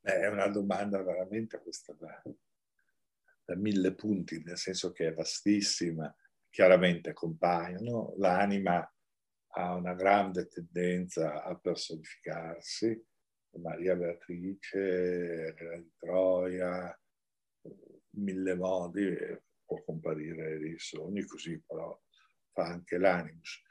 È 0.00 0.26
una 0.26 0.48
domanda 0.48 1.02
veramente 1.02 1.60
questa 1.60 1.92
da, 1.92 2.22
da 3.44 3.54
mille 3.54 3.94
punti, 3.94 4.42
nel 4.42 4.58
senso 4.58 4.92
che 4.92 5.08
è 5.08 5.14
vastissima. 5.14 6.14
Chiaramente 6.48 7.12
compaiono, 7.12 8.14
l'anima 8.16 8.86
ha 9.54 9.74
una 9.74 9.94
grande 9.94 10.48
tendenza 10.48 11.42
a 11.44 11.56
personificarsi, 11.56 13.00
Maria 13.58 13.94
Beatrice, 13.94 15.54
Elena 15.54 15.76
di 15.76 15.92
Troia, 15.96 17.00
mille 18.10 18.54
modi, 18.54 19.14
può 19.64 19.82
comparire 19.84 20.58
nei 20.58 20.78
sogni 20.78 21.24
così, 21.24 21.60
però 21.60 21.98
fa 22.52 22.64
anche 22.64 22.98
l'animus. 22.98 23.62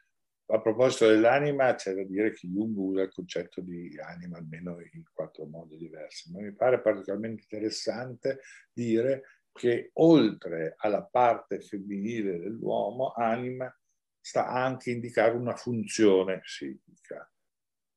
A 0.54 0.60
proposito 0.60 1.08
dell'anima, 1.08 1.76
c'è 1.76 1.94
da 1.94 2.04
dire 2.04 2.34
che 2.34 2.46
Jung 2.48 2.76
usa 2.76 3.04
il 3.04 3.14
concetto 3.14 3.62
di 3.62 3.98
anima 4.00 4.38
almeno 4.38 4.82
in 4.92 5.04
quattro 5.14 5.46
modi 5.46 5.78
diversi, 5.78 6.30
ma 6.32 6.42
mi 6.42 6.54
pare 6.54 6.82
particolarmente 6.82 7.44
interessante 7.44 8.42
dire 8.74 9.24
che 9.54 9.92
oltre 9.94 10.74
alla 10.78 11.04
parte 11.04 11.62
femminile 11.62 12.38
dell'uomo, 12.38 13.14
anima 13.14 13.74
sta 14.20 14.48
anche 14.48 14.92
a 14.92 14.94
indicare 14.94 15.36
una 15.38 15.56
funzione 15.56 16.40
psichica. 16.42 17.32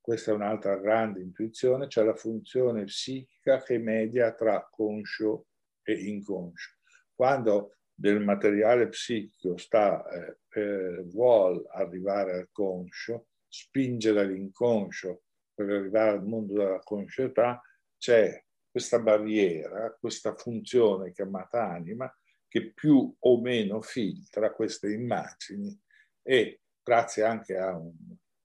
Questa 0.00 0.30
è 0.30 0.34
un'altra 0.34 0.76
grande 0.76 1.20
intuizione, 1.20 1.88
cioè 1.88 2.04
la 2.04 2.14
funzione 2.14 2.84
psichica 2.84 3.62
che 3.62 3.78
media 3.78 4.32
tra 4.32 4.68
conscio 4.70 5.46
e 5.82 5.92
inconscio. 5.94 6.76
Quando 7.14 7.76
del 7.92 8.20
materiale 8.20 8.88
psichico 8.88 9.56
sta, 9.56 10.06
eh, 10.08 10.38
eh, 10.54 11.02
vuole 11.06 11.64
arrivare 11.72 12.34
al 12.34 12.48
conscio, 12.50 13.28
spinge 13.48 14.12
dall'inconscio 14.12 15.22
per 15.54 15.70
arrivare 15.70 16.10
al 16.10 16.24
mondo 16.24 16.54
della 16.54 16.80
conscietà, 16.80 17.60
c'è 17.98 18.42
questa 18.70 18.98
barriera, 18.98 19.96
questa 19.98 20.34
funzione 20.34 21.12
chiamata 21.12 21.70
anima 21.70 22.12
che 22.48 22.72
più 22.72 23.14
o 23.18 23.40
meno 23.40 23.80
filtra 23.80 24.52
queste 24.52 24.92
immagini 24.92 25.76
e 26.22 26.60
grazie 26.82 27.24
anche 27.24 27.56
a 27.56 27.76
un 27.76 27.92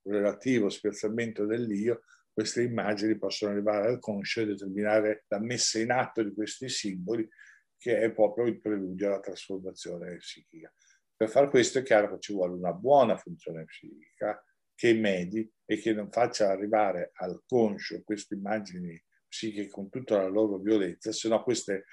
relativo 0.02 0.68
spiazzamento 0.68 1.46
dell'io, 1.46 2.02
queste 2.32 2.62
immagini 2.62 3.18
possono 3.18 3.52
arrivare 3.52 3.88
al 3.88 3.98
conscio 3.98 4.40
e 4.40 4.46
determinare 4.46 5.24
la 5.28 5.40
messa 5.40 5.78
in 5.78 5.90
atto 5.90 6.22
di 6.22 6.32
questi 6.32 6.68
simboli 6.68 7.28
che 7.76 8.00
è 8.00 8.12
proprio 8.12 8.46
il 8.46 8.60
preludio 8.60 9.08
alla 9.08 9.20
trasformazione 9.20 10.16
psichica. 10.16 10.72
Per 11.20 11.28
far 11.28 11.50
questo 11.50 11.80
è 11.80 11.82
chiaro 11.82 12.14
che 12.14 12.18
ci 12.18 12.32
vuole 12.32 12.54
una 12.54 12.72
buona 12.72 13.14
funzione 13.14 13.66
psichica 13.66 14.42
che 14.74 14.94
medi 14.94 15.46
e 15.66 15.76
che 15.76 15.92
non 15.92 16.10
faccia 16.10 16.48
arrivare 16.48 17.10
al 17.16 17.42
conscio 17.46 18.02
queste 18.02 18.36
immagini 18.36 18.98
psichiche 19.28 19.68
con 19.68 19.90
tutta 19.90 20.16
la 20.16 20.28
loro 20.28 20.56
violenza, 20.56 21.12
se 21.12 21.28
no 21.28 21.42
queste 21.42 21.84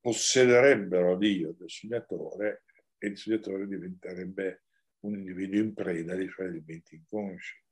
possederebbero 0.00 1.16
l'io 1.16 1.52
del 1.52 1.70
sognatore 1.70 2.64
e 2.98 3.06
il 3.06 3.16
sognatore 3.16 3.68
diventerebbe 3.68 4.64
un 5.04 5.14
individuo 5.14 5.60
in 5.60 5.74
preda 5.74 6.16
dei 6.16 6.28
suoi 6.28 6.48
elementi 6.48 6.96
inconsci. 6.96 7.62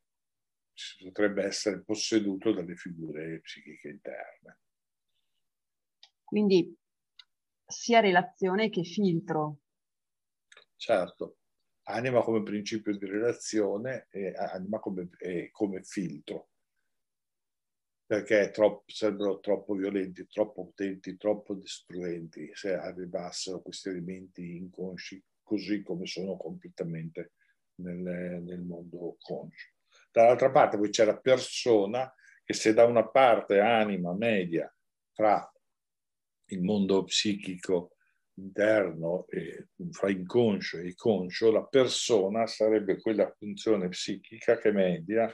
Potrebbe 1.03 1.43
essere 1.43 1.83
posseduto 1.83 2.53
dalle 2.53 2.77
figure 2.77 3.41
psichiche 3.41 3.89
interne. 3.89 4.59
Quindi 6.23 6.73
sia 7.67 7.99
relazione 7.99 8.71
che 8.71 8.85
filtro. 8.85 9.63
Certo, 10.77 11.39
anima 11.85 12.23
come 12.23 12.43
principio 12.43 12.97
di 12.97 13.07
relazione 13.07 14.09
e 14.11 14.33
anima 14.35 14.79
come, 14.79 15.09
e 15.19 15.51
come 15.51 15.83
filtro, 15.83 16.51
perché 18.05 18.51
troppo, 18.51 18.85
sarebbero 18.87 19.41
troppo 19.41 19.75
violenti, 19.75 20.27
troppo 20.27 20.67
potenti, 20.67 21.17
troppo 21.17 21.55
distruenti 21.55 22.51
se 22.55 22.75
arrivassero 22.75 23.61
questi 23.61 23.89
elementi 23.89 24.57
inconsci 24.57 25.23
così 25.43 25.83
come 25.83 26.07
sono 26.07 26.37
completamente 26.37 27.33
nel, 27.77 28.43
nel 28.43 28.61
mondo 28.61 29.17
conscio. 29.21 29.73
Dall'altra 30.13 30.51
parte 30.51 30.77
poi 30.77 30.91
c'è 30.91 31.05
la 31.05 31.19
persona 31.19 32.13
che 32.45 32.53
se 32.53 32.73
da 32.73 32.85
una 32.85 33.09
parte 33.09 33.61
anima 33.61 34.15
media 34.15 34.73
tra 35.13 35.51
il 36.51 36.63
mondo 36.63 37.03
psichico 37.05 37.96
interno 38.37 39.27
e 39.29 39.69
fra 39.91 40.11
inconscio 40.11 40.79
e 40.79 40.95
conscio, 40.95 41.51
la 41.51 41.65
persona 41.65 42.47
sarebbe 42.47 43.01
quella 43.01 43.31
funzione 43.31 43.89
psichica 43.89 44.59
che 44.59 44.73
media 44.73 45.33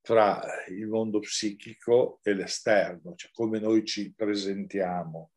tra 0.00 0.42
il 0.68 0.88
mondo 0.88 1.20
psichico 1.20 2.18
e 2.22 2.34
l'esterno, 2.34 3.14
cioè 3.14 3.30
come 3.32 3.60
noi 3.60 3.84
ci 3.84 4.12
presentiamo 4.12 5.30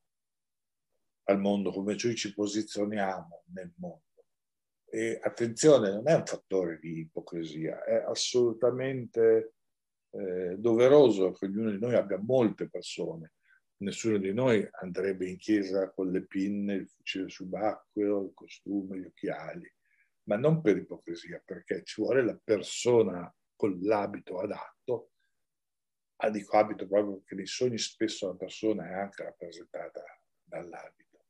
al 1.27 1.39
mondo, 1.39 1.71
come 1.71 1.95
noi 1.99 2.15
ci 2.15 2.33
posizioniamo 2.33 3.43
nel 3.53 3.71
mondo. 3.77 4.01
E 4.87 5.19
attenzione, 5.21 5.91
non 5.91 6.07
è 6.07 6.13
un 6.13 6.25
fattore 6.25 6.79
di 6.79 6.99
ipocrisia, 6.99 7.83
è 7.83 7.95
assolutamente 8.07 9.53
eh, 10.11 10.55
doveroso 10.57 11.31
che 11.31 11.45
ognuno 11.45 11.71
di 11.71 11.79
noi 11.79 11.95
abbia 11.95 12.17
molte 12.17 12.69
persone 12.69 13.33
nessuno 13.85 14.17
di 14.17 14.33
noi 14.33 14.67
andrebbe 14.81 15.29
in 15.29 15.37
chiesa 15.37 15.91
con 15.91 16.11
le 16.11 16.25
pinne, 16.25 16.73
il 16.73 16.87
fucile 16.87 17.29
subacqueo, 17.29 18.23
il 18.23 18.33
costume, 18.33 18.97
gli 18.97 19.05
occhiali, 19.05 19.71
ma 20.23 20.37
non 20.37 20.61
per 20.61 20.77
ipocrisia, 20.77 21.41
perché 21.45 21.83
ci 21.83 22.01
vuole 22.01 22.23
la 22.23 22.37
persona 22.43 23.33
con 23.55 23.79
l'abito 23.81 24.39
adatto. 24.39 25.11
Ah, 26.17 26.29
dico 26.29 26.57
abito 26.57 26.87
proprio 26.87 27.17
perché 27.17 27.35
nei 27.35 27.45
sogni 27.45 27.77
spesso 27.77 28.27
la 28.27 28.35
persona 28.35 28.89
è 28.89 28.93
anche 28.93 29.23
rappresentata 29.23 30.03
dall'abito. 30.43 31.25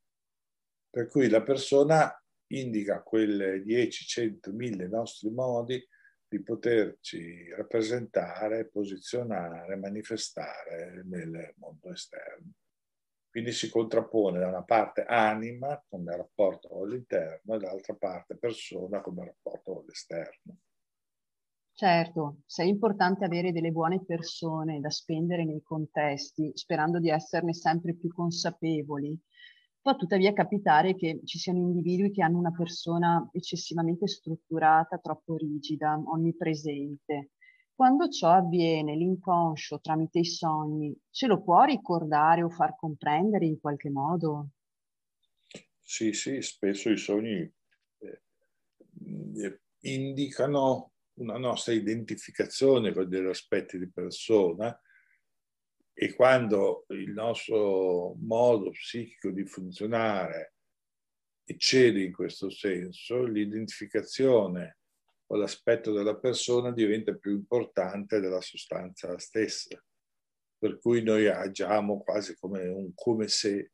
Per 0.90 1.08
cui 1.08 1.28
la 1.28 1.44
persona 1.44 2.12
indica 2.48 3.02
quelle 3.02 3.62
10, 3.62 4.06
100, 4.06 4.54
1000 4.54 4.88
nostri 4.88 5.30
modi 5.30 5.86
di 6.36 6.44
poterci 6.44 7.50
rappresentare, 7.52 8.68
posizionare, 8.68 9.78
manifestare 9.78 11.02
nel 11.06 11.54
mondo 11.58 11.92
esterno. 11.92 12.52
Quindi 13.30 13.52
si 13.52 13.70
contrappone 13.70 14.40
da 14.40 14.48
una 14.48 14.64
parte 14.64 15.04
anima 15.06 15.82
come 15.88 16.16
rapporto 16.16 16.68
con 16.70 16.90
l'interno 16.90 17.56
e 17.56 17.58
dall'altra 17.58 17.96
parte 17.96 18.38
persona 18.38 19.02
come 19.02 19.26
rapporto 19.26 19.74
con 19.74 19.86
l'esterno. 19.86 20.58
Certo, 21.74 22.38
se 22.46 22.64
è 22.64 22.66
importante 22.66 23.26
avere 23.26 23.52
delle 23.52 23.72
buone 23.72 24.04
persone 24.06 24.80
da 24.80 24.90
spendere 24.90 25.44
nei 25.44 25.62
contesti, 25.62 26.52
sperando 26.54 27.00
di 27.00 27.10
esserne 27.10 27.54
sempre 27.54 27.94
più 27.96 28.14
consapevoli, 28.14 29.18
Può 29.86 29.96
tuttavia 29.98 30.34
capitare 30.34 30.96
che 30.96 31.22
ci 31.26 31.38
siano 31.38 31.60
individui 31.60 32.10
che 32.10 32.24
hanno 32.24 32.40
una 32.40 32.52
persona 32.52 33.30
eccessivamente 33.32 34.08
strutturata, 34.08 34.98
troppo 34.98 35.36
rigida, 35.36 35.94
onnipresente. 36.04 37.34
Quando 37.72 38.10
ciò 38.10 38.32
avviene, 38.32 38.96
l'inconscio 38.96 39.80
tramite 39.82 40.18
i 40.18 40.26
sogni 40.26 40.92
ce 41.12 41.28
lo 41.28 41.44
può 41.44 41.66
ricordare 41.66 42.42
o 42.42 42.50
far 42.50 42.76
comprendere 42.76 43.46
in 43.46 43.60
qualche 43.60 43.92
modo? 43.92 44.48
Sì, 45.80 46.14
sì, 46.14 46.42
spesso 46.42 46.90
i 46.90 46.98
sogni 46.98 47.48
eh, 48.00 49.62
indicano 49.82 50.94
una 51.20 51.38
nostra 51.38 51.74
identificazione 51.74 52.92
con 52.92 53.08
degli 53.08 53.28
aspetti 53.28 53.78
di 53.78 53.88
persona 53.88 54.76
e 55.98 56.14
quando 56.14 56.86
il 56.90 57.12
nostro 57.12 58.16
modo 58.20 58.70
psichico 58.72 59.32
di 59.32 59.46
funzionare 59.46 60.56
eccede 61.46 62.04
in 62.04 62.12
questo 62.12 62.50
senso, 62.50 63.24
l'identificazione 63.24 64.80
o 65.28 65.38
l'aspetto 65.38 65.94
della 65.94 66.18
persona 66.18 66.72
diventa 66.72 67.14
più 67.14 67.32
importante 67.32 68.20
della 68.20 68.42
sostanza 68.42 69.18
stessa. 69.18 69.82
Per 70.58 70.80
cui 70.80 71.02
noi 71.02 71.28
agiamo 71.28 72.02
quasi 72.02 72.36
come 72.38 72.68
un 72.68 72.94
come 72.94 73.30
se 73.30 73.72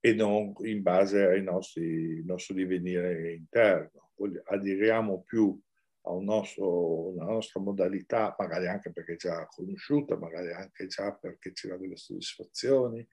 e 0.00 0.14
non 0.14 0.54
in 0.62 0.80
base 0.80 1.24
al 1.24 1.42
nostro 1.42 2.54
divenire 2.54 3.34
interno. 3.34 4.12
Aderiamo 4.44 5.22
più 5.22 5.60
a 6.08 6.12
un 6.12 6.24
nostro, 6.24 7.08
una 7.10 7.26
nostra 7.26 7.60
modalità, 7.60 8.34
magari 8.38 8.66
anche 8.66 8.90
perché 8.90 9.16
già 9.16 9.46
conosciuta, 9.46 10.16
magari 10.16 10.52
anche 10.52 10.86
già 10.86 11.12
perché 11.14 11.52
c'era 11.52 11.76
delle 11.76 11.96
soddisfazioni, 11.96 13.06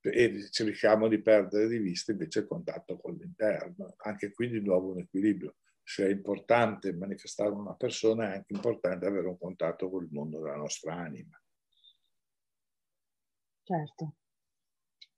e 0.00 0.48
cerchiamo 0.50 1.08
di 1.08 1.20
perdere 1.20 1.66
di 1.66 1.78
vista 1.78 2.12
invece 2.12 2.40
il 2.40 2.46
contatto 2.46 2.96
con 2.96 3.14
l'interno. 3.14 3.94
Anche 3.98 4.32
qui 4.32 4.48
di 4.48 4.60
nuovo 4.60 4.92
un 4.92 5.00
equilibrio. 5.00 5.56
Se 5.82 6.06
è 6.06 6.10
importante 6.10 6.92
manifestare 6.92 7.50
una 7.50 7.74
persona, 7.74 8.32
è 8.32 8.36
anche 8.36 8.52
importante 8.52 9.06
avere 9.06 9.26
un 9.26 9.38
contatto 9.38 9.90
con 9.90 10.04
il 10.04 10.10
mondo 10.12 10.40
della 10.40 10.56
nostra 10.56 10.94
anima. 10.94 11.40
Certo. 13.64 14.14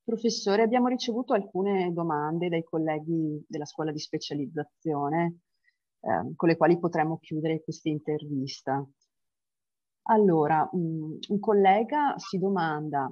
Professore, 0.03 0.63
abbiamo 0.63 0.89
ricevuto 0.89 1.35
alcune 1.35 1.93
domande 1.93 2.49
dai 2.49 2.65
colleghi 2.65 3.45
della 3.47 3.67
scuola 3.67 3.93
di 3.93 3.99
specializzazione 3.99 5.41
eh, 6.01 6.35
con 6.35 6.49
le 6.49 6.57
quali 6.57 6.79
potremmo 6.79 7.19
chiudere 7.19 7.63
questa 7.63 7.89
intervista. 7.89 8.85
Allora, 10.11 10.69
un, 10.73 11.19
un 11.29 11.39
collega 11.39 12.15
si 12.17 12.39
domanda 12.39 13.11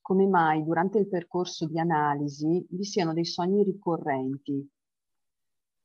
come 0.00 0.26
mai 0.26 0.62
durante 0.62 0.98
il 0.98 1.08
percorso 1.08 1.66
di 1.66 1.78
analisi 1.78 2.66
vi 2.68 2.84
siano 2.84 3.14
dei 3.14 3.24
sogni 3.24 3.64
ricorrenti, 3.64 4.70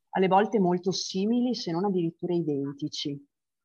alle 0.09 0.27
volte 0.27 0.59
molto 0.59 0.91
simili 0.91 1.55
se 1.55 1.71
non 1.71 1.85
addirittura 1.85 2.33
identici, 2.33 3.17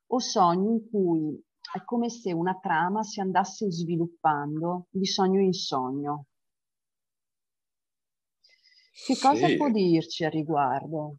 o 0.07 0.19
sogni 0.21 0.73
in 0.73 0.89
cui 0.89 1.45
è 1.73 1.83
come 1.85 2.09
se 2.09 2.33
una 2.33 2.57
trama 2.61 3.03
si 3.03 3.21
andasse 3.21 3.71
sviluppando 3.71 4.87
di 4.91 5.07
sogno 5.07 5.41
in 5.41 5.53
sogno. 5.53 6.27
Che 9.07 9.19
cosa 9.21 9.49
sì. 9.49 9.57
può 9.57 9.71
dirci 9.71 10.25
al 10.25 10.31
riguardo? 10.31 11.17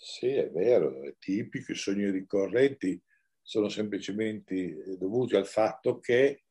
Sì, 0.00 0.28
è 0.28 0.48
vero, 0.50 1.02
è 1.02 1.16
tipico, 1.18 1.72
i 1.72 1.74
sogni 1.74 2.08
ricorrenti 2.08 3.02
sono 3.42 3.68
semplicemente 3.68 4.54
eh, 4.54 4.96
dovuti 4.96 5.34
al 5.34 5.46
fatto 5.46 5.98
che 5.98 6.44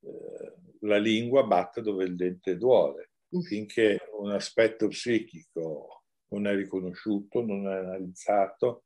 eh, 0.00 0.54
la 0.80 0.96
lingua 0.96 1.44
batte 1.44 1.82
dove 1.82 2.04
il 2.04 2.16
dente 2.16 2.56
duole. 2.56 3.10
Mm. 3.36 3.40
Finché 3.40 4.00
un 4.18 4.30
aspetto 4.30 4.88
psichico 4.88 6.04
non 6.28 6.46
è 6.46 6.54
riconosciuto, 6.54 7.44
non 7.44 7.68
è 7.68 7.76
analizzato, 7.76 8.84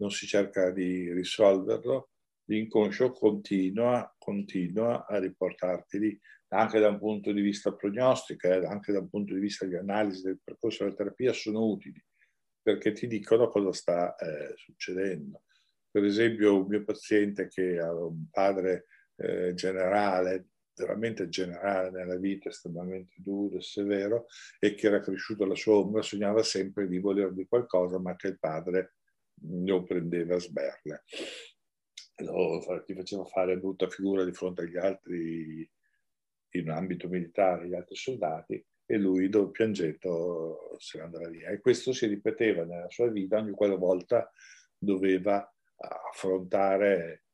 non 0.00 0.10
si 0.10 0.26
cerca 0.26 0.72
di 0.72 1.12
risolverlo, 1.12 2.10
l'inconscio 2.46 3.12
continua, 3.12 4.12
continua 4.18 5.06
a 5.06 5.20
riportarti 5.20 5.98
lì, 6.00 6.20
anche 6.48 6.80
da 6.80 6.88
un 6.88 6.98
punto 6.98 7.30
di 7.30 7.42
vista 7.42 7.72
prognostico, 7.74 8.48
eh, 8.48 8.66
anche 8.66 8.90
da 8.90 8.98
un 8.98 9.08
punto 9.08 9.34
di 9.34 9.40
vista 9.40 9.66
di 9.66 9.76
analisi 9.76 10.22
del 10.22 10.40
percorso 10.42 10.82
della 10.82 10.96
terapia, 10.96 11.32
sono 11.32 11.64
utili 11.64 12.02
perché 12.62 12.92
ti 12.92 13.06
dicono 13.06 13.48
cosa 13.48 13.72
sta 13.72 14.14
eh, 14.16 14.54
succedendo. 14.56 15.42
Per 15.90 16.04
esempio, 16.04 16.62
un 16.62 16.66
mio 16.68 16.84
paziente 16.84 17.48
che 17.48 17.78
ha 17.78 17.92
un 17.92 18.30
padre 18.30 18.86
eh, 19.16 19.52
generale, 19.54 20.46
veramente 20.74 21.28
generale 21.28 21.90
nella 21.90 22.16
vita, 22.16 22.48
estremamente 22.48 23.14
duro 23.18 23.58
e 23.58 23.62
severo, 23.62 24.26
e 24.58 24.74
che 24.74 24.86
era 24.86 25.00
cresciuto 25.00 25.44
alla 25.44 25.54
sua 25.54 25.74
ombra, 25.74 26.00
sognava 26.00 26.42
sempre 26.42 26.88
di 26.88 26.98
voler 26.98 27.32
di 27.32 27.46
qualcosa, 27.46 27.98
ma 27.98 28.16
che 28.16 28.28
il 28.28 28.38
padre 28.38 28.94
non 29.42 29.84
prendeva 29.84 30.36
a 30.36 30.40
sberle. 30.40 31.02
Allora, 32.16 32.82
ti 32.82 32.94
faceva 32.94 33.24
fare 33.24 33.58
brutta 33.58 33.88
figura 33.88 34.24
di 34.24 34.32
fronte 34.32 34.62
agli 34.62 34.76
altri 34.76 35.70
in 36.54 36.70
ambito 36.70 37.08
militare, 37.08 37.64
agli 37.64 37.74
altri 37.74 37.96
soldati, 37.96 38.64
e 38.92 38.98
lui 38.98 39.30
piangendo 39.50 40.76
se 40.76 40.98
ne 40.98 41.04
andava 41.04 41.28
via. 41.30 41.48
E 41.48 41.60
questo 41.60 41.94
si 41.94 42.04
ripeteva 42.06 42.64
nella 42.64 42.90
sua 42.90 43.08
vita 43.08 43.38
ogni 43.38 43.52
quella 43.52 43.76
volta 43.76 44.30
doveva 44.76 45.50
affrontare 45.76 47.24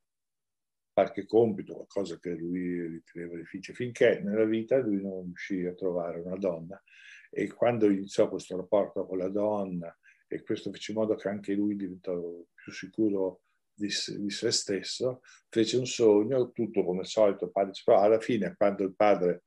qualche 0.92 1.26
compito, 1.26 1.74
qualcosa 1.74 2.16
che 2.20 2.30
lui 2.30 2.86
riteneva 2.86 3.36
difficile, 3.36 3.76
finché 3.76 4.20
nella 4.20 4.44
vita 4.44 4.78
lui 4.78 5.02
non 5.02 5.24
riuscì 5.24 5.64
a 5.64 5.74
trovare 5.74 6.20
una 6.20 6.36
donna. 6.36 6.80
E 7.28 7.52
quando 7.52 7.90
iniziò 7.90 8.28
questo 8.28 8.56
rapporto 8.56 9.04
con 9.04 9.18
la 9.18 9.28
donna, 9.28 9.92
e 10.28 10.42
questo 10.44 10.70
fece 10.70 10.92
in 10.92 10.98
modo 10.98 11.16
che 11.16 11.28
anche 11.28 11.54
lui 11.54 11.74
diventò 11.74 12.14
più 12.54 12.72
sicuro 12.72 13.42
di, 13.74 13.88
di 14.18 14.30
se 14.30 14.50
stesso, 14.52 15.22
fece 15.48 15.76
un 15.76 15.86
sogno, 15.86 16.52
tutto 16.52 16.84
come 16.84 17.00
al 17.00 17.06
solito, 17.06 17.50
padre, 17.50 17.72
però 17.84 18.00
alla 18.00 18.20
fine 18.20 18.54
quando 18.56 18.84
il 18.84 18.94
padre 18.94 19.42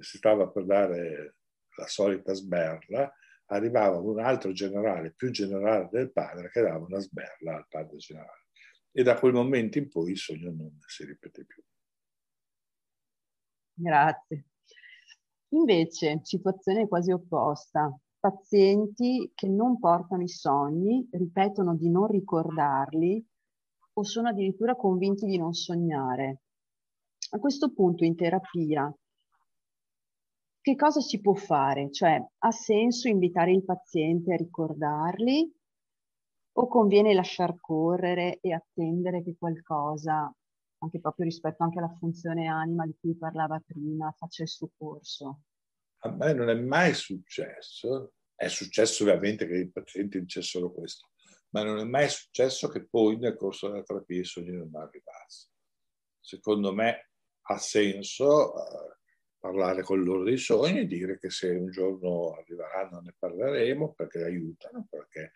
si 0.00 0.16
stava 0.16 0.48
per 0.48 0.64
dare 0.64 1.36
la 1.76 1.86
solita 1.86 2.32
sberla, 2.32 3.12
arrivava 3.46 3.98
un 3.98 4.18
altro 4.18 4.52
generale 4.52 5.12
più 5.12 5.30
generale 5.30 5.88
del 5.90 6.12
padre 6.12 6.50
che 6.50 6.62
dava 6.62 6.84
una 6.84 6.98
sberla 6.98 7.56
al 7.56 7.66
padre 7.68 7.96
generale. 7.96 8.46
E 8.90 9.02
da 9.02 9.18
quel 9.18 9.32
momento 9.32 9.78
in 9.78 9.88
poi 9.88 10.10
il 10.10 10.18
sogno 10.18 10.50
non 10.50 10.78
si 10.86 11.04
ripete 11.04 11.44
più. 11.44 11.62
Grazie. 13.74 14.46
Invece, 15.48 16.20
situazione 16.22 16.88
quasi 16.88 17.10
opposta. 17.10 17.94
Pazienti 18.18 19.32
che 19.34 19.48
non 19.48 19.78
portano 19.78 20.22
i 20.22 20.28
sogni, 20.28 21.08
ripetono 21.10 21.74
di 21.74 21.90
non 21.90 22.06
ricordarli 22.06 23.24
o 23.94 24.02
sono 24.04 24.28
addirittura 24.28 24.76
convinti 24.76 25.26
di 25.26 25.36
non 25.36 25.52
sognare. 25.52 26.42
A 27.30 27.38
questo 27.38 27.72
punto 27.72 28.04
in 28.04 28.14
terapia 28.14 28.94
che 30.62 30.76
cosa 30.76 31.00
si 31.00 31.20
può 31.20 31.34
fare? 31.34 31.90
Cioè, 31.90 32.24
ha 32.38 32.50
senso 32.52 33.08
invitare 33.08 33.50
il 33.50 33.64
paziente 33.64 34.32
a 34.32 34.36
ricordarli 34.36 35.52
o 36.54 36.68
conviene 36.68 37.14
lasciar 37.14 37.58
correre 37.58 38.38
e 38.40 38.52
attendere 38.52 39.24
che 39.24 39.34
qualcosa, 39.36 40.32
anche 40.78 41.00
proprio 41.00 41.24
rispetto 41.24 41.64
anche 41.64 41.78
alla 41.78 41.96
funzione 41.98 42.46
anima 42.46 42.86
di 42.86 42.94
cui 43.00 43.16
parlava 43.16 43.60
prima, 43.66 44.14
faccia 44.16 44.44
il 44.44 44.48
suo 44.48 44.70
corso? 44.76 45.40
A 46.04 46.10
me 46.10 46.32
non 46.32 46.48
è 46.48 46.54
mai 46.54 46.94
successo, 46.94 48.12
è 48.36 48.46
successo 48.46 49.02
ovviamente 49.02 49.48
che 49.48 49.56
i 49.56 49.70
pazienti 49.70 50.20
dicessero 50.20 50.72
questo, 50.72 51.08
ma 51.50 51.64
non 51.64 51.78
è 51.78 51.84
mai 51.84 52.08
successo 52.08 52.68
che 52.68 52.86
poi 52.86 53.16
nel 53.16 53.36
corso 53.36 53.68
della 53.68 53.82
terapia 53.82 54.20
i 54.20 54.24
sogni 54.24 54.52
non 54.52 54.70
arrivassero. 54.74 55.54
Secondo 56.20 56.72
me 56.72 57.10
ha 57.48 57.58
senso 57.58 58.52
uh, 58.52 59.01
parlare 59.42 59.82
con 59.82 60.04
loro 60.04 60.22
dei 60.22 60.38
sogni 60.38 60.78
e 60.78 60.86
dire 60.86 61.18
che 61.18 61.28
se 61.28 61.48
un 61.48 61.68
giorno 61.68 62.36
arriveranno 62.36 63.00
ne 63.00 63.12
parleremo 63.18 63.92
perché 63.92 64.22
aiutano, 64.22 64.86
perché 64.88 65.32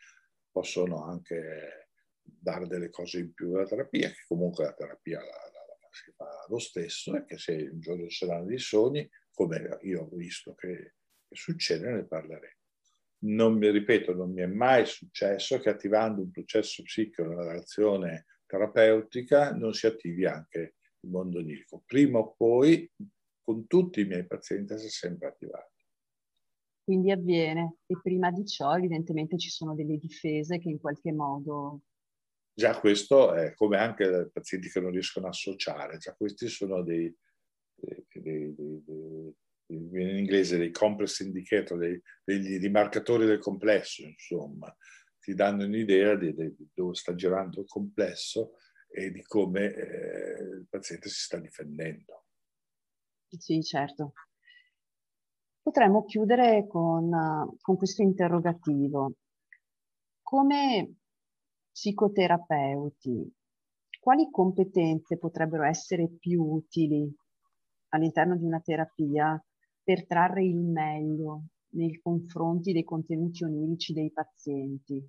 possono 0.49 1.03
anche 1.03 1.89
dare 2.23 2.69
delle 2.69 2.89
cose 2.89 3.19
in 3.19 3.35
più 3.35 3.53
alla 3.55 3.67
terapia, 3.67 4.09
che 4.11 4.23
comunque 4.29 4.63
la 4.63 4.75
terapia 4.75 5.19
la, 5.19 5.27
la, 5.27 5.77
la 5.81 5.89
si 5.91 6.13
fa 6.13 6.47
lo 6.49 6.59
stesso 6.61 7.17
e 7.17 7.25
che 7.25 7.37
se 7.37 7.69
un 7.73 7.81
giorno 7.81 8.07
ci 8.07 8.25
saranno 8.25 8.45
dei 8.45 8.61
sogni, 8.61 9.11
come 9.33 9.77
io 9.83 10.03
ho 10.03 10.17
visto 10.17 10.55
che, 10.55 10.95
che 11.27 11.35
succede, 11.35 11.91
ne 11.91 12.07
parleremo. 12.07 12.61
Non 13.25 13.59
mi 13.59 13.69
ripeto, 13.73 14.15
non 14.15 14.31
mi 14.31 14.43
è 14.43 14.47
mai 14.47 14.87
successo 14.87 15.59
che 15.59 15.69
attivando 15.69 16.23
un 16.23 16.31
processo 16.31 16.85
psichico 16.85 17.25
nella 17.25 17.49
relazione 17.49 18.27
terapeutica 18.47 19.53
non 19.53 19.73
si 19.73 19.87
attivi 19.87 20.27
anche 20.27 20.75
il 21.01 21.11
mondo 21.11 21.39
onirico. 21.39 21.83
Prima 21.85 22.21
o 22.21 22.35
poi 22.37 22.89
con 23.47 23.69
tutti 23.69 24.01
i 24.01 24.05
miei 24.05 24.27
pazienti 24.27 24.77
si 24.77 24.87
è 24.87 24.91
sempre 24.91 25.29
attivato. 25.29 25.71
Quindi 26.83 27.13
avviene 27.13 27.77
e 27.87 27.97
prima 28.03 28.33
di 28.33 28.45
ciò 28.45 28.75
evidentemente 28.77 29.39
ci 29.39 29.51
sono 29.51 29.75
delle 29.77 29.99
difese 29.99 30.59
che 30.59 30.69
in 30.69 30.81
qualche 30.81 31.13
modo... 31.13 31.83
Già 32.53 32.81
questo 32.81 33.35
è 33.35 33.55
come 33.55 33.77
anche 33.77 34.05
i 34.05 34.31
pazienti 34.33 34.69
che 34.69 34.81
non 34.81 34.91
riescono 34.91 35.27
a 35.27 35.31
associare, 35.31 35.99
già 35.99 36.15
questi 36.15 36.49
sono 36.49 36.83
dei, 36.83 37.15
dei, 37.75 38.05
dei, 38.15 38.55
dei 38.55 39.35
in 39.69 40.17
inglese 40.17 40.59
dei 40.59 40.71
complex 40.71 41.21
indicator, 41.21 41.79
dei, 41.79 42.01
degli 42.25 42.59
rimarcatori 42.59 43.27
del 43.27 43.39
complesso, 43.39 44.03
insomma, 44.03 44.75
ti 45.21 45.35
danno 45.35 45.65
un'idea 45.65 46.15
di, 46.15 46.35
di, 46.35 46.55
dove 46.73 46.95
sta 46.95 47.15
girando 47.15 47.61
il 47.61 47.67
complesso 47.67 48.53
e 48.89 49.11
di 49.11 49.23
come 49.23 49.75
eh, 49.75 50.43
il 50.61 50.67
paziente 50.69 51.09
si 51.09 51.21
sta 51.21 51.39
difendendo. 51.39 52.26
Sì, 53.29 53.63
certo. 53.63 54.13
Potremmo 55.61 56.05
chiudere 56.07 56.67
con, 56.67 57.11
con 57.61 57.77
questo 57.77 58.01
interrogativo. 58.01 59.13
come 60.23 60.97
psicoterapeuti, 61.73 63.33
quali 64.01 64.29
competenze 64.31 65.19
potrebbero 65.19 65.63
essere 65.65 66.09
più 66.19 66.43
utili 66.43 67.11
all'interno 67.91 68.37
di 68.37 68.45
una 68.45 68.61
terapia 68.61 69.43
per 69.83 70.07
trarre 70.07 70.45
il 70.45 70.59
meglio 70.59 71.45
nei 71.71 71.99
confronti 72.01 72.73
dei 72.73 72.85
contenuti 72.85 73.45
onirici 73.45 73.93
dei 73.93 74.11
pazienti? 74.13 75.09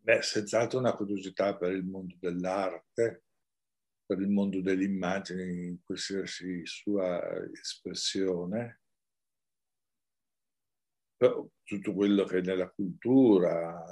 Beh, 0.00 0.22
senz'altro 0.22 0.78
una 0.78 0.94
curiosità 0.94 1.56
per 1.56 1.72
il 1.72 1.84
mondo 1.84 2.14
dell'arte, 2.20 3.24
per 4.06 4.20
il 4.20 4.28
mondo 4.28 4.60
dell'immagine 4.60 5.44
in 5.44 5.82
qualsiasi 5.82 6.64
sua 6.64 7.20
espressione, 7.50 8.82
tutto 11.16 11.92
quello 11.92 12.24
che 12.24 12.38
è 12.38 12.40
nella 12.40 12.70
cultura, 12.70 13.84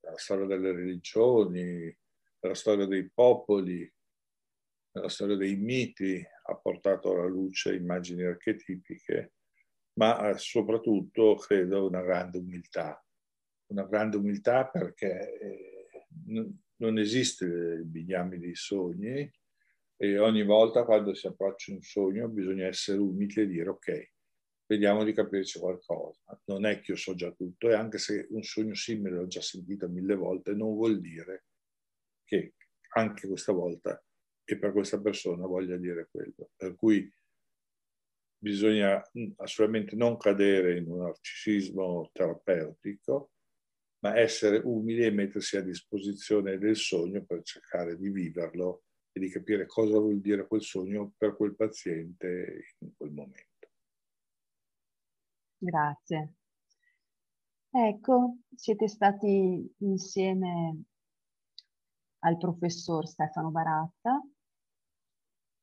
la 0.00 0.16
storia 0.16 0.46
delle 0.46 0.72
religioni, 0.72 1.94
la 2.40 2.54
storia 2.54 2.86
dei 2.86 3.10
popoli, 3.10 3.92
la 4.92 5.08
storia 5.08 5.36
dei 5.36 5.56
miti 5.56 6.24
ha 6.44 6.54
portato 6.54 7.12
alla 7.12 7.26
luce 7.26 7.74
immagini 7.74 8.22
archetipiche, 8.22 9.34
ma 9.94 10.32
soprattutto 10.36 11.34
credo 11.34 11.88
una 11.88 12.02
grande 12.02 12.38
umiltà. 12.38 13.02
Una 13.72 13.84
grande 13.84 14.16
umiltà 14.16 14.68
perché 14.68 15.38
eh, 15.38 15.88
non 16.76 16.98
esiste 16.98 17.46
il 17.46 17.84
bignami 17.84 18.38
dei 18.38 18.54
sogni 18.54 19.28
e 19.96 20.18
ogni 20.18 20.44
volta 20.44 20.84
quando 20.84 21.14
si 21.14 21.26
approccia 21.26 21.72
un 21.72 21.80
sogno 21.80 22.28
bisogna 22.28 22.66
essere 22.66 22.98
umili 22.98 23.40
e 23.40 23.46
dire 23.46 23.68
ok, 23.70 24.12
vediamo 24.66 25.04
di 25.04 25.12
capirci 25.12 25.58
qualcosa. 25.58 26.20
Non 26.44 26.66
è 26.66 26.80
che 26.80 26.92
io 26.92 26.96
so 26.96 27.14
già 27.14 27.30
tutto 27.32 27.68
e 27.68 27.74
anche 27.74 27.98
se 27.98 28.26
un 28.30 28.42
sogno 28.42 28.74
simile 28.74 29.16
l'ho 29.16 29.26
già 29.26 29.40
sentito 29.40 29.88
mille 29.88 30.14
volte, 30.14 30.52
non 30.52 30.74
vuol 30.74 31.00
dire 31.00 31.46
che 32.24 32.54
anche 32.94 33.26
questa 33.26 33.52
volta 33.52 34.02
e 34.44 34.58
per 34.58 34.72
questa 34.72 35.00
persona 35.00 35.46
voglia 35.46 35.76
dire 35.76 36.08
quello. 36.10 36.50
Per 36.54 36.76
cui 36.76 37.10
bisogna 38.38 39.02
assolutamente 39.36 39.96
non 39.96 40.18
cadere 40.18 40.76
in 40.76 40.90
un 40.90 40.98
narcisismo 40.98 42.10
terapeutico, 42.12 43.30
ma 44.00 44.18
essere 44.18 44.60
umili 44.62 45.04
e 45.04 45.10
mettersi 45.10 45.56
a 45.56 45.62
disposizione 45.62 46.58
del 46.58 46.76
sogno 46.76 47.24
per 47.24 47.42
cercare 47.42 47.96
di 47.96 48.10
viverlo 48.10 48.84
e 49.16 49.18
di 49.18 49.30
capire 49.30 49.64
cosa 49.64 49.98
vuol 49.98 50.20
dire 50.20 50.46
quel 50.46 50.60
sogno 50.60 51.14
per 51.16 51.36
quel 51.36 51.56
paziente 51.56 52.74
in 52.80 52.94
quel 52.94 53.12
momento. 53.12 53.70
Grazie. 55.56 56.34
Ecco, 57.70 58.36
siete 58.54 58.88
stati 58.88 59.74
insieme 59.78 60.82
al 62.24 62.36
professor 62.36 63.06
Stefano 63.06 63.50
Baratta. 63.50 64.22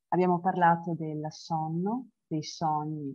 Abbiamo 0.07 0.39
parlato 0.39 0.95
del 0.95 1.23
sonno, 1.29 2.09
dei 2.25 2.43
sogni 2.43 3.13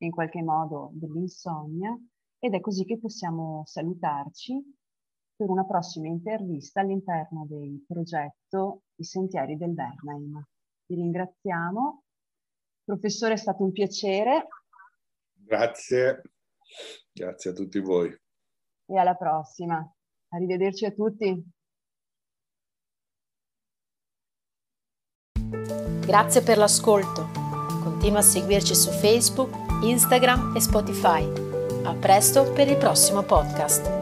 in 0.00 0.10
qualche 0.10 0.42
modo 0.42 0.90
dell'insonnia 0.92 1.98
ed 2.38 2.52
è 2.52 2.60
così 2.60 2.84
che 2.84 2.98
possiamo 2.98 3.62
salutarci 3.64 4.62
per 5.38 5.50
una 5.50 5.64
prossima 5.64 6.08
intervista 6.08 6.80
all'interno 6.80 7.46
del 7.48 7.84
progetto 7.86 8.82
I 8.96 9.04
Sentieri 9.04 9.56
del 9.56 9.70
Bernheim. 9.70 10.44
Vi 10.86 10.96
ringraziamo. 10.96 12.02
Professore, 12.82 13.34
è 13.34 13.36
stato 13.36 13.62
un 13.62 13.70
piacere. 13.70 14.48
Grazie, 15.32 16.22
grazie 17.12 17.50
a 17.50 17.52
tutti 17.54 17.78
voi. 17.78 18.12
E 18.86 18.98
alla 18.98 19.14
prossima. 19.14 19.80
Arrivederci 20.30 20.86
a 20.86 20.90
tutti. 20.90 21.50
Grazie 26.04 26.42
per 26.42 26.58
l'ascolto. 26.58 27.28
Continua 27.84 28.18
a 28.18 28.22
seguirci 28.22 28.74
su 28.74 28.90
Facebook, 28.90 29.84
Instagram 29.84 30.56
e 30.56 30.60
Spotify. 30.60 31.22
A 31.84 31.94
presto 31.94 32.52
per 32.52 32.66
il 32.66 32.76
prossimo 32.76 33.22
podcast. 33.22 33.97